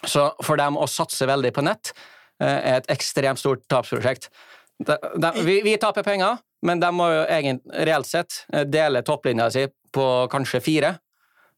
Så 0.00 0.22
for 0.40 0.56
dem 0.56 0.78
å 0.80 0.88
satse 0.88 1.28
veldig 1.28 1.52
på 1.52 1.66
nett 1.66 1.92
er 2.40 2.78
et 2.78 2.88
ekstremt 2.94 3.42
stort 3.42 3.66
tapsprosjekt. 3.68 4.30
De, 4.78 4.96
de, 5.16 5.30
vi, 5.44 5.60
vi, 5.64 5.76
taper 5.80 6.04
penger, 6.04 6.36
men 6.66 6.80
de 6.80 6.88
må 6.92 7.08
jo 7.08 7.22
egentlig 7.32 7.84
reelt 7.88 8.08
sett 8.08 8.42
eh, 8.52 8.66
dele 8.68 9.00
topplinja 9.06 9.48
si 9.52 9.64
på 9.96 10.06
kanskje 10.32 10.62
fire. 10.64 10.94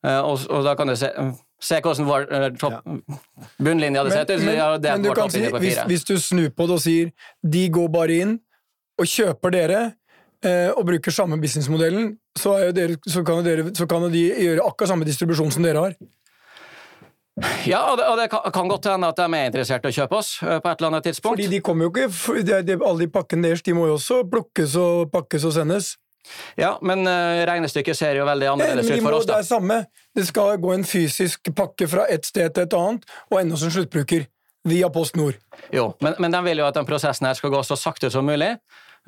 Uh, 0.07 0.23
og, 0.23 0.47
og, 0.47 0.65
da 0.67 0.79
kan 0.79 0.91
du 0.91 0.97
se 0.99 1.11
Se 1.59 1.81
hvordan 1.83 2.07
vår 2.07 2.25
uh, 2.31 2.45
topp, 2.55 2.75
ja. 2.87 3.17
bunnlinje 3.59 3.99
hadde 3.99 4.13
sett 4.15 4.29
ut. 4.31 4.45
Men, 4.47 4.61
men, 4.79 5.03
du 5.03 5.09
kan 5.11 5.33
si, 5.35 5.41
hvis, 5.43 5.81
hvis, 5.91 6.05
du 6.07 6.13
snur 6.23 6.53
på 6.55 6.69
det 6.71 6.77
og 6.77 6.85
sier 6.85 7.09
de 7.43 7.65
går 7.75 7.89
bare 7.91 8.19
inn 8.23 8.37
og 8.99 9.09
kjøper 9.11 9.55
dere 9.55 9.81
eh, 10.45 10.71
og 10.75 10.87
bruker 10.89 11.15
samme 11.15 11.39
businessmodellen, 11.41 12.13
så, 12.39 12.57
dere, 12.75 12.99
så, 13.07 13.25
kan 13.27 13.43
dere, 13.47 13.69
så, 13.75 13.87
kan 13.91 14.07
de 14.13 14.25
gjøre 14.29 14.65
akkurat 14.67 14.93
samme 14.93 15.09
distribusjon 15.09 15.53
som 15.55 15.67
dere 15.67 15.85
har. 15.87 15.99
Ja, 17.69 17.85
og 17.93 18.01
det, 18.01 18.09
og 18.11 18.17
det 18.19 18.27
kan, 18.33 18.43
kan, 18.55 18.67
godt 18.71 18.89
hende 18.91 19.11
at 19.13 19.19
de 19.19 19.27
er 19.29 19.47
interessert 19.47 19.85
i 19.87 19.93
å 19.93 19.95
kjøpe 19.95 20.19
oss 20.19 20.33
uh, 20.43 20.57
på 20.59 20.73
et 20.73 20.81
eller 20.81 20.91
annet 20.91 21.07
tidspunkt. 21.07 21.39
Fordi 21.39 21.51
de 21.53 21.61
kommer 21.63 21.87
jo 21.87 21.93
ikke, 21.95 22.09
for 22.11 22.41
de, 22.43 22.57
de, 22.67 22.79
Alle 22.83 23.05
de 23.05 23.11
pakkene 23.15 23.47
deres 23.47 23.63
de 23.63 23.75
må 23.79 23.87
jo 23.87 23.95
også 23.95 24.25
plukkes 24.31 24.75
og 24.81 25.13
pakkes 25.15 25.47
og 25.47 25.55
sendes. 25.55 25.93
Ja, 26.59 26.77
men 26.83 27.07
uh, 27.07 27.45
regnestykket 27.49 27.99
ser 27.99 28.19
jo 28.19 28.27
veldig 28.29 28.51
annerledes 28.55 28.91
ut 28.91 29.05
for 29.05 29.19
oss. 29.19 29.29
da. 29.29 29.39
Det 29.39 29.47
er 29.47 29.49
samme. 29.49 29.79
Det 30.17 30.27
skal 30.29 30.59
gå 30.63 30.75
en 30.75 30.85
fysisk 30.89 31.53
pakke 31.57 31.89
fra 31.91 32.09
et 32.11 32.27
sted 32.27 32.51
til 32.55 32.67
et 32.67 32.77
annet, 32.79 33.07
og 33.31 33.41
ende 33.41 33.61
som 33.61 33.73
sluttbruker. 33.75 34.29
Via 34.69 34.89
Post 34.93 35.17
Nord. 35.17 35.39
Jo, 35.73 35.93
men, 36.03 36.17
men 36.19 36.35
de 36.35 36.41
vil 36.45 36.61
jo 36.61 36.67
at 36.67 36.77
den 36.77 36.85
prosessen 36.85 37.29
her 37.29 37.37
skal 37.39 37.53
gå 37.55 37.61
så 37.65 37.77
sakte 37.79 38.11
som 38.13 38.27
mulig. 38.27 38.51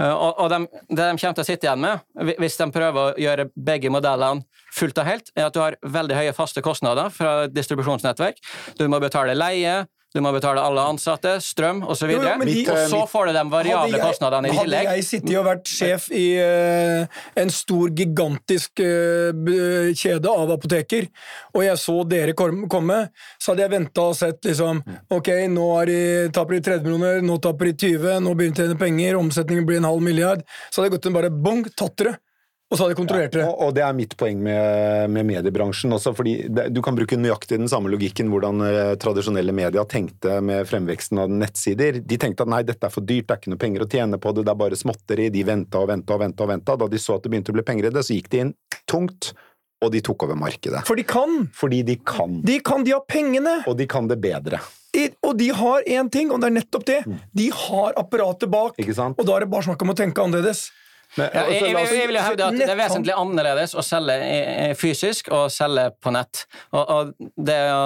Uh, 0.01 0.15
og, 0.15 0.39
og 0.41 0.53
de, 0.53 0.61
det 0.89 1.03
de 1.03 1.19
kommer 1.21 1.37
til 1.37 1.43
å 1.43 1.49
sitte 1.49 1.67
igjen 1.67 1.83
med, 1.83 2.05
hvis 2.41 2.57
de 2.61 2.69
prøver 2.73 3.01
å 3.03 3.21
gjøre 3.21 3.49
begge 3.59 3.91
modellene 3.93 4.47
fullt 4.73 5.01
og 5.03 5.09
helt, 5.09 5.33
er 5.37 5.49
at 5.49 5.57
du 5.57 5.61
har 5.61 5.77
veldig 5.83 6.17
høye 6.21 6.37
faste 6.37 6.63
kostnader 6.65 7.11
fra 7.13 7.33
distribusjonsnettverk. 7.51 8.39
Du 8.79 8.87
må 8.89 9.03
betale 9.03 9.35
leie, 9.37 9.83
du 10.11 10.19
må 10.25 10.33
betale 10.35 10.63
alle 10.67 10.83
ansatte, 10.91 11.37
strøm 11.45 11.85
osv. 11.87 12.11
Og, 12.17 12.25
og, 12.25 12.43
og 12.43 12.81
så 12.91 13.03
får 13.13 13.29
du 13.29 13.33
de 13.37 13.45
variable 13.53 13.95
jeg, 13.95 14.03
kostnadene 14.03 14.51
i 14.51 14.55
tillegg. 14.57 14.89
Hadde 14.89 14.97
jeg 14.99 15.07
sittet 15.07 15.37
og 15.39 15.47
vært 15.47 15.71
sjef 15.71 16.09
i 16.11 16.25
uh, 16.43 17.21
en 17.39 17.53
stor, 17.55 17.93
gigantisk 18.01 18.83
uh, 18.83 19.93
kjede 19.95 20.33
av 20.33 20.55
apoteker, 20.57 21.07
og 21.55 21.63
jeg 21.63 21.79
så 21.79 21.97
dere 22.11 22.35
komme, 22.35 22.99
så 23.39 23.53
hadde 23.53 23.67
jeg 23.67 23.75
venta 23.77 24.09
og 24.11 24.19
sett 24.19 24.51
liksom 24.51 24.83
Ok, 25.15 25.29
nå 25.51 25.67
de, 25.87 26.01
taper 26.35 26.57
de 26.57 26.65
30 26.67 26.87
millioner, 26.89 27.23
nå 27.25 27.37
taper 27.43 27.71
de 27.71 27.77
20, 27.87 28.19
nå 28.25 28.35
begynner 28.39 28.57
de 28.57 28.65
å 28.65 28.69
tjene 28.71 28.81
penger, 28.81 29.21
omsetningen 29.21 29.69
blir 29.69 29.79
en 29.81 29.89
halv 29.91 30.03
milliard. 30.05 30.43
Så 30.71 30.81
hadde 30.81 30.91
jeg 30.91 30.97
gått 30.97 31.09
inn 31.11 31.17
bare 31.17 31.31
bong, 31.31 31.65
tatt 31.79 31.97
dere. 32.01 32.17
Og 32.71 32.79
så 32.79 32.85
hadde 32.85 32.95
de 32.95 32.99
kontrollert 33.01 33.33
det. 33.35 33.43
Ja, 33.43 33.51
og, 33.51 33.63
og, 33.67 33.73
det 33.75 33.83
er 33.83 33.95
mitt 33.99 34.13
poeng 34.19 34.39
med, 34.47 35.11
med 35.11 35.27
mediebransjen 35.27 35.91
også. 35.97 36.13
fordi 36.15 36.37
det, 36.47 36.69
Du 36.71 36.79
kan 36.87 36.95
bruke 36.95 37.19
nøyaktig 37.19 37.59
den 37.59 37.71
samme 37.71 37.91
logikken 37.91 38.31
hvordan 38.31 38.63
eh, 38.63 38.93
tradisjonelle 39.03 39.55
medier 39.57 39.89
tenkte 39.91 40.39
med 40.45 40.69
fremveksten 40.71 41.19
av 41.19 41.35
nettsider. 41.35 41.99
De 41.99 42.19
tenkte 42.21 42.47
at 42.47 42.53
nei, 42.55 42.63
dette 42.69 42.87
er 42.87 42.95
for 42.95 43.03
dyrt, 43.03 43.27
det 43.27 43.35
er 43.35 43.43
ikke 43.43 43.55
noe 43.57 43.65
penger 43.67 43.87
å 43.87 43.91
tjene 43.91 44.21
på 44.23 44.35
det, 44.37 44.47
det 44.47 44.55
er 44.55 44.61
bare 44.63 44.79
småtteri. 44.79 45.29
De 45.35 45.43
venta 45.47 45.83
og 45.83 45.91
venta 45.91 46.15
og 46.15 46.23
venta. 46.23 46.47
og 46.47 46.53
ventet. 46.55 46.83
Da 46.85 46.91
de 46.95 47.03
så 47.03 47.19
at 47.19 47.27
det 47.27 47.35
begynte 47.35 47.51
å 47.51 47.59
bli 47.59 47.67
penger 47.67 47.91
i 47.91 47.95
det, 47.97 48.05
så 48.07 48.15
gikk 48.15 48.31
de 48.31 48.45
inn 48.45 48.53
tungt. 48.91 49.33
Og 49.81 49.91
de 49.91 50.03
tok 50.05 50.27
over 50.29 50.37
markedet. 50.39 50.85
For 50.87 50.99
de 50.99 51.07
kan! 51.09 51.47
Fordi 51.57 51.81
de 51.89 51.97
kan. 52.07 52.39
De 52.47 52.59
kan, 52.63 52.85
de 52.87 52.93
har 52.95 53.03
pengene! 53.09 53.63
Og 53.67 53.79
de 53.79 53.89
kan 53.91 54.07
det 54.07 54.21
bedre. 54.21 54.61
De, 54.95 55.07
og 55.25 55.39
de 55.39 55.49
har 55.57 55.87
én 55.89 56.11
ting, 56.13 56.31
og 56.31 56.43
det 56.43 56.51
er 56.51 56.55
nettopp 56.59 56.85
det. 56.87 56.99
Mm. 57.09 57.17
De 57.41 57.47
har 57.65 57.97
apparatet 57.99 58.51
bak. 58.53 58.79
Og 58.79 59.25
da 59.25 59.39
er 59.39 59.47
det 59.47 59.51
bare 59.51 59.67
snakk 59.67 59.83
om 59.83 59.95
å 59.95 59.97
tenke 59.97 60.23
annerledes. 60.23 60.69
Men, 61.19 61.27
ja, 61.35 61.43
jeg, 61.51 61.73
jeg, 61.75 61.87
jeg, 61.99 62.07
vil 62.07 62.17
jo 62.19 62.23
hevde 62.23 62.47
at 62.47 62.59
det 62.61 62.67
er 62.71 62.79
vesentlig 62.79 63.15
annerledes 63.19 63.75
å 63.75 63.83
selge 63.83 64.75
fysisk 64.79 65.31
og 65.35 65.49
selge 65.51 65.89
på 65.99 66.13
nett. 66.15 66.45
Og, 66.71 66.93
og 66.95 67.31
Det 67.35 67.59
å 67.75 67.81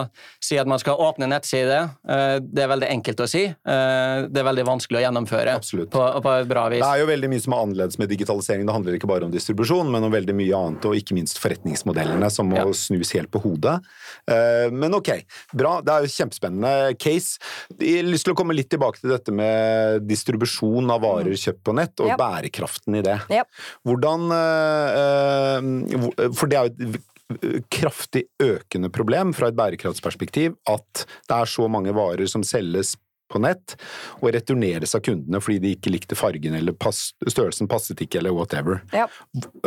si 0.45 0.59
at 0.61 0.69
man 0.69 0.81
skal 0.83 1.01
åpne 1.01 1.29
nettside, 1.31 1.79
eh, 2.05 2.37
det 2.45 2.65
er 2.65 2.71
veldig 2.75 2.91
enkelt 2.93 3.23
å 3.25 3.29
si. 3.31 3.47
Eh, 3.49 4.17
det 4.29 4.43
er 4.43 4.49
veldig 4.49 4.67
vanskelig 4.69 5.01
å 5.01 5.05
gjennomføre 5.07 5.57
på, 5.63 6.05
på, 6.25 6.35
et 6.35 6.51
bra 6.51 6.67
vis. 6.73 6.83
Det 6.85 6.91
er 6.91 7.03
jo 7.03 7.09
veldig 7.09 7.31
mye 7.33 7.45
som 7.47 7.57
er 7.57 7.65
annerledes 7.65 8.01
med 8.03 8.13
digitalisering. 8.13 8.67
Det 8.69 8.77
handler 8.77 8.99
ikke 8.99 9.11
bare 9.11 9.29
om 9.29 9.33
distribusjon, 9.33 9.89
men 9.95 10.05
om 10.05 10.13
veldig 10.13 10.37
mye 10.37 10.61
annet, 10.61 10.89
og 10.91 10.99
ikke 10.99 11.17
minst 11.17 11.41
forretningsmodellene 11.43 12.31
som 12.33 12.51
må 12.53 12.61
ja. 12.61 12.67
snus 12.77 13.15
helt 13.17 13.33
på 13.33 13.43
hodet. 13.47 13.79
Eh, 14.29 14.69
men 14.75 14.99
ok, 15.01 15.15
bra. 15.57 15.79
Det 15.85 15.97
er 15.97 16.05
jo 16.05 16.15
kjempespennende 16.19 16.99
case. 17.01 17.41
Jeg 17.81 18.03
har 18.03 18.11
lyst 18.13 18.29
til 18.29 18.37
å 18.37 18.39
komme 18.39 18.57
litt 18.57 18.71
tilbake 18.73 19.01
til 19.01 19.15
dette 19.15 19.33
med 19.35 20.05
distribusjon 20.09 20.93
av 20.93 21.03
varer 21.05 21.33
mm. 21.33 21.41
kjøpt 21.47 21.65
på 21.65 21.77
nett, 21.81 21.97
og 22.05 22.13
ja. 22.13 22.21
bærekraften 22.21 23.01
i 23.01 23.05
det. 23.05 23.14
Ja. 23.33 23.45
Hvordan 23.87 24.29
For 26.35 26.51
det 26.51 26.59
er 26.59 26.69
jo 26.69 26.95
et 26.95 27.03
kraftig 27.73 28.25
økende 28.43 28.91
problem 28.93 29.33
fra 29.37 29.49
et 29.49 29.57
bærekraftsperspektiv 29.57 30.59
at 30.71 31.05
det 31.29 31.37
er 31.37 31.49
så 31.49 31.69
mange 31.73 31.95
varer 31.97 32.29
som 32.31 32.45
selges 32.47 32.95
på 33.35 33.43
nett, 33.43 33.77
og 34.21 34.31
returneres 34.35 34.95
av 34.97 35.03
kundene 35.05 35.41
fordi 35.43 35.61
de 35.63 35.75
ikke 35.77 35.93
likte 35.93 36.19
fargen 36.19 36.57
eller 36.59 36.77
pass, 36.79 37.09
størrelsen 37.27 37.69
passet 37.71 38.01
ikke, 38.05 38.21
eller 38.23 38.35
whatever. 38.37 38.81
Ja. 38.95 39.09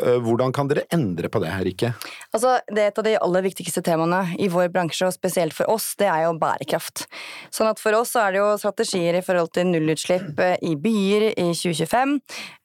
Eh, 0.01 0.17
hvordan 0.23 0.53
kan 0.55 0.71
dere 0.71 0.87
endre 0.93 1.31
på 1.31 1.41
det 1.43 1.51
her, 1.53 1.67
Ikke? 1.67 1.91
Altså, 2.31 2.57
det 2.71 2.81
er 2.81 2.91
et 2.91 2.99
av 3.01 3.05
de 3.05 3.15
aller 3.19 3.43
viktigste 3.43 3.83
temaene 3.85 4.21
i 4.39 4.47
vår 4.51 4.69
bransje, 4.73 5.07
og 5.07 5.15
spesielt 5.15 5.55
for 5.55 5.69
oss, 5.71 5.91
det 5.99 6.07
er 6.07 6.25
jo 6.25 6.35
bærekraft. 6.39 7.05
Sånn 7.53 7.69
at 7.69 7.81
For 7.81 7.95
oss 7.95 8.15
er 8.19 8.33
det 8.33 8.41
jo 8.41 8.47
strategier 8.59 9.15
i 9.19 9.23
forhold 9.23 9.51
til 9.55 9.69
nullutslipp 9.69 10.39
eh, 10.43 10.55
i 10.65 10.73
byer 10.79 11.29
i 11.33 11.47
2025, 11.55 12.17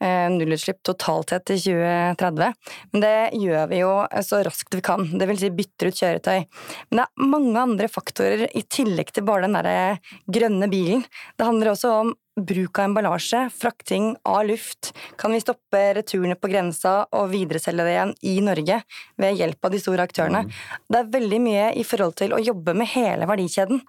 eh, 0.02 0.26
nullutslipp 0.32 0.80
totalt 0.86 1.34
sett 1.34 1.54
i 1.54 1.58
2030. 1.60 2.54
Men 2.92 3.04
det 3.04 3.14
gjør 3.38 3.68
vi 3.70 3.82
jo 3.82 3.92
så 4.26 4.42
raskt 4.46 4.74
vi 4.74 4.82
kan, 4.84 5.04
det 5.18 5.28
vil 5.30 5.40
si 5.40 5.52
bytter 5.54 5.90
ut 5.90 6.00
kjøretøy. 6.00 6.44
Men 6.90 7.00
det 7.00 7.06
er 7.06 7.30
mange 7.34 7.62
andre 7.62 7.90
faktorer 7.92 8.46
i 8.58 8.64
tillegg 8.66 9.12
til 9.14 9.26
bare 9.26 9.46
den 9.46 9.56
der 9.58 10.00
grønne 10.32 10.68
bilen 10.72 10.91
bilen. 10.92 11.06
Det 11.36 11.46
handler 11.48 11.72
også 11.72 11.92
om 12.00 12.12
bruk 12.40 12.78
av 12.78 12.88
emballasje, 12.88 13.50
frakting 13.52 14.16
av 14.24 14.46
luft. 14.46 14.92
Kan 15.18 15.32
vi 15.32 15.40
stoppe 15.40 15.94
returene 15.98 16.36
på 16.36 16.48
grensa 16.48 17.06
og 17.12 17.30
videreselge 17.32 17.84
det 17.84 17.92
igjen 17.92 18.14
i 18.22 18.40
Norge 18.40 18.82
ved 19.20 19.36
hjelp 19.36 19.64
av 19.64 19.72
de 19.72 19.80
store 19.82 20.06
aktørene? 20.08 20.44
Mm. 20.46 20.52
Det 20.88 21.00
er 21.00 21.14
veldig 21.18 21.40
mye 21.44 21.72
i 21.76 21.84
forhold 21.84 22.16
til 22.22 22.32
å 22.32 22.40
jobbe 22.40 22.74
med 22.74 22.88
hele 22.94 23.28
verdikjeden. 23.28 23.82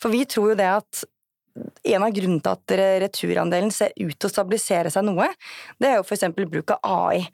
For 0.00 0.12
vi 0.12 0.24
tror 0.24 0.52
jo 0.52 0.58
det 0.58 0.70
at 0.72 1.04
en 1.84 2.04
av 2.06 2.12
grunnene 2.16 2.40
til 2.40 2.52
at 2.54 2.72
returandelen 3.02 3.72
ser 3.74 3.92
ut 3.98 4.14
til 4.16 4.28
å 4.28 4.32
stabilisere 4.32 4.88
seg 4.92 5.04
noe, 5.04 5.26
det 5.76 5.90
er 5.90 5.98
jo 5.98 6.06
f.eks. 6.06 6.30
bruk 6.32 6.72
av 6.72 6.80
AI 6.88 7.26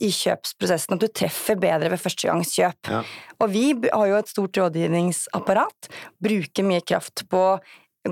i 0.00 0.10
kjøpsprosessen, 0.16 0.96
at 0.96 1.02
du 1.02 1.12
treffer 1.12 1.58
bedre 1.60 1.90
ved 1.92 2.00
førstegangskjøp. 2.00 2.88
Ja. 2.88 3.02
Og 3.36 3.52
vi 3.52 3.66
har 3.84 4.06
jo 4.08 4.16
et 4.16 4.32
stort 4.32 4.56
rådgivningsapparat, 4.62 5.90
bruker 6.24 6.64
mye 6.64 6.84
kraft 6.88 7.26
på 7.28 7.42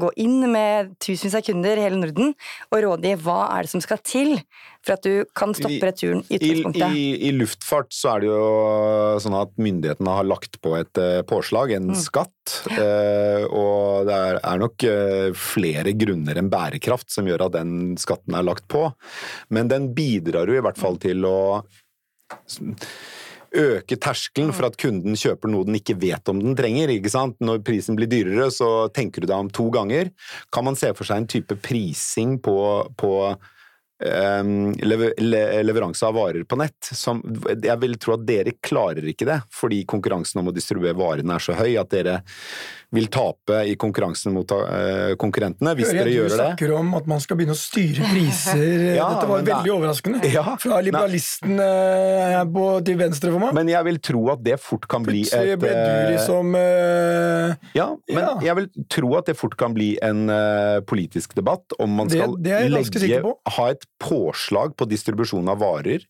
gå 0.00 0.10
inn 0.24 0.44
med 0.52 0.94
tusenvis 1.02 1.38
av 1.38 1.44
kunder 1.46 1.78
i 1.78 1.84
hele 1.86 2.00
Norden 2.00 2.34
og 2.70 2.84
rådgi 2.84 3.14
hva 3.24 3.40
er 3.54 3.66
det 3.66 3.72
som 3.74 3.82
skal 3.84 4.00
til 4.04 4.36
for 4.84 4.96
at 4.98 5.06
du 5.06 5.24
kan 5.36 5.54
stoppe 5.56 5.80
returen 5.86 6.20
i 6.28 6.36
utgangspunktet. 6.36 6.92
I, 6.92 7.04
i, 7.14 7.28
I, 7.28 7.32
luftfart 7.38 7.94
så 7.94 8.14
er 8.14 8.24
det 8.24 8.28
jo 8.28 8.42
sånn 9.24 9.36
at 9.38 9.54
myndighetene 9.56 10.16
har 10.18 10.28
lagt 10.28 10.58
på 10.64 10.74
et 10.76 11.00
uh, 11.00 11.22
påslag, 11.28 11.72
en 11.76 11.88
mm. 11.94 11.98
skatt. 12.02 12.32
Eh, 12.68 13.46
og 13.48 14.04
det 14.08 14.18
er, 14.28 14.40
er 14.44 14.60
nok 14.60 14.84
uh, 14.84 15.30
flere 15.38 15.94
grunner 15.96 16.40
enn 16.40 16.52
bærekraft 16.52 17.08
som 17.14 17.28
gjør 17.30 17.46
at 17.48 17.56
den 17.56 17.94
skatten 18.00 18.36
er 18.36 18.44
lagt 18.44 18.68
på. 18.68 18.90
Men 19.54 19.72
den 19.72 19.92
bidrar 19.96 20.50
jo 20.50 20.58
i 20.58 20.64
hvert 20.64 20.80
fall 20.80 21.00
til 21.00 21.24
å 21.28 21.38
øke 23.54 23.98
terskelen 24.00 24.52
for 24.54 24.68
at 24.68 24.78
kunden 24.80 25.16
kjøper 25.18 25.50
noe 25.50 25.66
den 25.68 25.78
ikke 25.78 25.96
vet 26.00 26.28
om 26.30 26.42
den 26.42 26.56
trenger. 26.58 26.92
ikke 26.92 27.12
sant? 27.12 27.38
Når 27.44 27.64
prisen 27.66 27.98
blir 27.98 28.10
dyrere, 28.10 28.50
så 28.54 28.88
tenker 28.94 29.22
du 29.22 29.30
deg 29.30 29.46
om 29.46 29.50
to 29.52 29.70
ganger. 29.74 30.12
Kan 30.52 30.68
man 30.68 30.78
se 30.78 30.92
for 30.96 31.08
seg 31.08 31.22
en 31.22 31.30
type 31.30 31.58
prising 31.64 32.38
på, 32.42 32.56
på 33.00 33.12
um, 34.04 34.72
lever, 34.72 35.14
le, 35.22 35.42
leveranse 35.62 36.06
av 36.06 36.16
varer 36.18 36.44
på 36.48 36.58
nett. 36.60 36.90
Som, 36.92 37.22
jeg 37.54 37.76
vil 37.82 37.98
tro 38.02 38.16
at 38.16 38.26
dere 38.26 38.56
klarer 38.64 39.06
ikke 39.10 39.28
det, 39.28 39.40
fordi 39.54 39.84
konkurransen 39.88 40.42
om 40.42 40.50
å 40.50 40.56
distribuere 40.56 40.98
varene 40.98 41.36
er 41.36 41.44
så 41.44 41.56
høy 41.58 41.74
at 41.80 41.92
dere 41.94 42.20
vil 42.94 43.08
tape 43.12 43.60
i 43.68 43.74
konkurransen 43.80 44.34
mot 44.34 44.50
eh, 44.54 45.14
konkurrentene 45.20 45.74
hvis 45.78 45.90
Hører 45.90 45.98
dere 46.00 46.12
jeg 46.12 46.22
det. 46.22 46.30
du 46.30 46.36
snakker 46.38 46.74
om 46.78 46.92
at 46.98 47.08
man 47.10 47.22
skal 47.24 47.38
begynne 47.40 47.56
å 47.56 47.60
styre 47.60 48.08
priser. 48.12 48.64
Ja, 48.96 49.08
Dette 49.14 49.28
var 49.28 49.40
veldig 49.40 49.54
veldig 49.54 49.74
overraskende. 49.74 50.30
Ja, 50.34 50.44
Fra 50.62 50.80
liberalisten 50.84 51.58
eh, 51.64 52.38
på, 52.54 52.66
til 52.86 52.98
venstre 53.00 53.34
for 53.34 53.44
meg. 53.44 53.54
Men 53.58 53.72
jeg 53.72 53.88
vil 53.90 54.00
tro 54.10 54.24
at 54.34 54.44
det 54.46 54.58
fort 54.62 54.88
kan 54.90 55.06
bli 55.06 55.24
Plutselig 55.24 55.56
et 55.56 55.62
ble 55.64 55.74
du 55.74 55.92
eh, 55.92 56.08
liksom 56.14 56.56
uh, 56.58 57.70
Ja, 57.76 57.88
men 58.10 58.22
Ja. 58.24 58.32
jeg 58.48 58.58
vil 58.60 58.68
tro 58.92 59.14
at 59.18 59.28
det 59.30 59.36
fort 59.38 59.56
kan 59.60 59.74
bli 59.76 59.94
en 60.04 60.26
politisk 60.88 61.34
debatt 61.36 61.74
om 61.82 61.92
man 61.98 62.10
skal 62.10 62.36
det 62.40 62.56
det 62.64 62.70
legge, 62.72 63.20
ha 63.56 63.64
et 63.72 63.84
påslag 64.02 64.74
på 64.78 64.86
distribusjon 64.88 65.48
av 65.50 65.60
varer 65.62 66.04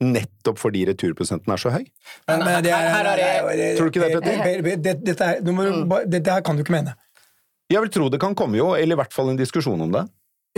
nettopp 0.00 0.58
fordi 0.58 0.86
returprosenten 0.88 1.52
er 1.52 1.60
så 1.60 1.70
høy. 1.74 1.84
Men, 2.28 2.44
men 2.44 2.62
det 2.64 2.72
er, 2.72 2.88
Her 2.94 3.04
har 3.04 3.18
jeg- 3.20 3.76
Tror 3.78 3.90
du 3.90 3.92
ikke 3.92 4.00
det, 4.06 4.12
Petter? 4.22 4.44
det- 4.44 4.64
det- 4.64 4.82
det- 4.82 5.04
Dette 5.04 5.42
nå 5.44 5.52
må 5.86 6.00
dette 6.08 6.30
her 6.30 6.40
kan 6.42 6.56
du 6.56 6.62
ikke 6.62 6.72
mene. 6.72 6.94
Jeg 7.70 7.80
vil 7.80 7.90
tro 7.90 8.08
det 8.08 8.18
kan 8.20 8.34
komme 8.34 8.56
jo, 8.56 8.74
eller 8.74 8.96
i 8.96 9.00
hvert 9.02 9.12
fall 9.12 9.28
en 9.30 9.36
diskusjon 9.36 9.80
om 9.80 9.92
det. 9.92 10.08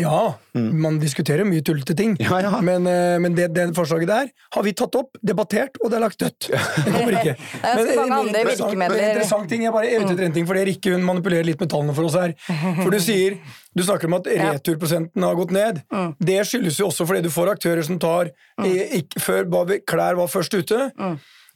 Ja, 0.01 0.35
man 0.57 0.97
diskuterer 1.03 1.45
mye 1.45 1.61
tullete 1.61 1.93
ting, 1.95 2.15
Mm. 2.17 2.25
Ja, 2.25 2.39
ja. 2.41 2.61
men, 2.65 2.87
eh, 2.89 3.19
men 3.21 3.35
det, 3.37 3.51
det 3.53 3.67
forslaget 3.77 4.09
der 4.09 4.31
har 4.55 4.63
vi 4.65 4.73
tatt 4.73 4.95
opp, 4.97 5.19
debattert, 5.21 5.77
og 5.85 5.91
det 5.93 5.99
er 5.99 6.01
lagt 6.01 6.19
dødt. 6.23 6.49
Det 6.87 6.93
kommer 6.95 7.13
ikke. 7.19 7.35
det 7.37 7.69
er 7.69 7.77
ganske 7.77 7.97
mange 8.01 8.17
andre 8.23 8.45
virkemidler. 8.49 8.89
men 8.89 9.05
interessant 9.11 9.49
ting, 9.53 9.63
jeg 9.67 9.73
bare 9.75 9.91
er 9.93 10.01
ute 10.01 10.15
etter 10.15 10.25
en 10.25 10.33
ting, 10.33 10.47
for 10.49 10.55
Rikke 10.57 10.95
hun 10.95 11.05
manipulerer 11.05 11.45
litt 11.45 11.61
med 11.61 11.69
tallene 11.75 11.93
for 11.99 12.09
oss 12.09 12.17
her. 12.17 12.33
For 12.81 12.89
du 12.91 12.99
sier, 13.05 13.37
du 13.77 13.83
snakker 13.85 14.09
om 14.09 14.17
at 14.17 14.31
returprosenten 14.33 15.23
har 15.29 15.37
gått 15.43 15.53
ned. 15.53 15.83
Det 16.25 16.41
skyldes 16.49 16.81
jo 16.81 16.89
også 16.89 17.07
fordi 17.09 17.23
du 17.29 17.31
får 17.35 17.53
aktører 17.53 17.85
som 17.85 17.99
tar 18.01 18.33
eh, 18.65 18.97
ikke, 19.03 19.21
Før 19.21 19.45
var 19.53 19.77
klær 19.93 20.17
var 20.17 20.33
først 20.33 20.57
ute, 20.57 20.89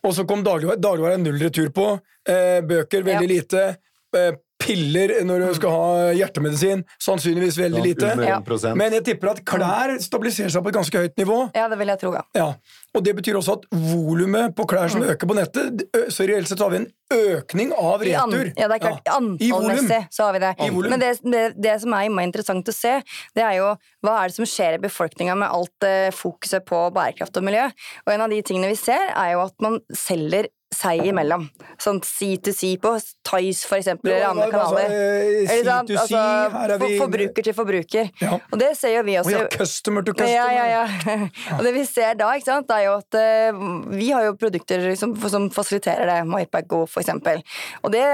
og 0.05 0.13
så 0.15 0.27
kom 0.29 0.45
dagligvare, 0.47 0.77
dagligvare 0.79 1.17
er 1.17 1.25
null 1.25 1.41
retur 1.41 1.73
på, 1.75 1.89
eh, 2.29 2.61
bøker 2.69 3.01
veldig 3.03 3.31
Ja. 3.31 3.33
lite. 3.33 3.65
eh, 4.17 4.33
Piller 4.59 5.13
når 5.29 5.43
du 5.45 5.55
skal 5.59 5.71
ha 5.75 6.13
hjertemedisin, 6.17 6.81
sannsynligvis 7.03 7.59
veldig 7.61 7.83
lite. 7.85 8.13
Ja. 8.25 8.39
Men 8.79 8.95
jeg 8.97 9.05
tipper 9.11 9.35
at 9.35 9.43
klær 9.47 9.93
stabiliserer 10.03 10.53
seg 10.55 10.65
på 10.65 10.73
et 10.73 10.79
ganske 10.79 11.03
høyt 11.05 11.17
nivå. 11.21 11.37
Ja, 11.55 11.67
det 11.69 11.79
vil 11.81 11.93
jeg 11.93 12.01
tro, 12.01 12.15
ja. 12.17 12.23
Ja, 12.37 12.47
Og 12.97 13.05
det 13.05 13.13
betyr 13.19 13.37
også 13.37 13.59
at 13.59 13.67
volumet 13.77 14.55
på 14.57 14.65
klær 14.71 14.89
som 14.93 15.05
øker 15.05 15.29
på 15.29 15.37
nettet, 15.37 15.85
så 16.13 16.25
reelt 16.29 16.49
sett 16.49 16.63
har 16.65 16.73
vi 16.73 16.81
en 16.81 16.89
økning 17.13 17.71
av 17.77 18.03
I 18.03 18.15
retur. 18.17 18.49
ja, 18.57 18.67
det 18.73 18.79
er 18.79 18.83
klart, 18.83 19.05
Ja. 19.07 19.19
Antallmessig 19.21 20.01
så 20.11 20.25
har 20.27 20.33
vi 20.33 20.43
det. 20.43 20.55
I. 20.59 20.71
Men 20.73 21.01
det, 21.05 21.13
det, 21.23 21.45
det 21.63 21.77
som 21.85 21.95
er 21.95 22.09
interessant 22.25 22.73
å 22.73 22.75
se, 22.75 22.97
det 23.37 23.45
er 23.45 23.59
jo 23.61 23.71
hva 24.07 24.17
er 24.23 24.33
det 24.33 24.39
som 24.41 24.49
skjer 24.49 24.79
i 24.79 24.83
befolkninga 24.83 25.37
med 25.39 25.53
alt 25.53 25.87
eh, 25.87 26.09
fokuset 26.17 26.65
på 26.67 26.81
bærekraft 26.97 27.37
og 27.39 27.45
miljø. 27.47 27.69
Og 28.07 28.15
en 28.15 28.25
av 28.25 28.33
de 28.33 28.41
tingene 28.43 28.73
vi 28.73 28.81
ser, 28.81 29.13
er 29.13 29.35
jo 29.37 29.45
at 29.45 29.55
man 29.63 29.79
selger 29.95 30.49
seg 30.77 31.07
imellom. 31.09 31.49
Sånn 31.81 32.01
si 32.07 32.37
to 32.43 32.53
si 32.55 32.75
på 32.81 32.95
Tice, 33.27 33.67
for 33.67 33.79
eksempel, 33.81 34.13
eller 34.13 34.29
andre 34.31 34.47
kanaler. 34.53 34.93
Eller 34.93 35.65
sant? 35.67 35.91
C2C, 35.91 35.97
Altså, 36.07 36.21
her 36.55 36.75
er 36.75 36.81
vi 36.81 36.89
for, 36.91 37.05
forbruker 37.05 37.47
til 37.47 37.57
forbruker. 37.57 38.11
Ja. 38.23 38.37
Og 38.53 38.61
det 38.61 38.71
ser 38.79 38.95
jo 38.95 39.03
vi 39.07 39.17
også. 39.19 39.33
også. 39.33 39.43
ja, 39.43 39.61
customer 39.65 40.07
to 40.07 40.15
customer. 40.15 40.33
Ja, 40.33 40.47
ja, 40.55 40.67
ja. 40.77 41.17
Og 41.57 41.65
det 41.67 41.73
vi 41.75 41.85
ser 41.89 42.19
da, 42.21 42.31
ikke 42.37 42.49
sant, 42.51 42.71
er 42.77 42.85
jo 42.87 42.95
at 43.01 43.19
uh, 43.19 43.63
vi 43.91 44.11
har 44.15 44.29
jo 44.29 44.37
produkter 44.39 44.87
som, 45.01 45.17
som 45.33 45.49
fasiliterer 45.55 46.07
det, 46.11 46.19
Marpac 46.31 46.69
Go 46.71 46.85
for 46.91 47.03
eksempel. 47.03 47.43
Og 47.83 47.95
det 47.95 48.05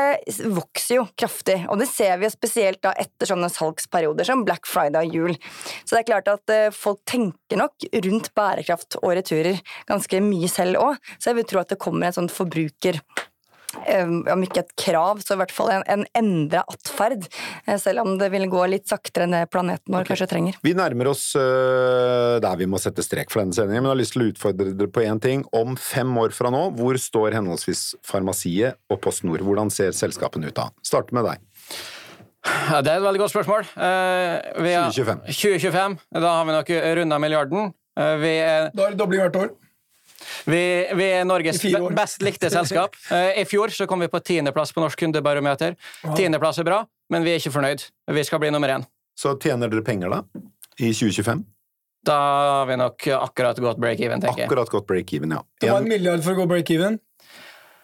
vokser 0.56 1.00
jo 1.00 1.06
kraftig, 1.18 1.58
og 1.68 1.80
det 1.82 1.90
ser 1.92 2.16
vi 2.20 2.28
jo 2.28 2.32
spesielt 2.32 2.82
da 2.84 2.94
etter 3.00 3.28
sånne 3.28 3.50
salgsperioder 3.52 4.28
som 4.28 4.46
Black 4.48 4.68
Friday 4.70 5.10
og 5.10 5.18
jul. 5.20 5.36
Så 5.84 5.96
det 5.96 6.02
er 6.02 6.08
klart 6.14 6.32
at 6.32 6.54
uh, 6.54 6.72
folk 6.74 7.02
tenker 7.08 7.60
nok 7.60 7.90
rundt 8.06 8.32
bærekraft 8.38 8.96
og 9.02 9.12
returer 9.18 9.60
ganske 9.90 10.24
mye 10.24 10.48
selv 10.50 10.80
òg, 10.80 11.12
så 11.18 11.32
jeg 11.32 11.42
vil 11.42 11.50
tro 11.52 11.60
at 11.62 11.72
det 11.74 11.80
kommer 11.82 12.08
en 12.08 12.16
sånn 12.22 12.32
forbruker 12.32 12.51
eh, 13.86 14.04
om 14.32 14.42
ikke 14.44 14.60
et 14.62 14.72
krav, 14.78 15.20
så 15.24 15.34
i 15.34 15.40
hvert 15.40 15.52
fall 15.54 15.70
en, 15.72 15.84
en 15.88 16.02
endra 16.18 16.60
atferd. 16.68 17.24
eh, 17.66 17.78
Selv 17.80 18.02
om 18.04 18.18
det 18.20 18.28
vil 18.34 18.44
gå 18.52 18.64
litt 18.68 18.86
saktere 18.90 19.24
enn 19.26 19.32
det 19.36 19.46
planeten 19.52 19.94
vår 19.96 20.04
kanskje 20.10 20.28
trenger. 20.30 20.58
Vi 20.62 20.74
nærmer 20.76 21.08
oss 21.12 21.24
uh, 21.38 22.36
der 22.42 22.56
vi 22.60 22.68
må 22.68 22.80
sette 22.82 23.04
strek 23.06 23.32
for 23.32 23.40
denne 23.42 23.56
sendingen, 23.56 23.82
men 23.82 23.90
jeg 23.90 23.96
har 23.96 24.02
lyst 24.02 24.16
til 24.16 24.26
å 24.26 24.30
utfordre 24.34 24.74
dere 24.76 24.92
på 24.92 25.04
én 25.06 25.20
ting. 25.24 25.44
Om 25.56 25.76
fem 25.80 26.12
år 26.20 26.34
fra 26.36 26.52
nå, 26.52 26.66
hvor 26.78 26.98
står 27.00 27.38
henholdsvis 27.38 27.94
Farmasiet 28.04 28.76
og 28.92 29.00
Post 29.04 29.24
Nord? 29.24 29.40
Hvordan 29.46 29.72
ser 29.72 29.96
selskapene 29.96 30.52
ut 30.52 30.58
da? 30.58 30.68
Starter 30.84 31.16
med 31.16 31.28
deg. 31.30 31.48
Ja, 32.42 32.80
det 32.82 32.90
er 32.90 32.98
et 32.98 33.04
veldig 33.06 33.20
godt 33.22 33.32
spørsmål. 33.36 33.68
Uh, 33.78 34.62
vi 34.66 34.72
er- 34.74 34.90
2025. 34.90 35.24
2025. 35.30 35.98
Da 36.18 36.32
har 36.40 36.44
vi 36.48 36.56
nok 36.58 36.72
runda 36.98 37.18
milliarden. 37.22 37.72
Uh, 37.96 38.16
vi, 38.20 38.32
er, 38.42 38.70
Da 38.74 38.88
er 38.88 38.94
det 38.96 38.98
dobling 39.00 39.22
hvert 39.22 39.36
år. 39.38 39.52
Vi, 40.48 40.60
vi 40.98 41.06
er 41.18 41.24
Norges 41.28 41.60
best 41.96 42.22
likte 42.22 42.50
selskap. 42.52 42.96
Eh, 43.12 43.42
I 43.42 43.44
fjor 43.48 43.68
så 43.74 43.86
kom 43.90 44.00
vi 44.00 44.08
på 44.08 44.20
tiendeplass 44.24 44.72
på 44.72 44.80
Norsk 44.80 44.98
kundebarometer. 45.02 45.74
Tiendeplass 46.16 46.58
er 46.62 46.64
bra, 46.68 46.82
men 47.12 47.24
vi 47.26 47.34
er 47.34 47.40
ikke 47.42 47.52
fornøyd. 47.54 47.84
Vi 48.16 48.24
skal 48.24 48.40
bli 48.42 48.50
nummer 48.54 48.72
én. 48.72 48.86
Så 49.18 49.34
tjener 49.42 49.68
dere 49.68 49.84
penger 49.84 50.08
da? 50.14 50.22
I 50.80 50.92
2025? 50.96 51.42
Da 52.06 52.16
har 52.62 52.66
vi 52.66 52.76
nok 52.80 53.04
akkurat 53.14 53.58
gått 53.62 53.78
break-even, 53.82 54.22
tenker 54.24 54.42
jeg. 54.44 54.48
Akkurat 54.50 54.70
gått 54.72 54.88
break-even, 54.88 55.36
ja. 55.36 55.42
Det 55.60 55.70
var 55.70 55.78
En- 55.78 55.84
en 55.84 55.92
milliard 55.92 56.24
for 56.24 56.32
å 56.34 56.40
gå 56.40 56.46
break-even. 56.50 56.98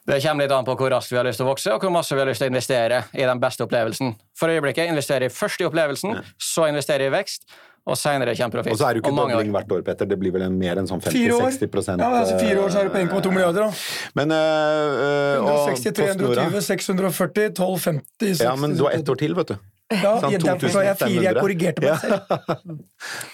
Det 0.09 0.23
kommer 0.25 0.47
litt 0.47 0.53
an 0.57 0.65
på 0.65 0.73
hvor 0.81 0.89
raskt 0.91 1.13
vi 1.13 1.19
har 1.21 1.27
lyst 1.29 1.37
til 1.37 1.45
å 1.45 1.51
vokse, 1.51 1.69
og 1.75 1.83
hvor 1.85 1.93
masse 1.93 2.15
vi 2.17 2.23
har 2.23 2.27
lyst 2.31 2.41
til 2.41 2.49
å 2.49 2.53
investere 2.55 3.03
i 3.13 3.27
den 3.29 3.39
beste 3.43 3.67
opplevelsen. 3.67 4.15
For 4.41 4.49
øyeblikket 4.49 4.89
investerer 4.89 5.27
jeg 5.29 5.35
først 5.37 5.61
i 5.61 5.67
opplevelsen, 5.69 6.23
så 6.41 6.65
investerer 6.71 7.05
jeg 7.05 7.13
i 7.13 7.17
vekst, 7.19 7.45
og 7.89 7.97
senere 7.97 8.35
kommer 8.37 8.59
profitt. 8.59 8.75
Og 8.75 8.81
så 8.81 8.89
er 8.89 8.97
det 8.97 9.01
jo 9.01 9.07
ikke 9.07 9.15
dobling 9.17 9.55
hvert 9.55 9.73
år, 9.79 9.83
Petter. 9.87 10.09
Det 10.11 10.19
blir 10.21 10.35
vel 10.35 10.45
en, 10.49 10.59
mer 10.61 10.81
enn 10.81 10.89
sånn 10.91 11.01
Fire 11.05 11.39
år. 11.39 11.49
50-60 11.57 12.03
Ja, 12.03 12.11
altså 12.21 12.37
Fire 12.43 12.61
år 12.65 12.75
så 12.75 12.83
er 12.83 12.91
det 12.91 12.95
på 12.95 13.01
1,2 13.07 13.33
milliarder. 13.33 13.67
da. 13.67 13.87
Men 14.19 14.37
øh, 14.37 15.01
øh, 15.07 15.49
og 15.49 15.73
160, 15.73 15.97
Post 15.97 16.23
Nord, 16.23 16.37
da? 16.37 16.47
320, 16.53 16.63
640, 16.69 17.51
1250 17.57 18.45
Ja, 18.45 18.55
men 18.61 18.77
du 18.77 18.85
har 18.85 18.99
ett 18.99 19.09
år 19.09 19.21
til, 19.25 19.37
vet 19.39 19.55
du. 19.55 19.59
Ja, 19.89 20.15
Sånn 20.21 20.35
derfor 20.45 20.69
sa 20.69 20.83
jeg 20.85 20.99
fire. 21.01 21.21
Jeg 21.25 21.39
korrigerte 21.41 21.81
meg 21.81 21.97
selv. 22.03 22.83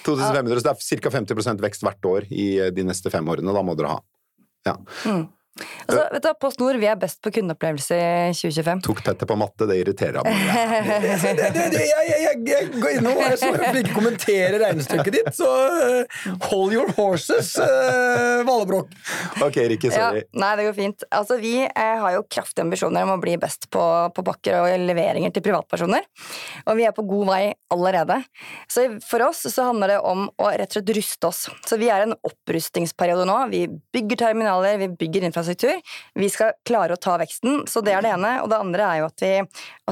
2500, 0.07 0.61
så 0.62 0.69
det 0.69 0.75
er 0.75 1.01
ca. 1.03 1.14
50% 1.19 1.64
vekst 1.64 1.83
hvert 1.83 2.11
år 2.12 2.29
i 2.31 2.45
eh, 2.62 2.71
de 2.75 2.85
neste 2.87 3.11
fem 3.11 3.27
årene. 3.27 3.55
Da 3.57 3.64
må 3.67 3.75
dere 3.79 3.97
ha. 3.97 4.03
Ja. 4.69 4.77
Altså, 5.55 6.01
vet 6.11 6.25
du, 6.25 6.29
Post 6.43 6.59
Nord 6.59 6.79
vi 6.83 6.88
er 6.90 6.97
best 6.99 7.21
på 7.23 7.31
kundeopplevelse 7.37 7.95
i 7.95 8.33
2025. 8.35 8.81
Tok 8.88 9.03
Petter 9.07 9.29
på 9.31 9.37
matte, 9.38 9.69
det 9.71 9.77
irriterer 9.85 10.19
ham. 10.19 10.27
Det, 11.25 11.35
det, 11.38 11.67
det, 11.73 11.83
jeg, 11.85 12.07
jeg, 12.09 12.23
jeg, 12.25 12.40
jeg, 12.49 12.69
går 12.83 12.97
inn 12.99 13.09
og 13.11 13.21
jeg 13.23 13.37
så 13.38 13.51
jeg 13.53 13.83
ikke 13.85 13.95
kommentere 13.95 14.59
regnestykket 14.62 15.14
ditt, 15.14 15.31
så 15.37 15.51
eh, 15.85 16.17
hold 16.49 16.75
your 16.75 16.90
horses, 16.97 17.53
uh, 17.61 18.43
Vallebrokk. 18.47 18.90
Ok, 19.45 19.61
Rikke, 19.71 19.93
Ja, 19.95 20.11
nei, 20.14 20.51
det 20.59 20.67
går 20.67 20.77
fint. 20.77 21.07
Altså, 21.14 21.38
vi 21.43 21.55
eh, 21.62 21.95
har 22.03 22.17
jo 22.17 22.25
kraftige 22.27 22.67
ambisjoner 22.67 23.07
om 23.07 23.14
å 23.14 23.21
bli 23.23 23.37
best 23.40 23.69
på, 23.73 23.85
på 24.14 24.27
bakker 24.27 24.59
og 24.59 24.87
leveringer 24.88 25.35
til 25.35 25.45
privatpersoner. 25.47 26.09
Og 26.67 26.81
vi 26.81 26.88
er 26.88 26.97
på 26.97 27.07
god 27.07 27.31
vei 27.31 27.43
allerede. 27.75 28.19
Så 28.71 28.88
for 29.07 29.29
oss 29.29 29.45
så 29.47 29.69
handler 29.71 29.95
det 29.95 30.01
om 30.03 30.27
å 30.27 30.51
rett 30.51 30.73
og 30.73 30.81
slett 30.81 30.95
ruste 30.99 31.31
oss. 31.31 31.45
Så 31.69 31.79
vi 31.81 31.93
er 31.93 32.03
i 32.03 32.09
en 32.09 32.19
opprustingsperiode 32.27 33.29
nå. 33.29 33.38
Vi 33.55 33.64
bygger 33.95 34.25
terminaler, 34.27 34.81
vi 34.83 34.90
bygger 34.90 35.29
infrastruktur. 35.29 35.44
Vi 35.47 36.31
skal 36.33 36.55
klare 36.67 36.97
å 36.97 37.01
ta 37.01 37.17
veksten, 37.21 37.65
så 37.71 37.83
det 37.85 37.95
er 37.95 38.05
det 38.05 38.15
ene. 38.15 38.37
Og 38.45 38.51
det 38.53 38.61
andre 38.61 38.87
er 38.89 39.03
jo 39.03 39.11
at 39.11 39.25
vi, 39.25 39.35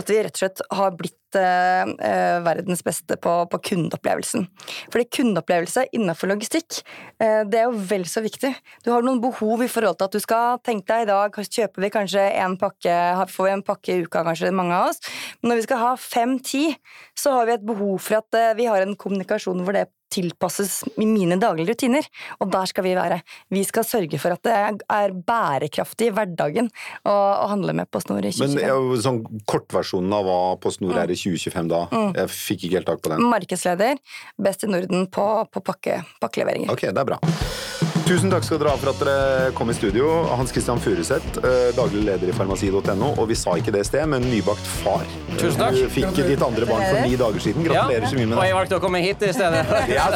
at 0.01 0.13
vi 0.13 0.23
rett 0.23 0.39
og 0.39 0.43
slett 0.43 0.63
har 0.79 0.97
blitt 0.99 1.39
eh, 1.39 1.93
eh, 2.09 2.39
verdens 2.45 2.83
beste 2.85 3.17
på, 3.23 3.35
på 3.53 3.61
kundeopplevelsen. 3.71 4.47
Fordi 4.93 5.09
kundeopplevelse 5.19 5.87
innenfor 5.97 6.33
logistikk, 6.33 6.83
eh, 7.23 7.43
det 7.49 7.63
er 7.63 7.69
jo 7.69 7.87
vel 7.93 8.07
så 8.09 8.25
viktig. 8.25 8.53
Du 8.85 8.93
har 8.95 9.05
noen 9.05 9.23
behov 9.23 9.65
i 9.65 9.71
forhold 9.71 10.01
til 10.01 10.11
at 10.11 10.17
du 10.17 10.23
skal 10.23 10.61
tenke 10.65 10.89
deg 10.93 11.07
i 11.07 11.11
dag 11.13 11.41
kjøper 11.53 11.85
vi 11.85 11.93
kanskje 11.93 12.27
en 12.43 12.57
pakke, 12.61 12.99
får 13.31 13.49
vi 13.49 13.55
en 13.57 13.65
pakke 13.67 13.95
i 13.95 14.05
uka, 14.07 14.25
kanskje 14.27 14.53
mange 14.55 14.77
av 14.77 14.93
oss. 14.93 15.03
Men 15.41 15.53
når 15.53 15.61
vi 15.61 15.67
skal 15.69 15.83
ha 15.83 15.93
fem-ti, 16.01 16.65
så 17.19 17.37
har 17.37 17.49
vi 17.49 17.57
et 17.57 17.67
behov 17.67 17.99
for 18.03 18.21
at 18.23 18.39
eh, 18.39 18.55
vi 18.59 18.69
har 18.71 18.85
en 18.85 18.97
kommunikasjon 18.99 19.65
hvor 19.65 19.77
det 19.77 19.89
tilpasses 20.13 20.81
i 21.01 21.07
mine 21.09 21.39
daglige 21.41 21.73
rutiner. 21.73 22.09
Og 22.41 22.51
der 22.53 22.71
skal 22.71 22.87
vi 22.87 22.95
være. 22.99 23.21
Vi 23.53 23.65
skal 23.69 23.87
sørge 23.89 24.21
for 24.23 24.37
at 24.37 24.45
det 24.47 24.57
er 24.93 25.15
bærekraftig 25.17 26.11
i 26.11 26.15
hverdagen 26.17 26.71
å, 27.05 27.13
å 27.15 27.49
handle 27.53 27.77
med 27.77 27.91
PostNord 27.93 28.27
i 28.29 28.33
Men 28.33 28.57
2025. 28.57 28.67
ja, 28.69 29.01
sånn 29.07 29.23
kortversjonen 29.51 30.19
av 30.19 30.29
hva 30.29 30.41
PostNord 30.63 30.97
mm. 30.97 31.03
er 31.05 31.15
i 31.15 31.19
2025 31.19 31.73
da, 31.73 31.83
jeg 32.19 32.35
fikk 32.35 32.69
ikke 32.69 32.81
helt 32.81 32.93
tak 32.93 33.03
på 33.05 33.15
den. 33.15 33.25
Markedsleder, 33.33 33.99
best 34.43 34.67
i 34.67 34.71
Norden 34.71 35.09
på, 35.13 35.27
på 35.53 35.65
pakke, 35.65 36.03
pakkeleveringer. 36.23 36.73
Ok, 36.73 36.89
det 36.91 37.05
er 37.05 37.13
bra. 37.15 37.91
Tusen 38.03 38.33
takk 38.33 38.43
skal 38.45 38.59
dere 38.59 38.73
ha 38.73 38.79
for 38.81 38.91
at 38.91 39.01
dere 39.03 39.51
kom 39.57 39.71
i 39.71 39.75
studio. 39.77 40.09
Hans 40.35 40.51
Christian 40.55 40.81
Furuseth, 40.83 41.39
eh, 41.39 41.69
daglig 41.77 42.03
leder 42.07 42.33
i 42.33 42.35
farmasi.no. 42.35 43.13
Og 43.15 43.29
vi 43.31 43.37
sa 43.39 43.55
ikke 43.61 43.75
det 43.75 43.85
i 43.85 43.89
sted, 43.89 44.09
men 44.11 44.27
nybakt 44.27 44.67
far. 44.83 45.05
Tusen 45.37 45.61
takk. 45.61 45.77
Du 45.79 45.93
fikk 45.93 46.19
ditt 46.19 46.43
andre 46.43 46.67
barn 46.67 46.83
for 46.89 46.99
ni 47.07 47.15
dager 47.21 47.45
siden. 47.45 47.63
Ja, 47.67 47.85
Gratulerer 47.87 48.11
så 48.11 48.19
mye 48.19 48.31
med 48.33 48.39
og 48.39 48.49
jeg 48.49 48.57
valgte 48.59 48.79
å 48.81 48.83
komme 48.83 49.03
hit 49.05 49.23
i 49.23 49.33
stedet. 49.37 49.63
Ja, 49.93 50.09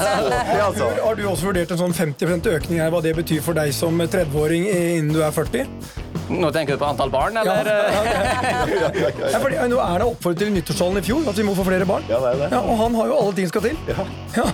altså. 0.67 0.89
Har 1.05 1.15
du 1.19 1.23
også 1.29 1.51
vurdert 1.51 1.71
en 1.75 1.79
sånn 1.79 1.95
50% 1.95 2.49
økning 2.57 2.81
her, 2.83 2.91
hva 2.91 3.03
det 3.05 3.15
betyr 3.17 3.43
for 3.45 3.57
deg 3.57 3.73
som 3.77 3.99
30-åring 4.01 4.67
innen 4.73 5.13
du 5.15 5.23
er 5.23 5.35
40? 5.35 6.06
Nå 6.27 6.51
tenker 6.55 6.75
du 6.75 6.81
på 6.81 6.89
antall 6.89 7.11
barn, 7.13 7.37
eller? 7.39 7.69
ja, 7.71 7.75
ja. 7.95 9.11
Ja, 9.31 9.39
fordi, 9.39 9.59
nå 9.71 9.79
er 9.83 10.03
det 10.03 10.07
oppfordret 10.09 10.43
til 10.43 10.51
i 10.51 10.55
nyttårstalen 10.57 11.01
i 11.01 11.05
fjor 11.07 11.29
at 11.31 11.39
vi 11.39 11.45
må 11.47 11.55
få 11.57 11.67
flere 11.69 11.87
barn. 11.89 12.07
Ja, 12.11 12.19
det 12.23 12.33
er 12.33 12.41
det. 12.43 12.49
Ja, 12.57 12.63
og 12.63 12.81
han 12.81 12.97
har 12.99 13.11
jo 13.11 13.19
alle 13.21 13.37
ting 13.39 13.51
skal 13.51 13.67
til. 13.69 13.79
Ja. 13.91 14.07
Ja, 14.37 14.47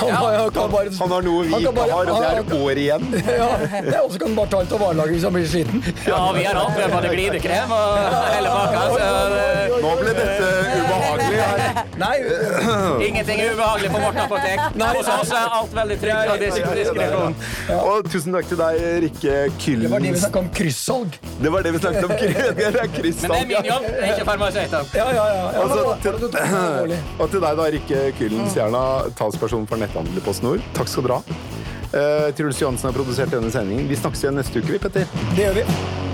han, 0.00 0.10
har, 0.14 0.50
kan 0.52 0.72
bare, 0.72 0.90
Han 0.98 1.14
har 1.14 1.24
noe 1.24 1.44
vi 1.46 1.60
ikke 1.60 1.86
har, 1.92 2.10
og 2.10 2.20
det 2.20 2.30
er 2.30 2.64
år 2.64 2.82
igjen. 2.84 3.06
Ja, 3.40 3.48
det 3.70 3.94
er 3.94 4.00
også 4.02 4.20
kan 4.20 4.28
han 4.32 4.36
bare 4.40 4.52
ta 4.52 4.62
litt 4.64 4.74
av 4.76 4.82
varelageret 4.84 5.16
hvis 5.16 5.26
han 5.28 5.36
blir 5.36 5.48
sliten. 5.54 5.84
Ja, 6.08 6.20
vi 6.36 6.44
har 6.44 6.60
alt. 6.60 6.74
Vi 6.76 6.84
har 6.84 6.94
både 6.96 7.12
glidekrem 7.14 7.74
og 7.76 8.18
hele 8.34 8.56
pakka. 8.56 8.82
Så 8.90 9.80
Nå 9.80 9.94
ble 10.00 10.14
dette 10.18 10.79
ubehagelig 10.90 11.40
her. 11.40 11.80
Nei, 12.00 12.14
ingenting 13.08 13.42
er 13.44 13.54
ubehagelig 13.54 13.90
på 13.94 14.02
vårt 14.04 14.20
apotek. 14.24 14.62
Hos 14.80 15.10
oss 15.14 15.32
er 15.36 15.56
alt 15.60 15.74
veldig 15.76 15.98
trygt 16.02 16.32
og 16.34 16.44
diskresjon. 16.44 17.38
Og 17.78 18.10
tusen 18.10 18.36
takk 18.36 18.50
til 18.50 18.60
deg, 18.60 18.80
Rikke 19.06 19.36
Kyllen. 19.60 19.86
det 19.86 19.92
var 19.92 20.04
det 20.04 20.14
vi 20.14 20.22
snakket 20.24 20.40
om 20.42 20.50
kryssalg. 20.60 21.20
Det 21.40 21.54
var 21.54 21.66
det 21.66 21.74
vi 21.76 21.82
snakket 21.84 22.04
om. 22.04 22.16
Det 22.20 22.66
er. 22.66 22.76
Men 22.90 23.30
det 23.30 23.38
er 23.40 23.46
min 23.48 23.66
jobb, 23.66 23.84
det 23.86 24.02
er 24.04 24.12
ikke 24.14 24.26
farmasøyter. 24.28 24.90
Ja, 24.94 25.06
ja, 25.14 25.24
ja. 25.30 25.62
du 25.70 26.26
og 27.22 27.30
til 27.30 27.40
deg, 27.42 27.56
da, 27.60 27.68
Rikke 27.76 28.02
Kyllen 28.18 28.50
Stjerna, 28.52 28.82
talsperson 29.18 29.66
for 29.70 29.80
netthandel 29.80 30.20
i 30.20 30.24
PostNord. 30.24 30.62
Takk 30.76 30.90
skal 30.90 31.08
dere 31.08 31.20
ha. 31.20 31.40
Uh, 31.90 32.30
Truls 32.38 32.60
Johansen 32.62 32.90
har 32.90 32.94
produsert 32.94 33.34
denne 33.34 33.50
sendingen. 33.50 33.88
Vi 33.90 33.98
snakkes 33.98 34.22
igjen 34.24 34.38
neste 34.38 34.62
uke, 34.62 34.76
vi, 34.76 34.82
Petter. 34.82 35.10
Det 35.34 35.48
gjør 35.48 35.60
vi. 35.62 36.09